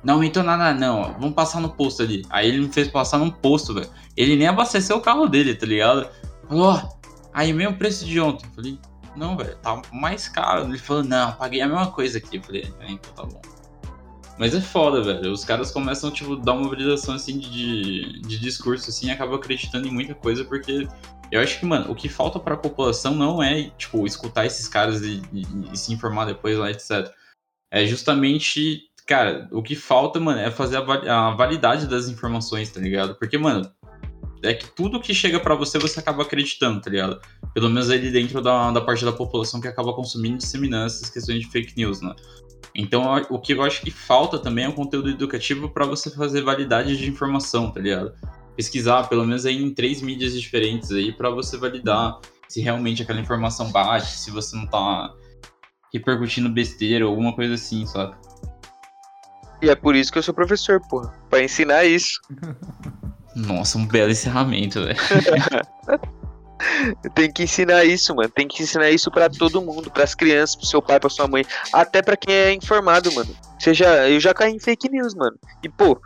Não 0.02 0.14
aumentou 0.14 0.42
nada, 0.42 0.72
não, 0.72 1.02
ó. 1.02 1.12
Vamos 1.20 1.34
passar 1.34 1.60
no 1.60 1.68
posto 1.68 2.02
ali. 2.02 2.24
Aí 2.30 2.48
ele 2.48 2.60
me 2.60 2.72
fez 2.72 2.88
passar 2.88 3.18
num 3.18 3.30
posto, 3.30 3.74
velho. 3.74 3.90
Ele 4.16 4.36
nem 4.36 4.46
abasteceu 4.46 4.96
o 4.96 5.02
carro 5.02 5.28
dele, 5.28 5.54
tá 5.54 5.66
ligado? 5.66 6.08
Falou, 6.48 6.68
ó, 6.68 6.88
aí 7.34 7.52
mesmo 7.52 7.76
preço 7.76 8.06
de 8.06 8.18
ontem. 8.20 8.46
Eu 8.46 8.54
falei, 8.54 8.78
não, 9.14 9.36
velho, 9.36 9.54
tá 9.56 9.82
mais 9.92 10.30
caro. 10.30 10.64
Ele 10.64 10.78
falou, 10.78 11.04
não, 11.04 11.32
paguei 11.32 11.60
a 11.60 11.68
mesma 11.68 11.90
coisa 11.90 12.16
aqui. 12.16 12.38
Eu 12.38 12.42
falei, 12.42 12.72
então 12.88 13.12
tá 13.12 13.22
bom. 13.24 13.53
Mas 14.38 14.54
é 14.54 14.60
foda, 14.60 15.02
velho. 15.02 15.32
Os 15.32 15.44
caras 15.44 15.70
começam, 15.70 16.10
tipo, 16.10 16.36
dar 16.36 16.54
uma 16.54 16.68
validação, 16.68 17.14
assim, 17.14 17.38
de, 17.38 18.20
de 18.20 18.38
discurso, 18.38 18.90
assim, 18.90 19.06
e 19.06 19.10
acabam 19.10 19.36
acreditando 19.36 19.86
em 19.86 19.92
muita 19.92 20.14
coisa, 20.14 20.44
porque 20.44 20.88
eu 21.30 21.40
acho 21.40 21.58
que, 21.58 21.66
mano, 21.66 21.90
o 21.90 21.94
que 21.94 22.08
falta 22.08 22.38
pra 22.40 22.56
população 22.56 23.14
não 23.14 23.42
é, 23.42 23.70
tipo, 23.78 24.06
escutar 24.06 24.44
esses 24.44 24.68
caras 24.68 25.02
e, 25.02 25.22
e, 25.32 25.44
e 25.72 25.76
se 25.76 25.92
informar 25.92 26.26
depois 26.26 26.58
lá, 26.58 26.70
etc. 26.70 27.12
É 27.70 27.86
justamente, 27.86 28.82
cara, 29.06 29.48
o 29.52 29.62
que 29.62 29.76
falta, 29.76 30.18
mano, 30.18 30.40
é 30.40 30.50
fazer 30.50 30.78
a, 30.78 31.28
a 31.28 31.30
validade 31.34 31.86
das 31.86 32.08
informações, 32.08 32.70
tá 32.70 32.80
ligado? 32.80 33.14
Porque, 33.16 33.38
mano, 33.38 33.70
é 34.44 34.52
que 34.52 34.66
tudo 34.66 35.00
que 35.00 35.14
chega 35.14 35.40
para 35.40 35.54
você, 35.54 35.78
você 35.78 36.00
acaba 36.00 36.22
acreditando, 36.22 36.80
tá 36.80 36.90
ligado? 36.90 37.20
Pelo 37.54 37.68
menos 37.70 37.88
ali 37.90 38.10
dentro 38.10 38.42
da, 38.42 38.70
da 38.70 38.80
parte 38.80 39.04
da 39.04 39.12
população 39.12 39.60
que 39.60 39.68
acaba 39.68 39.92
consumindo 39.94 40.34
e 40.34 40.38
disseminando 40.38 40.86
essas 40.86 41.08
questões 41.08 41.40
de 41.40 41.50
fake 41.50 41.74
news, 41.76 42.00
né? 42.00 42.14
Então, 42.76 43.04
o 43.30 43.38
que 43.38 43.52
eu 43.52 43.62
acho 43.62 43.82
que 43.82 43.90
falta 43.90 44.38
também 44.38 44.64
é 44.64 44.68
um 44.68 44.72
conteúdo 44.72 45.08
educativo 45.08 45.68
para 45.68 45.86
você 45.86 46.10
fazer 46.10 46.42
validade 46.42 46.96
de 46.96 47.08
informação, 47.08 47.70
tá 47.70 47.80
ligado? 47.80 48.12
Pesquisar, 48.56 49.04
pelo 49.08 49.24
menos 49.24 49.46
aí 49.46 49.62
em 49.62 49.72
três 49.72 50.02
mídias 50.02 50.32
diferentes 50.32 50.90
aí, 50.90 51.12
para 51.12 51.30
você 51.30 51.56
validar 51.56 52.18
se 52.48 52.60
realmente 52.60 53.02
aquela 53.02 53.20
informação 53.20 53.70
bate, 53.70 54.10
se 54.10 54.30
você 54.30 54.56
não 54.56 54.66
tá 54.66 55.12
repercutindo 55.92 56.48
besteira 56.48 57.04
ou 57.04 57.10
alguma 57.10 57.34
coisa 57.34 57.54
assim, 57.54 57.86
sabe? 57.86 58.16
E 59.62 59.70
é 59.70 59.74
por 59.76 59.94
isso 59.94 60.12
que 60.12 60.18
eu 60.18 60.22
sou 60.22 60.34
professor, 60.34 60.80
porra. 60.88 61.14
Pra 61.30 61.42
ensinar 61.42 61.84
isso. 61.84 62.20
Nossa, 63.36 63.78
um 63.78 63.86
belo 63.86 64.10
encerramento, 64.10 64.82
velho. 64.82 64.98
Tem 67.14 67.30
que 67.30 67.42
ensinar 67.42 67.84
isso, 67.84 68.14
mano. 68.14 68.28
Tem 68.28 68.46
que 68.46 68.62
ensinar 68.62 68.90
isso 68.90 69.10
para 69.10 69.28
todo 69.28 69.62
mundo, 69.62 69.90
para 69.90 70.04
as 70.04 70.14
crianças, 70.14 70.56
pro 70.56 70.66
seu 70.66 70.82
pai, 70.82 71.00
pra 71.00 71.10
sua 71.10 71.26
mãe, 71.26 71.44
até 71.72 72.02
para 72.02 72.16
quem 72.16 72.34
é 72.34 72.52
informado, 72.52 73.12
mano. 73.12 73.34
Seja, 73.58 74.08
eu 74.08 74.20
já 74.20 74.34
caí 74.34 74.52
em 74.52 74.60
fake 74.60 74.90
news, 74.90 75.14
mano. 75.14 75.36
E 75.62 75.68
pô, 75.68 76.00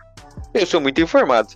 eu 0.54 0.66
sou 0.66 0.80
muito 0.80 1.00
informado. 1.00 1.48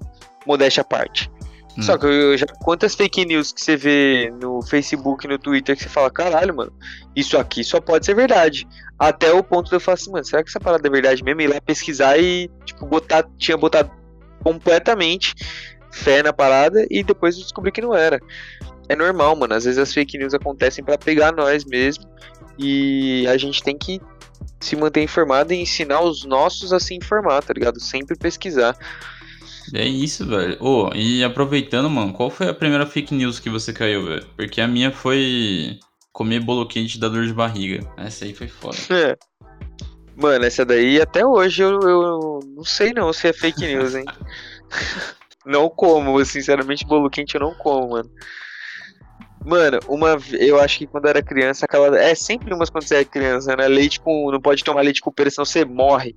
Modéstia 0.47 0.81
à 0.81 0.85
parte. 0.85 1.31
Hum. 1.79 1.83
Só 1.83 1.97
que 1.97 2.07
eu 2.07 2.37
já 2.37 2.47
quantas 2.61 2.95
fake 2.95 3.25
news 3.25 3.53
que 3.53 3.61
você 3.61 3.77
vê 3.77 4.33
no 4.41 4.63
Facebook, 4.63 5.27
no 5.27 5.39
Twitter 5.39 5.77
que 5.77 5.83
você 5.83 5.89
fala, 5.89 6.11
caralho, 6.11 6.55
mano, 6.55 6.73
isso 7.17 7.39
aqui 7.39 7.65
só 7.65 7.81
pode 7.81 8.05
ser 8.05 8.15
verdade. 8.15 8.67
Até 8.99 9.33
o 9.33 9.43
ponto 9.43 9.69
de 9.69 9.77
eu 9.77 9.81
falar 9.81 9.95
assim, 9.95 10.11
mano, 10.11 10.25
será 10.25 10.43
que 10.43 10.51
essa 10.51 10.61
parada 10.61 10.87
é 10.87 10.91
verdade 10.91 11.25
mesmo? 11.25 11.41
Ir 11.41 11.49
lá 11.49 11.61
pesquisar 11.61 12.19
e, 12.19 12.51
tipo, 12.65 12.87
botar, 12.87 13.25
tinha 13.39 13.57
botado 13.57 13.91
completamente 14.43 15.35
fé 15.93 16.23
na 16.23 16.33
parada 16.33 16.87
e 16.91 17.03
depois 17.05 17.37
eu 17.37 17.43
descobri 17.43 17.71
que 17.71 17.81
não 17.81 17.95
era 17.95 18.19
é 18.89 18.97
normal, 18.97 19.35
mano. 19.37 19.55
Às 19.55 19.65
vezes 19.65 19.79
as 19.79 19.93
fake 19.93 20.19
news 20.19 20.35
acontecem 20.35 20.85
para 20.85 20.99
pegar 20.99 21.33
nós 21.33 21.65
mesmo. 21.65 22.05
E 22.59 23.27
a 23.29 23.37
gente 23.37 23.63
tem 23.63 23.77
que 23.77 24.01
se 24.61 24.77
manter 24.77 25.03
informado 25.03 25.53
e 25.53 25.61
ensinar 25.61 26.01
os 26.03 26.25
nossos 26.25 26.73
a 26.73 26.79
se 26.79 26.95
informar, 26.95 27.43
tá 27.43 27.53
ligado? 27.53 27.81
Sempre 27.81 28.17
pesquisar. 28.17 28.77
É 29.75 29.85
isso, 29.87 30.27
velho. 30.27 30.57
Oh, 30.61 30.91
e 30.95 31.25
aproveitando, 31.25 31.89
mano, 31.89 32.13
qual 32.13 32.31
foi 32.31 32.49
a 32.49 32.55
primeira 32.55 32.87
fake 32.87 33.15
news 33.15 33.41
que 33.41 33.49
você 33.49 33.73
caiu, 33.73 34.05
velho? 34.05 34.27
Porque 34.37 34.61
a 34.61 34.69
minha 34.69 34.93
foi 34.93 35.79
comer 36.13 36.41
bolo 36.41 36.67
quente 36.67 36.99
da 36.99 37.09
dor 37.09 37.27
de 37.27 37.33
barriga. 37.33 37.81
Essa 37.97 38.25
aí 38.25 38.35
foi 38.35 38.49
foda. 38.49 38.77
É. 38.91 39.17
Mano, 40.15 40.45
essa 40.45 40.63
daí 40.63 41.01
até 41.01 41.25
hoje 41.25 41.63
eu, 41.63 41.81
eu 41.81 42.41
não 42.55 42.63
sei 42.65 42.93
não 42.93 43.11
se 43.15 43.29
é 43.29 43.33
fake 43.33 43.67
news, 43.67 43.95
hein? 43.95 44.05
não 45.45 45.69
como, 45.69 46.25
sinceramente, 46.25 46.87
bolo 46.87 47.11
quente 47.11 47.35
eu 47.35 47.41
não 47.41 47.55
como, 47.55 47.91
mano. 47.91 48.11
Mano, 49.45 49.81
uma 49.89 50.17
eu 50.33 50.61
acho 50.61 50.79
que 50.79 50.87
quando 50.87 51.07
eu 51.07 51.11
era 51.11 51.23
criança, 51.23 51.65
aquela. 51.65 51.99
É 51.99 52.15
sempre 52.15 52.55
umas 52.55 52.71
quando 52.71 52.85
você 52.85 52.97
é 52.97 53.05
criança, 53.05 53.57
né? 53.57 53.67
Leite 53.67 54.01
com. 54.01 54.31
Não 54.31 54.41
pode 54.41 54.63
tomar 54.63 54.83
leite 54.83 55.01
com 55.01 55.11
pera, 55.11 55.31
senão 55.31 55.45
você 55.45 55.65
morre. 55.65 56.15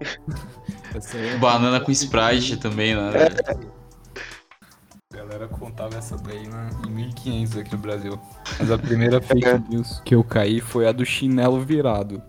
É 0.94 1.36
Banana 1.38 1.80
com 1.80 1.90
Sprite 1.90 2.58
também, 2.58 2.94
né? 2.94 3.12
É. 3.14 3.72
A 5.10 5.16
galera 5.16 5.48
contava 5.48 5.96
essa 5.96 6.18
daí 6.18 6.46
né, 6.46 6.70
em 6.86 6.90
1500 6.90 7.56
aqui 7.56 7.72
no 7.72 7.78
Brasil. 7.78 8.20
Mas 8.58 8.70
a 8.70 8.76
primeira 8.76 9.18
fake 9.18 9.48
é. 9.48 9.58
news 9.70 10.02
que 10.04 10.14
eu 10.14 10.22
caí 10.22 10.60
foi 10.60 10.86
a 10.86 10.92
do 10.92 11.04
chinelo 11.06 11.60
virado. 11.60 12.22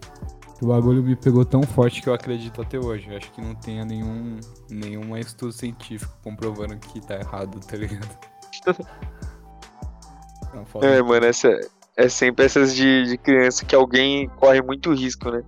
O 0.63 0.67
bagulho 0.67 1.03
me 1.03 1.13
pegou 1.13 1.43
tão 1.43 1.61
forte 1.63 2.01
que 2.01 2.07
eu 2.07 2.13
acredito 2.13 2.61
até 2.61 2.79
hoje. 2.79 3.09
Eu 3.09 3.17
acho 3.17 3.29
que 3.33 3.41
não 3.41 3.53
tenha 3.53 3.83
nenhum, 3.83 4.39
nenhum 4.69 5.17
estudo 5.17 5.51
científico 5.51 6.17
comprovando 6.23 6.77
que 6.77 7.05
tá 7.05 7.15
errado, 7.15 7.59
tá 7.59 7.75
ligado? 7.75 8.17
É, 10.83 11.01
mano, 11.01 11.25
essa, 11.25 11.49
é 11.97 12.07
sempre 12.07 12.45
essas 12.45 12.75
de, 12.75 13.07
de 13.07 13.17
criança 13.17 13.65
que 13.65 13.73
alguém 13.73 14.29
corre 14.29 14.61
muito 14.61 14.93
risco, 14.93 15.31
né? 15.31 15.43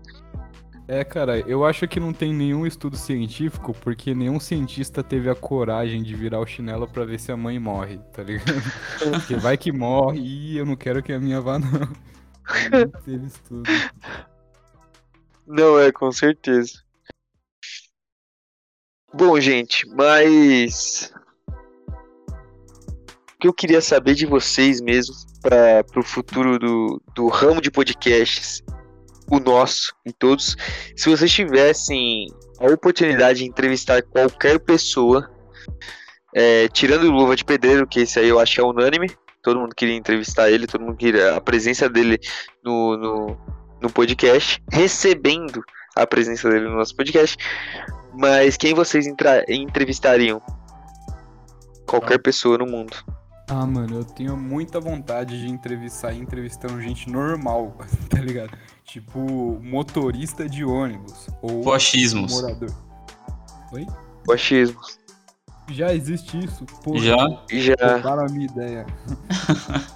É, 0.87 1.03
cara, 1.03 1.39
eu 1.41 1.63
acho 1.63 1.87
que 1.87 1.99
não 1.99 2.11
tem 2.11 2.33
nenhum 2.33 2.65
estudo 2.65 2.97
científico 2.97 3.71
porque 3.81 4.15
nenhum 4.15 4.39
cientista 4.39 5.03
teve 5.03 5.29
a 5.29 5.35
coragem 5.35 6.01
de 6.01 6.15
virar 6.15 6.39
o 6.39 6.45
chinelo 6.47 6.87
para 6.87 7.05
ver 7.05 7.19
se 7.19 7.31
a 7.31 7.37
mãe 7.37 7.59
morre, 7.59 7.99
tá 8.11 8.23
ligado? 8.23 8.63
porque 9.13 9.35
vai 9.35 9.55
que 9.57 9.71
morre 9.71 10.19
e 10.19 10.57
eu 10.57 10.65
não 10.65 10.75
quero 10.75 11.03
que 11.03 11.13
a 11.13 11.19
minha 11.19 11.39
vá, 11.39 11.59
não. 11.59 11.69
Não 12.71 13.01
teve 13.01 13.27
estudo. 13.27 13.63
Não, 15.47 15.79
é, 15.79 15.91
com 15.91 16.11
certeza. 16.11 16.83
Bom, 19.13 19.39
gente, 19.39 19.87
mas 19.89 21.13
que 23.39 23.47
eu 23.47 23.53
queria 23.53 23.79
saber 23.79 24.15
de 24.15 24.25
vocês 24.25 24.81
mesmo 24.81 25.13
para 25.41 25.99
o 25.99 26.03
futuro 26.03 26.57
do, 26.57 27.01
do 27.13 27.27
ramo 27.27 27.61
de 27.61 27.69
podcasts, 27.69 28.63
o 29.29 29.39
nosso 29.39 29.95
e 30.05 30.11
todos, 30.11 30.55
se 30.95 31.09
vocês 31.09 31.31
tivessem 31.31 32.27
a 32.59 32.65
oportunidade 32.65 33.39
de 33.39 33.45
entrevistar 33.45 34.01
qualquer 34.03 34.59
pessoa, 34.59 35.29
é, 36.33 36.67
tirando 36.69 37.03
o 37.03 37.11
Luva 37.11 37.35
de 37.35 37.45
Pedreiro, 37.45 37.87
que 37.87 38.01
esse 38.01 38.19
aí 38.19 38.29
eu 38.29 38.39
acho 38.39 38.55
que 38.55 38.61
é 38.61 38.63
unânime, 38.63 39.11
todo 39.41 39.59
mundo 39.59 39.75
queria 39.75 39.95
entrevistar 39.95 40.49
ele, 40.49 40.67
todo 40.67 40.81
mundo 40.81 40.97
queria 40.97 41.35
a 41.35 41.41
presença 41.41 41.87
dele 41.87 42.19
no, 42.63 42.97
no, 42.97 43.37
no 43.81 43.89
podcast, 43.89 44.61
recebendo 44.71 45.63
a 45.95 46.05
presença 46.05 46.49
dele 46.49 46.67
no 46.67 46.75
nosso 46.75 46.95
podcast, 46.95 47.37
mas 48.13 48.57
quem 48.57 48.73
vocês 48.73 49.07
entra, 49.07 49.45
entrevistariam? 49.47 50.41
Qualquer 51.85 52.19
pessoa 52.19 52.57
no 52.57 52.65
mundo. 52.65 52.95
Ah, 53.47 53.65
mano, 53.65 53.99
eu 53.99 54.03
tenho 54.03 54.35
muita 54.35 54.79
vontade 54.79 55.39
de 55.39 55.47
entrevistar 55.47 56.13
entrevistando 56.13 56.81
gente 56.81 57.09
normal, 57.09 57.77
tá 58.09 58.19
ligado? 58.19 58.57
Tipo, 58.83 59.59
motorista 59.61 60.49
de 60.49 60.65
ônibus. 60.65 61.27
Ou 61.41 61.63
Fascismos. 61.63 62.33
morador. 62.33 62.71
Oi? 63.71 63.85
Fascismos. 64.25 64.99
Já 65.69 65.93
existe 65.93 66.43
isso? 66.43 66.65
Pô, 66.83 66.97
já? 66.97 67.15
Já. 67.51 67.99
Para 68.01 68.25
a 68.25 68.29
minha 68.29 68.45
ideia. 68.45 68.85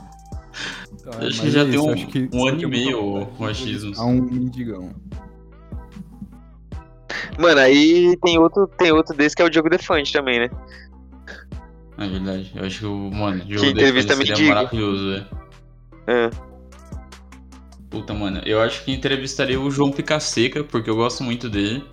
então, 1.09 1.27
acho 1.27 1.41
que 1.41 1.51
já 1.51 1.61
é 1.61 1.65
tem 1.65 1.79
um, 1.79 1.95
que 1.95 2.29
um 2.33 2.47
ano 2.47 2.61
e 2.61 2.65
meio 2.67 3.27
o 3.37 3.45
achismos. 3.45 3.99
A 3.99 4.05
um 4.05 4.21
mendigão. 4.21 4.93
Mano, 7.37 7.59
aí 7.59 8.17
tem 8.23 8.37
outro, 8.37 8.67
tem 8.77 8.91
outro 8.91 9.15
desse 9.15 9.35
que 9.35 9.41
é 9.41 9.45
o 9.45 9.49
Diogo 9.49 9.69
Defante 9.69 10.13
também, 10.13 10.39
né? 10.39 10.49
É 11.97 12.07
verdade. 12.07 12.51
Eu 12.55 12.65
acho 12.65 12.79
que 12.79 12.85
o, 12.85 13.11
mano, 13.11 13.43
o 13.43 13.51
jogo 13.51 13.61
que 13.61 13.71
entrevista 13.71 14.15
seria 14.15 14.35
diga. 14.35 14.49
maravilhoso, 14.49 15.09
velho. 15.09 15.27
É. 16.07 16.29
Puta, 17.89 18.13
mano, 18.13 18.41
eu 18.45 18.61
acho 18.61 18.83
que 18.83 18.91
entrevistaria 18.91 19.59
o 19.59 19.71
João 19.71 19.91
Picaseca, 19.91 20.63
porque 20.63 20.89
eu 20.89 20.95
gosto 20.95 21.23
muito 21.23 21.49
dele. 21.49 21.83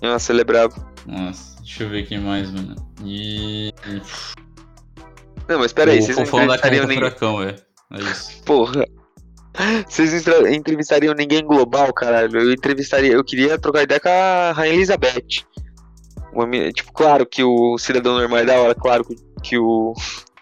Nossa, 0.00 0.32
ele 0.32 0.42
é 0.42 0.44
brabo. 0.44 0.74
Nossa, 1.06 1.54
Deixa 1.60 1.82
eu 1.82 1.88
ver 1.88 2.06
quem 2.06 2.20
mais, 2.20 2.50
mano. 2.50 2.76
E. 3.04 3.72
Não, 5.48 5.58
mas 5.58 5.72
peraí, 5.72 5.98
o 5.98 6.02
vocês 6.02 6.16
não 6.16 6.24
fofão 6.24 6.46
da 6.46 6.58
furacão, 6.58 7.38
velho. 7.38 7.56
É 7.94 8.00
isso. 8.02 8.42
Porra. 8.44 8.84
Vocês 9.86 10.26
entrevistariam 10.52 11.14
ninguém 11.14 11.44
global, 11.44 11.92
caralho. 11.92 12.40
Eu 12.40 12.52
entrevistaria. 12.52 13.12
Eu 13.12 13.24
queria 13.24 13.58
trocar 13.58 13.82
ideia 13.82 14.00
com 14.00 14.08
a 14.08 14.52
Rainha 14.52 14.74
Elizabeth. 14.74 15.44
Uma 16.32 16.48
tipo, 16.72 16.92
claro 16.92 17.24
que 17.24 17.44
o 17.44 17.78
Cidadão 17.78 18.18
Normal 18.18 18.38
é 18.40 18.44
da 18.44 18.58
hora, 18.60 18.74
claro 18.74 19.04
que- 19.42 19.58
o. 19.58 19.92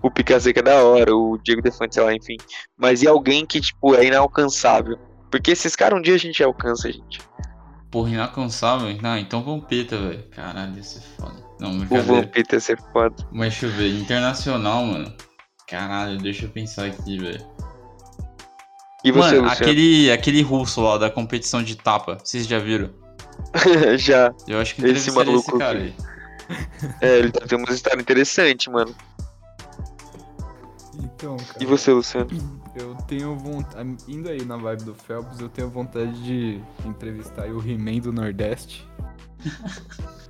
O 0.00 0.08
Picaseca 0.08 0.60
é 0.60 0.62
da 0.62 0.76
hora, 0.84 1.12
o 1.14 1.36
Diego 1.38 1.60
Defante, 1.60 1.96
sei 1.96 2.04
lá, 2.04 2.14
enfim. 2.14 2.36
Mas 2.78 3.02
e 3.02 3.08
alguém 3.08 3.44
que, 3.44 3.60
tipo, 3.60 3.96
é 3.96 4.04
inalcançável? 4.06 4.96
Porque 5.28 5.50
esses 5.50 5.74
caras 5.74 5.98
um 5.98 6.00
dia 6.02 6.14
a 6.14 6.18
gente 6.18 6.40
alcança, 6.42 6.90
gente. 6.90 7.20
Porra, 7.90 8.10
inalcançável? 8.10 8.96
Não, 9.02 9.18
então 9.18 9.42
Vampeta, 9.42 9.98
velho. 9.98 10.22
Caralho, 10.30 10.78
isso 10.78 10.98
é 10.98 11.20
foda. 11.20 11.34
Não, 11.58 11.70
O. 11.90 12.02
Vampeta 12.02 12.54
ia 12.54 12.60
ser 12.60 12.78
foda. 12.92 13.16
Mas 13.32 13.48
deixa 13.50 13.66
eu 13.66 13.70
ver. 13.70 13.88
Internacional, 13.98 14.84
mano. 14.84 15.12
Caralho, 15.68 16.18
deixa 16.18 16.44
eu 16.46 16.50
pensar 16.50 16.86
aqui, 16.86 17.18
velho. 17.18 17.44
E 19.04 19.12
você, 19.12 19.34
Mano, 19.36 19.42
Luciano? 19.48 19.48
aquele, 19.70 20.10
aquele 20.10 20.42
russo 20.42 20.80
lá 20.80 20.98
da 20.98 21.10
competição 21.10 21.62
de 21.62 21.76
tapa, 21.76 22.18
vocês 22.22 22.46
já 22.46 22.58
viram? 22.58 22.90
Já. 23.98 24.32
Eu 24.48 24.58
acho 24.60 24.74
que 24.74 24.80
Esse 24.82 25.08
entrevistaria 25.10 25.34
esse 25.36 25.50
maluco 25.52 25.58
cara 25.58 25.78
que- 25.78 25.84
aí. 25.86 25.94
É, 27.00 27.18
ele 27.18 27.30
tem 27.32 27.58
umas 27.58 27.74
histórias 27.74 28.00
interessantes, 28.02 28.66
mano. 28.72 28.94
Então, 30.94 31.36
cara. 31.36 31.62
E 31.62 31.66
você, 31.66 31.92
Luciano? 31.92 32.28
Eu 32.74 32.94
tenho 33.08 33.36
vontade. 33.36 33.96
Indo 34.08 34.28
aí 34.28 34.44
na 34.44 34.56
vibe 34.56 34.84
do 34.84 34.94
Phelps, 34.94 35.40
eu 35.40 35.48
tenho 35.48 35.68
vontade 35.70 36.12
de 36.22 36.60
entrevistar 36.84 37.44
aí 37.44 37.52
o 37.52 37.60
He-Man 37.60 37.98
do 38.00 38.12
Nordeste. 38.12 38.86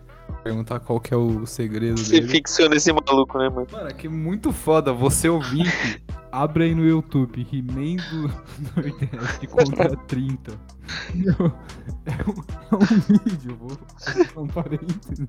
Perguntar 0.47 0.81
qual 0.81 1.01
que 1.01 1.13
é 1.13 1.17
o 1.17 1.45
segredo 1.47 1.99
Você 1.99 2.21
dele. 2.21 2.29
ficciona 2.29 2.77
esse 2.77 2.93
maluco, 2.93 3.39
né, 3.39 3.49
mano? 3.49 3.67
Mano, 3.71 3.89
é 3.89 3.93
que 3.93 4.07
é 4.07 4.11
muito 4.11 4.53
foda. 4.53 4.93
Você 4.93 5.29
ouvinte, 5.29 6.03
abre 6.31 6.65
aí 6.65 6.75
no 6.75 6.85
YouTube. 6.87 7.47
He-Man 7.53 7.97
do 8.11 8.29
Nordeste 8.77 9.47
contra 9.51 9.97
30. 9.97 10.53
Meu, 11.15 11.33
é, 12.07 12.31
um, 12.31 12.45
é 12.71 12.75
um 12.75 13.25
vídeo, 13.25 13.57
vou 13.59 13.77
fazer 13.99 14.39
um 14.39 14.47
parênteses. 14.47 15.27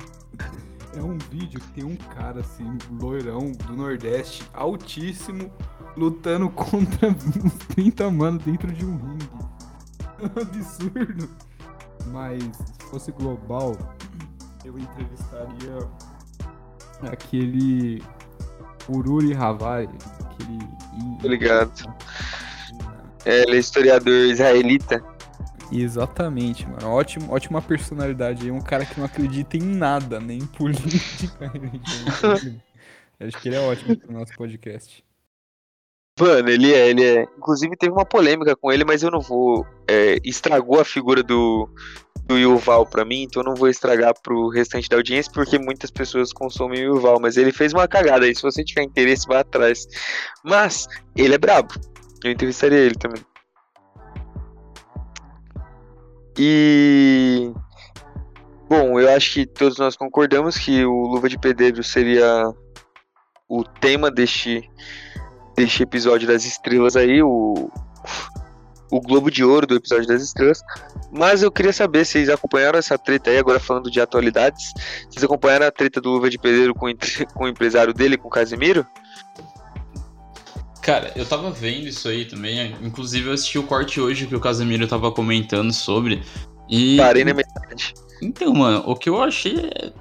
É 0.95 1.01
um 1.01 1.17
vídeo 1.31 1.59
que 1.59 1.67
tem 1.73 1.83
um 1.83 1.95
cara 1.95 2.39
assim, 2.41 2.77
loirão 2.99 3.51
do 3.51 3.75
Nordeste, 3.75 4.43
altíssimo, 4.53 5.51
lutando 5.95 6.49
contra 6.49 7.09
uns 7.09 7.53
30 7.75 8.09
manos 8.11 8.43
dentro 8.43 8.71
de 8.71 8.85
um 8.85 8.95
ringue. 8.97 9.29
É 10.19 10.25
um 10.25 10.41
absurdo. 10.41 11.29
Mas 12.07 12.41
se 12.41 12.89
fosse 12.89 13.11
global, 13.11 13.77
eu 14.67 14.77
entrevistaria 14.77 15.89
aquele 17.09 18.03
Ururi 18.89 19.33
Havari, 19.33 19.89
aquele. 20.25 20.59
Tô 21.21 21.27
ligado. 21.27 21.95
É, 23.25 23.43
ele 23.43 23.55
é 23.55 23.59
historiador 23.59 24.13
israelita. 24.25 25.03
Exatamente, 25.71 26.67
mano. 26.67 26.89
Ótimo, 26.89 27.33
ótima 27.33 27.61
personalidade 27.61 28.45
aí. 28.45 28.51
Um 28.51 28.61
cara 28.61 28.85
que 28.85 28.97
não 28.99 29.05
acredita 29.05 29.57
em 29.57 29.63
nada, 29.63 30.19
nem 30.19 30.39
em 30.39 30.47
política. 30.47 31.51
Acho 33.19 33.37
que 33.39 33.49
ele 33.49 33.55
é 33.55 33.59
ótimo 33.59 33.97
pro 33.97 34.11
nosso 34.11 34.33
podcast. 34.35 35.03
Mano, 36.19 36.49
ele 36.49 36.73
é, 36.73 36.89
ele 36.89 37.03
é. 37.03 37.23
Inclusive 37.37 37.75
teve 37.77 37.91
uma 37.91 38.05
polêmica 38.05 38.55
com 38.55 38.71
ele, 38.71 38.83
mas 38.83 39.03
eu 39.03 39.11
não 39.11 39.21
vou. 39.21 39.65
é, 39.87 40.17
estragou 40.23 40.79
a 40.79 40.85
figura 40.85 41.21
do, 41.21 41.69
do 42.27 42.37
Yuval 42.37 42.85
pra 42.85 43.05
mim, 43.05 43.23
então 43.23 43.41
eu 43.41 43.47
não 43.47 43.55
vou 43.55 43.69
estragar 43.69 44.13
pro 44.21 44.49
restante 44.49 44.89
da 44.89 44.97
audiência, 44.97 45.31
porque 45.31 45.57
muitas 45.57 45.89
pessoas 45.89 46.33
consomem 46.33 46.87
o 46.87 46.95
Yuval, 46.95 47.19
mas 47.21 47.37
ele 47.37 47.53
fez 47.53 47.73
uma 47.73 47.87
cagada 47.87 48.25
aí. 48.25 48.35
Se 48.35 48.41
você 48.41 48.63
tiver 48.63 48.83
interesse, 48.83 49.25
vá 49.27 49.39
atrás. 49.39 49.87
Mas, 50.43 50.87
ele 51.15 51.35
é 51.35 51.37
brabo. 51.37 51.73
Eu 52.23 52.31
entrevistaria 52.31 52.79
ele 52.79 52.95
também. 52.95 53.23
E. 56.37 57.51
Bom, 58.69 58.99
eu 58.99 59.09
acho 59.15 59.33
que 59.33 59.45
todos 59.45 59.77
nós 59.77 59.95
concordamos 59.95 60.57
que 60.57 60.85
o 60.85 61.07
Luva 61.07 61.29
de 61.29 61.39
Pedreiro 61.39 61.81
seria 61.83 62.53
o 63.47 63.63
tema 63.63 64.11
deste, 64.11 64.69
deste 65.55 65.83
episódio 65.83 66.27
das 66.27 66.43
estrelas 66.43 66.97
aí, 66.97 67.23
o, 67.23 67.71
o 68.91 69.01
Globo 69.01 69.31
de 69.31 69.43
Ouro 69.43 69.65
do 69.65 69.75
episódio 69.75 70.05
das 70.05 70.21
estrelas. 70.21 70.61
Mas 71.11 71.41
eu 71.41 71.51
queria 71.51 71.71
saber 71.71 72.05
se 72.05 72.13
vocês 72.13 72.29
acompanharam 72.29 72.77
essa 72.77 72.97
treta 72.97 73.29
aí, 73.29 73.37
agora 73.37 73.59
falando 73.59 73.89
de 73.89 73.99
atualidades. 74.01 74.73
Vocês 75.09 75.23
acompanharam 75.23 75.65
a 75.65 75.71
treta 75.71 76.01
do 76.01 76.09
Luva 76.09 76.29
de 76.29 76.37
Pedreiro 76.37 76.75
com, 76.75 76.87
com 77.33 77.45
o 77.45 77.47
empresário 77.47 77.93
dele, 77.93 78.17
com 78.17 78.27
o 78.27 78.31
Casimiro? 78.31 78.85
Cara, 80.81 81.11
eu 81.15 81.25
tava 81.25 81.51
vendo 81.51 81.87
isso 81.87 82.07
aí 82.07 82.25
também. 82.25 82.75
Inclusive, 82.81 83.27
eu 83.27 83.33
assisti 83.33 83.59
o 83.59 83.63
corte 83.63 83.99
hoje 83.99 84.25
que 84.25 84.35
o 84.35 84.39
Casemiro 84.39 84.87
tava 84.87 85.11
comentando 85.11 85.73
sobre. 85.73 86.23
E. 86.69 86.95
Parei 86.97 87.25
na 87.25 87.33
metade. 87.33 87.93
Então, 88.21 88.53
mano, 88.53 88.83
o 88.85 88.95
que 88.95 89.09
eu 89.09 89.21
achei 89.21 89.69
é, 89.69 89.91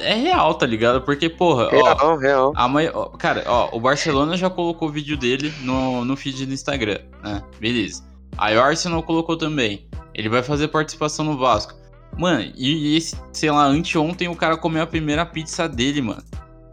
é 0.00 0.14
real, 0.14 0.54
tá 0.54 0.66
ligado? 0.66 1.00
Porque, 1.02 1.28
porra, 1.28 1.68
ó. 1.72 1.94
Real, 1.94 2.18
real. 2.18 2.52
A 2.56 2.68
mãe, 2.68 2.90
ó, 2.92 3.06
cara, 3.06 3.42
ó, 3.46 3.74
o 3.74 3.80
Barcelona 3.80 4.36
já 4.36 4.50
colocou 4.50 4.88
o 4.88 4.92
vídeo 4.92 5.16
dele 5.16 5.52
no, 5.62 6.04
no 6.04 6.16
feed 6.16 6.46
do 6.46 6.52
Instagram, 6.52 6.98
né? 7.22 7.42
Beleza. 7.58 8.04
Aí 8.36 8.56
o 8.56 8.62
Arsenal 8.62 9.02
colocou 9.02 9.38
também. 9.38 9.88
Ele 10.14 10.28
vai 10.28 10.42
fazer 10.42 10.68
participação 10.68 11.24
no 11.24 11.36
Vasco. 11.36 11.74
Mano, 12.16 12.52
e 12.56 12.96
esse, 12.96 13.16
sei 13.32 13.50
lá, 13.50 13.64
anteontem 13.64 14.28
o 14.28 14.36
cara 14.36 14.56
comeu 14.56 14.82
a 14.82 14.86
primeira 14.86 15.26
pizza 15.26 15.68
dele, 15.68 16.00
mano. 16.00 16.22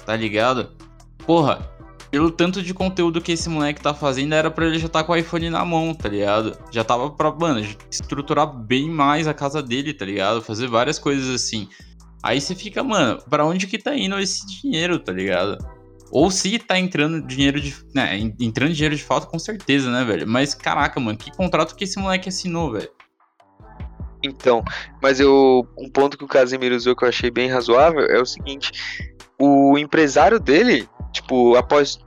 Tá 0.05 0.15
ligado? 0.15 0.69
Porra, 1.25 1.67
pelo 2.11 2.29
tanto 2.29 2.61
de 2.61 2.73
conteúdo 2.73 3.21
que 3.21 3.31
esse 3.31 3.49
moleque 3.49 3.81
tá 3.81 3.93
fazendo, 3.93 4.33
era 4.33 4.51
pra 4.51 4.65
ele 4.67 4.77
já 4.77 4.87
tá 4.87 5.03
com 5.03 5.13
o 5.13 5.15
iPhone 5.15 5.49
na 5.49 5.63
mão, 5.65 5.93
tá 5.93 6.09
ligado? 6.09 6.55
Já 6.71 6.83
tava 6.83 7.09
pra, 7.09 7.31
mano, 7.31 7.65
estruturar 7.89 8.45
bem 8.47 8.89
mais 8.89 9.27
a 9.27 9.33
casa 9.33 9.63
dele, 9.63 9.93
tá 9.93 10.05
ligado? 10.05 10.41
Fazer 10.41 10.67
várias 10.67 10.99
coisas 10.99 11.33
assim. 11.33 11.67
Aí 12.21 12.39
você 12.39 12.53
fica, 12.53 12.83
mano, 12.83 13.19
pra 13.29 13.43
onde 13.45 13.65
que 13.65 13.79
tá 13.79 13.95
indo 13.95 14.19
esse 14.19 14.45
dinheiro, 14.61 14.99
tá 14.99 15.11
ligado? 15.11 15.57
Ou 16.11 16.29
se 16.29 16.59
tá 16.59 16.77
entrando 16.77 17.25
dinheiro 17.25 17.59
de. 17.59 17.73
Né, 17.95 18.17
en- 18.19 18.35
entrando 18.39 18.73
dinheiro 18.73 18.95
de 18.95 19.01
fato, 19.03 19.27
com 19.27 19.39
certeza, 19.39 19.89
né, 19.89 20.03
velho? 20.03 20.27
Mas 20.27 20.53
caraca, 20.53 20.99
mano, 20.99 21.17
que 21.17 21.31
contrato 21.31 21.75
que 21.75 21.85
esse 21.85 21.97
moleque 21.97 22.29
assinou, 22.29 22.73
velho? 22.73 22.89
Então, 24.23 24.63
mas 25.01 25.19
eu 25.19 25.67
um 25.77 25.89
ponto 25.89 26.17
que 26.17 26.23
o 26.23 26.27
Casemiro 26.27 26.75
usou 26.75 26.95
que 26.95 27.03
eu 27.03 27.09
achei 27.09 27.31
bem 27.31 27.49
razoável 27.49 28.05
é 28.05 28.19
o 28.19 28.25
seguinte: 28.25 28.71
o 29.39 29.77
empresário 29.77 30.39
dele, 30.39 30.87
tipo, 31.11 31.55
após 31.55 31.99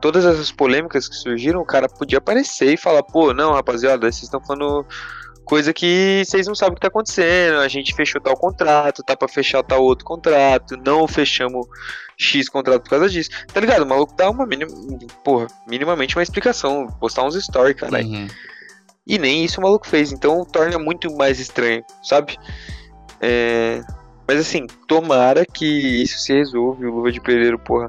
todas 0.00 0.26
essas 0.26 0.52
polêmicas 0.52 1.08
que 1.08 1.14
surgiram, 1.14 1.60
o 1.60 1.66
cara 1.66 1.88
podia 1.88 2.18
aparecer 2.18 2.74
e 2.74 2.76
falar, 2.76 3.02
pô, 3.02 3.32
não, 3.32 3.52
rapaziada, 3.52 4.10
vocês 4.10 4.24
estão 4.24 4.40
falando 4.44 4.86
coisa 5.44 5.72
que 5.72 6.22
vocês 6.24 6.46
não 6.46 6.54
sabem 6.54 6.72
o 6.72 6.74
que 6.76 6.82
tá 6.82 6.88
acontecendo, 6.88 7.58
a 7.58 7.66
gente 7.66 7.94
fechou 7.94 8.20
tal 8.20 8.36
contrato, 8.36 9.02
tá 9.02 9.16
pra 9.16 9.26
fechar 9.26 9.62
tal 9.64 9.82
outro 9.82 10.04
contrato, 10.04 10.76
não 10.76 11.08
fechamos 11.08 11.66
X 12.16 12.48
contrato 12.48 12.82
por 12.82 12.90
causa 12.90 13.08
disso. 13.08 13.30
Tá 13.52 13.60
ligado? 13.60 13.82
O 13.82 13.86
maluco 13.86 14.14
dá 14.14 14.30
uma 14.30 14.46
mínima, 14.46 14.70
porra, 15.24 15.46
minimamente 15.66 16.16
uma 16.16 16.22
explicação, 16.22 16.86
postar 17.00 17.24
uns 17.24 17.34
stories, 17.42 17.76
caralho. 17.76 18.06
Uhum. 18.06 18.28
E 19.06 19.18
nem 19.18 19.44
isso 19.44 19.60
o 19.60 19.62
maluco 19.62 19.86
fez, 19.88 20.12
então 20.12 20.44
torna 20.44 20.78
muito 20.78 21.12
mais 21.16 21.40
estranho, 21.40 21.82
sabe? 22.02 22.36
É, 23.20 23.82
Mas 24.28 24.38
assim, 24.38 24.66
tomara 24.86 25.44
que 25.44 25.64
isso 25.66 26.18
se 26.20 26.32
resolva 26.32 26.82
e 26.82 26.86
o 26.86 26.94
Luva 26.94 27.10
de 27.10 27.20
Pedreiro, 27.20 27.58
porra, 27.58 27.88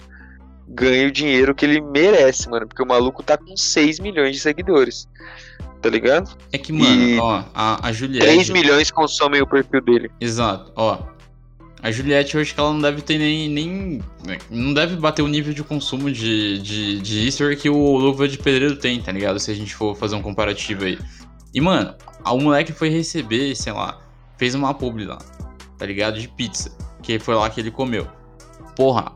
ganhe 0.68 1.06
o 1.06 1.12
dinheiro 1.12 1.54
que 1.54 1.66
ele 1.66 1.80
merece, 1.82 2.50
mano. 2.50 2.68
Porque 2.68 2.82
o 2.82 2.88
maluco 2.88 3.22
tá 3.22 3.38
com 3.38 3.56
6 3.56 4.00
milhões 4.00 4.36
de 4.36 4.42
seguidores. 4.42 5.08
Tá 5.82 5.90
ligado? 5.90 6.36
É 6.52 6.58
que, 6.58 6.72
mano, 6.74 7.02
E- 7.04 7.20
ó, 7.20 7.44
a, 7.54 7.88
a 7.88 7.92
Juliette. 7.92 8.26
3 8.26 8.50
milhões 8.50 8.90
consomem 8.92 9.42
o 9.42 9.48
perfil 9.48 9.82
dele. 9.82 10.12
Exato, 10.20 10.72
ó. 10.76 11.00
A 11.84 11.92
Juliette, 11.92 12.36
eu 12.36 12.42
acho 12.42 12.54
que 12.54 12.60
ela 12.60 12.72
não 12.72 12.82
deve 12.82 13.02
ter 13.02 13.18
nem. 13.18 13.50
nem 13.50 14.02
né, 14.24 14.38
não 14.50 14.74
deve 14.74 14.96
bater 14.96 15.24
o 15.24 15.28
nível 15.28 15.54
de 15.54 15.64
consumo 15.64 16.12
de, 16.12 16.60
de, 16.60 17.00
de 17.00 17.28
history 17.28 17.56
que 17.56 17.70
o 17.70 17.98
Luva 17.98 18.28
de 18.28 18.38
Pedreiro 18.38 18.76
tem, 18.76 19.02
tá 19.02 19.12
ligado? 19.12 19.40
Se 19.40 19.50
a 19.50 19.54
gente 19.56 19.74
for 19.74 19.96
fazer 19.96 20.16
um 20.16 20.22
comparativo 20.22 20.84
aí. 20.86 21.00
E, 21.54 21.60
mano, 21.60 21.96
o 22.24 22.38
moleque 22.38 22.72
foi 22.72 22.90
receber, 22.90 23.56
sei 23.56 23.74
lá, 23.74 24.00
fez 24.38 24.54
uma 24.54 24.74
publi 24.74 25.06
lá, 25.06 25.18
tá 25.78 25.86
ligado? 25.86 26.20
De 26.20 26.28
pizza. 26.28 26.72
Que 27.02 27.18
foi 27.18 27.34
lá 27.34 27.50
que 27.50 27.60
ele 27.60 27.72
comeu. 27.72 28.08
Porra, 28.76 29.12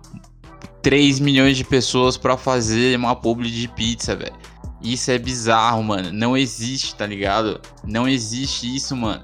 3 0.81 1.19
milhões 1.19 1.57
de 1.57 1.63
pessoas 1.63 2.17
pra 2.17 2.35
fazer 2.35 2.97
uma 2.97 3.15
publi 3.15 3.49
de 3.49 3.67
pizza, 3.67 4.15
velho. 4.15 4.35
Isso 4.81 5.09
é 5.09 5.17
bizarro, 5.17 5.83
mano. 5.83 6.11
Não 6.11 6.37
existe, 6.37 6.95
tá 6.95 7.05
ligado? 7.05 7.59
Não 7.83 8.07
existe 8.07 8.75
isso, 8.75 8.95
mano. 8.95 9.21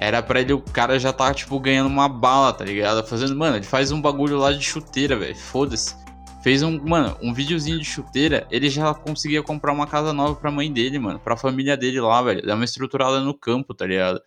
Era 0.00 0.22
pra 0.22 0.40
ele, 0.40 0.52
o 0.52 0.60
cara 0.60 0.96
já 0.96 1.12
tá, 1.12 1.34
tipo, 1.34 1.58
ganhando 1.58 1.88
uma 1.88 2.08
bala, 2.08 2.52
tá 2.52 2.64
ligado? 2.64 3.04
Fazendo, 3.04 3.34
mano, 3.34 3.56
ele 3.56 3.66
faz 3.66 3.90
um 3.90 4.00
bagulho 4.00 4.38
lá 4.38 4.52
de 4.52 4.64
chuteira, 4.64 5.16
velho. 5.16 5.34
Foda-se. 5.34 5.92
Fez 6.40 6.62
um, 6.62 6.80
mano, 6.80 7.16
um 7.20 7.34
videozinho 7.34 7.80
de 7.80 7.84
chuteira, 7.84 8.46
ele 8.48 8.70
já 8.70 8.94
conseguia 8.94 9.42
comprar 9.42 9.72
uma 9.72 9.88
casa 9.88 10.12
nova 10.12 10.36
pra 10.36 10.52
mãe 10.52 10.72
dele, 10.72 11.00
mano. 11.00 11.18
Pra 11.18 11.36
família 11.36 11.76
dele 11.76 12.00
lá, 12.00 12.22
velho. 12.22 12.46
Dar 12.46 12.54
uma 12.54 12.64
estruturada 12.64 13.18
no 13.20 13.34
campo, 13.34 13.74
tá 13.74 13.84
ligado? 13.84 14.22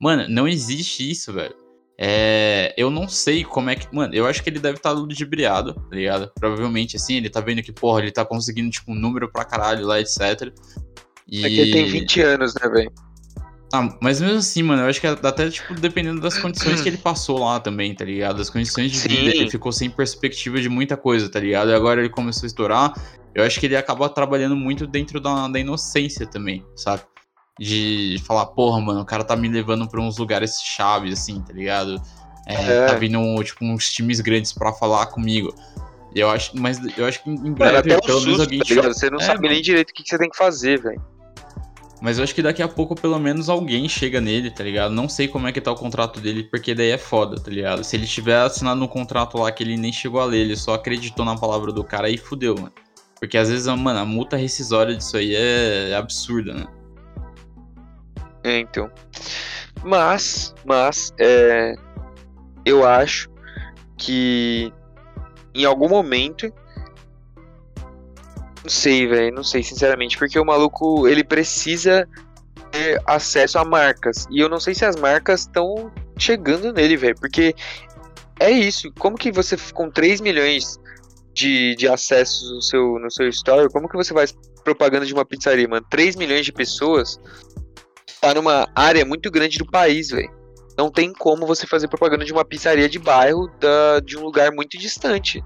Mano, 0.00 0.26
não 0.30 0.48
existe 0.48 1.10
isso, 1.10 1.30
velho. 1.30 1.54
É, 1.98 2.74
eu 2.76 2.90
não 2.90 3.06
sei 3.06 3.44
como 3.44 3.68
é 3.68 3.76
que. 3.76 3.94
Mano, 3.94 4.14
eu 4.14 4.26
acho 4.26 4.42
que 4.42 4.48
ele 4.48 4.58
deve 4.58 4.78
estar 4.78 4.94
tá 4.94 4.98
ludibriado, 4.98 5.74
tá 5.74 5.94
ligado? 5.94 6.32
Provavelmente, 6.34 6.96
assim, 6.96 7.16
ele 7.16 7.28
tá 7.28 7.40
vendo 7.40 7.62
que, 7.62 7.70
porra, 7.70 8.00
ele 8.00 8.10
tá 8.10 8.24
conseguindo, 8.24 8.70
tipo, 8.70 8.90
um 8.90 8.94
número 8.94 9.30
pra 9.30 9.44
caralho 9.44 9.86
lá, 9.86 10.00
etc. 10.00 10.52
E... 11.28 11.44
É 11.44 11.48
que 11.50 11.60
ele 11.60 11.72
tem 11.72 11.86
20 11.86 12.20
anos, 12.22 12.54
né, 12.54 12.68
velho? 12.68 12.92
Ah, 13.72 13.88
mas 14.02 14.20
mesmo 14.20 14.36
assim, 14.36 14.62
mano, 14.62 14.82
eu 14.82 14.88
acho 14.88 15.00
que 15.00 15.06
até, 15.06 15.48
tipo, 15.48 15.72
dependendo 15.72 16.20
das 16.20 16.36
condições 16.36 16.82
que 16.82 16.88
ele 16.90 16.98
passou 17.02 17.38
lá 17.38 17.58
também, 17.58 17.94
tá 17.94 18.04
ligado? 18.04 18.40
As 18.42 18.50
condições 18.50 18.92
de 18.92 18.98
Sim. 18.98 19.08
vida, 19.08 19.30
ele 19.30 19.50
ficou 19.50 19.72
sem 19.72 19.88
perspectiva 19.88 20.60
de 20.60 20.68
muita 20.68 20.94
coisa, 20.94 21.26
tá 21.28 21.40
ligado? 21.40 21.70
E 21.70 21.74
agora 21.74 22.00
ele 22.00 22.10
começou 22.10 22.44
a 22.44 22.48
estourar. 22.48 22.92
Eu 23.34 23.42
acho 23.42 23.58
que 23.58 23.64
ele 23.64 23.74
acaba 23.74 24.10
trabalhando 24.10 24.54
muito 24.54 24.86
dentro 24.86 25.18
da, 25.18 25.48
da 25.48 25.58
inocência 25.58 26.26
também, 26.26 26.62
sabe? 26.76 27.02
De 27.58 28.16
falar, 28.26 28.44
porra, 28.46 28.78
mano, 28.78 29.00
o 29.00 29.06
cara 29.06 29.24
tá 29.24 29.34
me 29.34 29.48
levando 29.48 29.88
pra 29.88 30.02
uns 30.02 30.18
lugares 30.18 30.60
chaves, 30.62 31.14
assim, 31.14 31.40
tá 31.40 31.54
ligado? 31.54 32.00
É, 32.46 32.54
é. 32.54 32.86
Tá 32.86 32.94
vindo, 32.94 33.42
tipo, 33.42 33.64
uns 33.64 33.90
times 33.90 34.20
grandes 34.20 34.52
pra 34.52 34.74
falar 34.74 35.06
comigo. 35.06 35.54
Eu 36.14 36.28
acho, 36.28 36.54
mas 36.54 36.78
eu 36.98 37.06
acho 37.06 37.22
que 37.22 37.30
em 37.30 37.54
breve, 37.54 37.72
mano, 37.72 37.78
até 37.78 38.06
pelo 38.06 38.20
menos 38.20 38.40
alguém. 38.40 38.58
Tá 38.58 38.74
ligado? 38.74 38.92
Você 38.92 39.08
não 39.08 39.18
é, 39.18 39.24
sabe 39.24 39.42
mano. 39.42 39.54
nem 39.54 39.62
direito 39.62 39.90
o 39.90 39.94
que, 39.94 40.02
que 40.02 40.10
você 40.10 40.18
tem 40.18 40.28
que 40.28 40.36
fazer, 40.36 40.78
velho. 40.78 41.00
Mas 42.02 42.18
eu 42.18 42.24
acho 42.24 42.34
que 42.34 42.42
daqui 42.42 42.60
a 42.60 42.66
pouco, 42.66 42.96
pelo 42.96 43.16
menos, 43.16 43.48
alguém 43.48 43.88
chega 43.88 44.20
nele, 44.20 44.50
tá 44.50 44.64
ligado? 44.64 44.92
Não 44.92 45.08
sei 45.08 45.28
como 45.28 45.46
é 45.46 45.52
que 45.52 45.60
tá 45.60 45.70
o 45.70 45.76
contrato 45.76 46.18
dele, 46.18 46.42
porque 46.42 46.74
daí 46.74 46.90
é 46.90 46.98
foda, 46.98 47.40
tá 47.40 47.48
ligado? 47.48 47.84
Se 47.84 47.94
ele 47.94 48.08
tiver 48.08 48.38
assinado 48.38 48.82
um 48.82 48.88
contrato 48.88 49.38
lá 49.38 49.52
que 49.52 49.62
ele 49.62 49.76
nem 49.76 49.92
chegou 49.92 50.20
a 50.20 50.24
ler, 50.24 50.40
ele 50.40 50.56
só 50.56 50.74
acreditou 50.74 51.24
na 51.24 51.36
palavra 51.38 51.70
do 51.70 51.84
cara, 51.84 52.08
aí 52.08 52.18
fudeu, 52.18 52.56
mano. 52.56 52.72
Porque 53.20 53.38
às 53.38 53.48
vezes, 53.48 53.68
mano, 53.68 54.00
a 54.00 54.04
multa 54.04 54.36
rescisória 54.36 54.96
disso 54.96 55.16
aí 55.16 55.32
é 55.32 55.94
absurda, 55.94 56.52
né? 56.52 56.66
É, 58.42 58.58
então. 58.58 58.90
Mas, 59.84 60.52
mas, 60.64 61.14
é... 61.20 61.76
eu 62.66 62.84
acho 62.84 63.30
que 63.96 64.72
em 65.54 65.64
algum 65.64 65.88
momento 65.88 66.52
não 68.62 68.70
sei, 68.70 69.06
velho, 69.06 69.34
não 69.34 69.42
sei, 69.44 69.62
sinceramente, 69.62 70.16
porque 70.16 70.38
o 70.38 70.44
maluco, 70.44 71.08
ele 71.08 71.24
precisa 71.24 72.08
ter 72.70 73.00
acesso 73.06 73.58
a 73.58 73.64
marcas. 73.64 74.26
E 74.30 74.40
eu 74.40 74.48
não 74.48 74.60
sei 74.60 74.74
se 74.74 74.84
as 74.84 74.96
marcas 74.96 75.40
estão 75.40 75.92
chegando 76.16 76.72
nele, 76.72 76.96
velho, 76.96 77.16
porque 77.18 77.54
é 78.38 78.50
isso. 78.50 78.92
Como 78.98 79.16
que 79.16 79.32
você, 79.32 79.56
com 79.74 79.90
3 79.90 80.20
milhões 80.20 80.78
de, 81.34 81.74
de 81.74 81.88
acessos 81.88 82.50
no 82.52 82.62
seu, 82.62 82.98
no 83.00 83.10
seu 83.10 83.28
story, 83.28 83.68
como 83.72 83.88
que 83.88 83.96
você 83.96 84.14
faz 84.14 84.32
propaganda 84.62 85.04
de 85.04 85.12
uma 85.12 85.24
pizzaria, 85.24 85.66
mano? 85.66 85.84
3 85.90 86.14
milhões 86.14 86.44
de 86.44 86.52
pessoas 86.52 87.18
tá 88.20 88.32
numa 88.32 88.68
área 88.76 89.04
muito 89.04 89.28
grande 89.28 89.58
do 89.58 89.66
país, 89.66 90.10
velho. 90.10 90.30
Não 90.78 90.88
tem 90.88 91.12
como 91.12 91.46
você 91.46 91.66
fazer 91.66 91.88
propaganda 91.88 92.24
de 92.24 92.32
uma 92.32 92.44
pizzaria 92.44 92.88
de 92.88 92.98
bairro 92.98 93.48
da, 93.58 93.98
de 94.00 94.16
um 94.16 94.22
lugar 94.22 94.52
muito 94.52 94.78
distante 94.78 95.42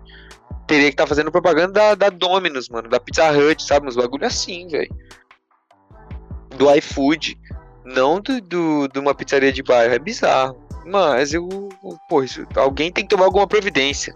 teria 0.66 0.86
que 0.86 0.94
estar 0.94 1.04
tá 1.04 1.08
fazendo 1.08 1.30
propaganda 1.30 1.72
da, 1.72 1.94
da 1.94 2.10
Domino's, 2.10 2.68
mano, 2.68 2.88
da 2.88 3.00
Pizza 3.00 3.30
Hut, 3.30 3.62
sabe? 3.62 3.88
Uns 3.88 3.96
bagulho 3.96 4.26
assim, 4.26 4.66
velho. 4.68 4.94
Do 6.56 6.74
iFood. 6.76 7.38
Não 7.84 8.20
do, 8.20 8.40
do, 8.40 8.88
de 8.88 8.98
uma 8.98 9.14
pizzaria 9.14 9.52
de 9.52 9.62
bairro. 9.62 9.94
É 9.94 9.98
bizarro. 9.98 10.56
Mas 10.84 11.32
eu. 11.32 11.48
Pô, 12.08 12.22
isso, 12.22 12.46
alguém 12.56 12.90
tem 12.92 13.04
que 13.04 13.10
tomar 13.10 13.26
alguma 13.26 13.46
providência. 13.46 14.14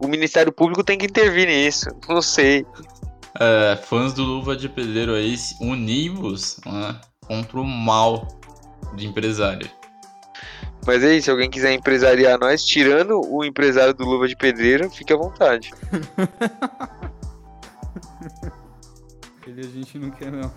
O 0.00 0.06
Ministério 0.06 0.52
Público 0.52 0.84
tem 0.84 0.98
que 0.98 1.06
intervir 1.06 1.46
nisso. 1.46 1.88
Não 2.08 2.22
sei. 2.22 2.64
É, 3.40 3.76
fãs 3.76 4.12
do 4.12 4.22
Luva 4.22 4.56
de 4.56 4.68
Pedreiro 4.68 5.14
aí, 5.14 5.36
unimos 5.60 6.60
né, 6.64 7.00
contra 7.26 7.60
o 7.60 7.64
mal 7.64 8.26
de 8.94 9.06
empresário. 9.06 9.68
Mas 10.88 11.04
é 11.04 11.14
isso, 11.14 11.26
se 11.26 11.30
alguém 11.30 11.50
quiser 11.50 11.74
empresariar 11.74 12.38
nós, 12.38 12.64
tirando 12.64 13.20
o 13.20 13.44
empresário 13.44 13.92
do 13.92 14.06
Luva 14.06 14.26
de 14.26 14.34
Pedreiro, 14.34 14.88
fique 14.88 15.12
à 15.12 15.16
vontade. 15.18 15.70
Ele 19.46 19.60
a 19.60 19.64
gente 19.64 19.98
não 19.98 20.10
quer 20.10 20.32
não. 20.32 20.50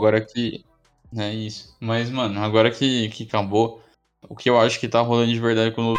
Agora 0.00 0.20
que. 0.20 0.64
É 1.16 1.32
isso. 1.34 1.76
Mas, 1.80 2.08
mano, 2.08 2.40
agora 2.40 2.70
que, 2.70 3.08
que 3.08 3.24
acabou, 3.24 3.82
o 4.28 4.36
que 4.36 4.48
eu 4.48 4.58
acho 4.58 4.78
que 4.78 4.88
tá 4.88 5.00
rolando 5.00 5.32
de 5.32 5.40
verdade 5.40 5.74
com 5.74 5.92
o 5.92 5.96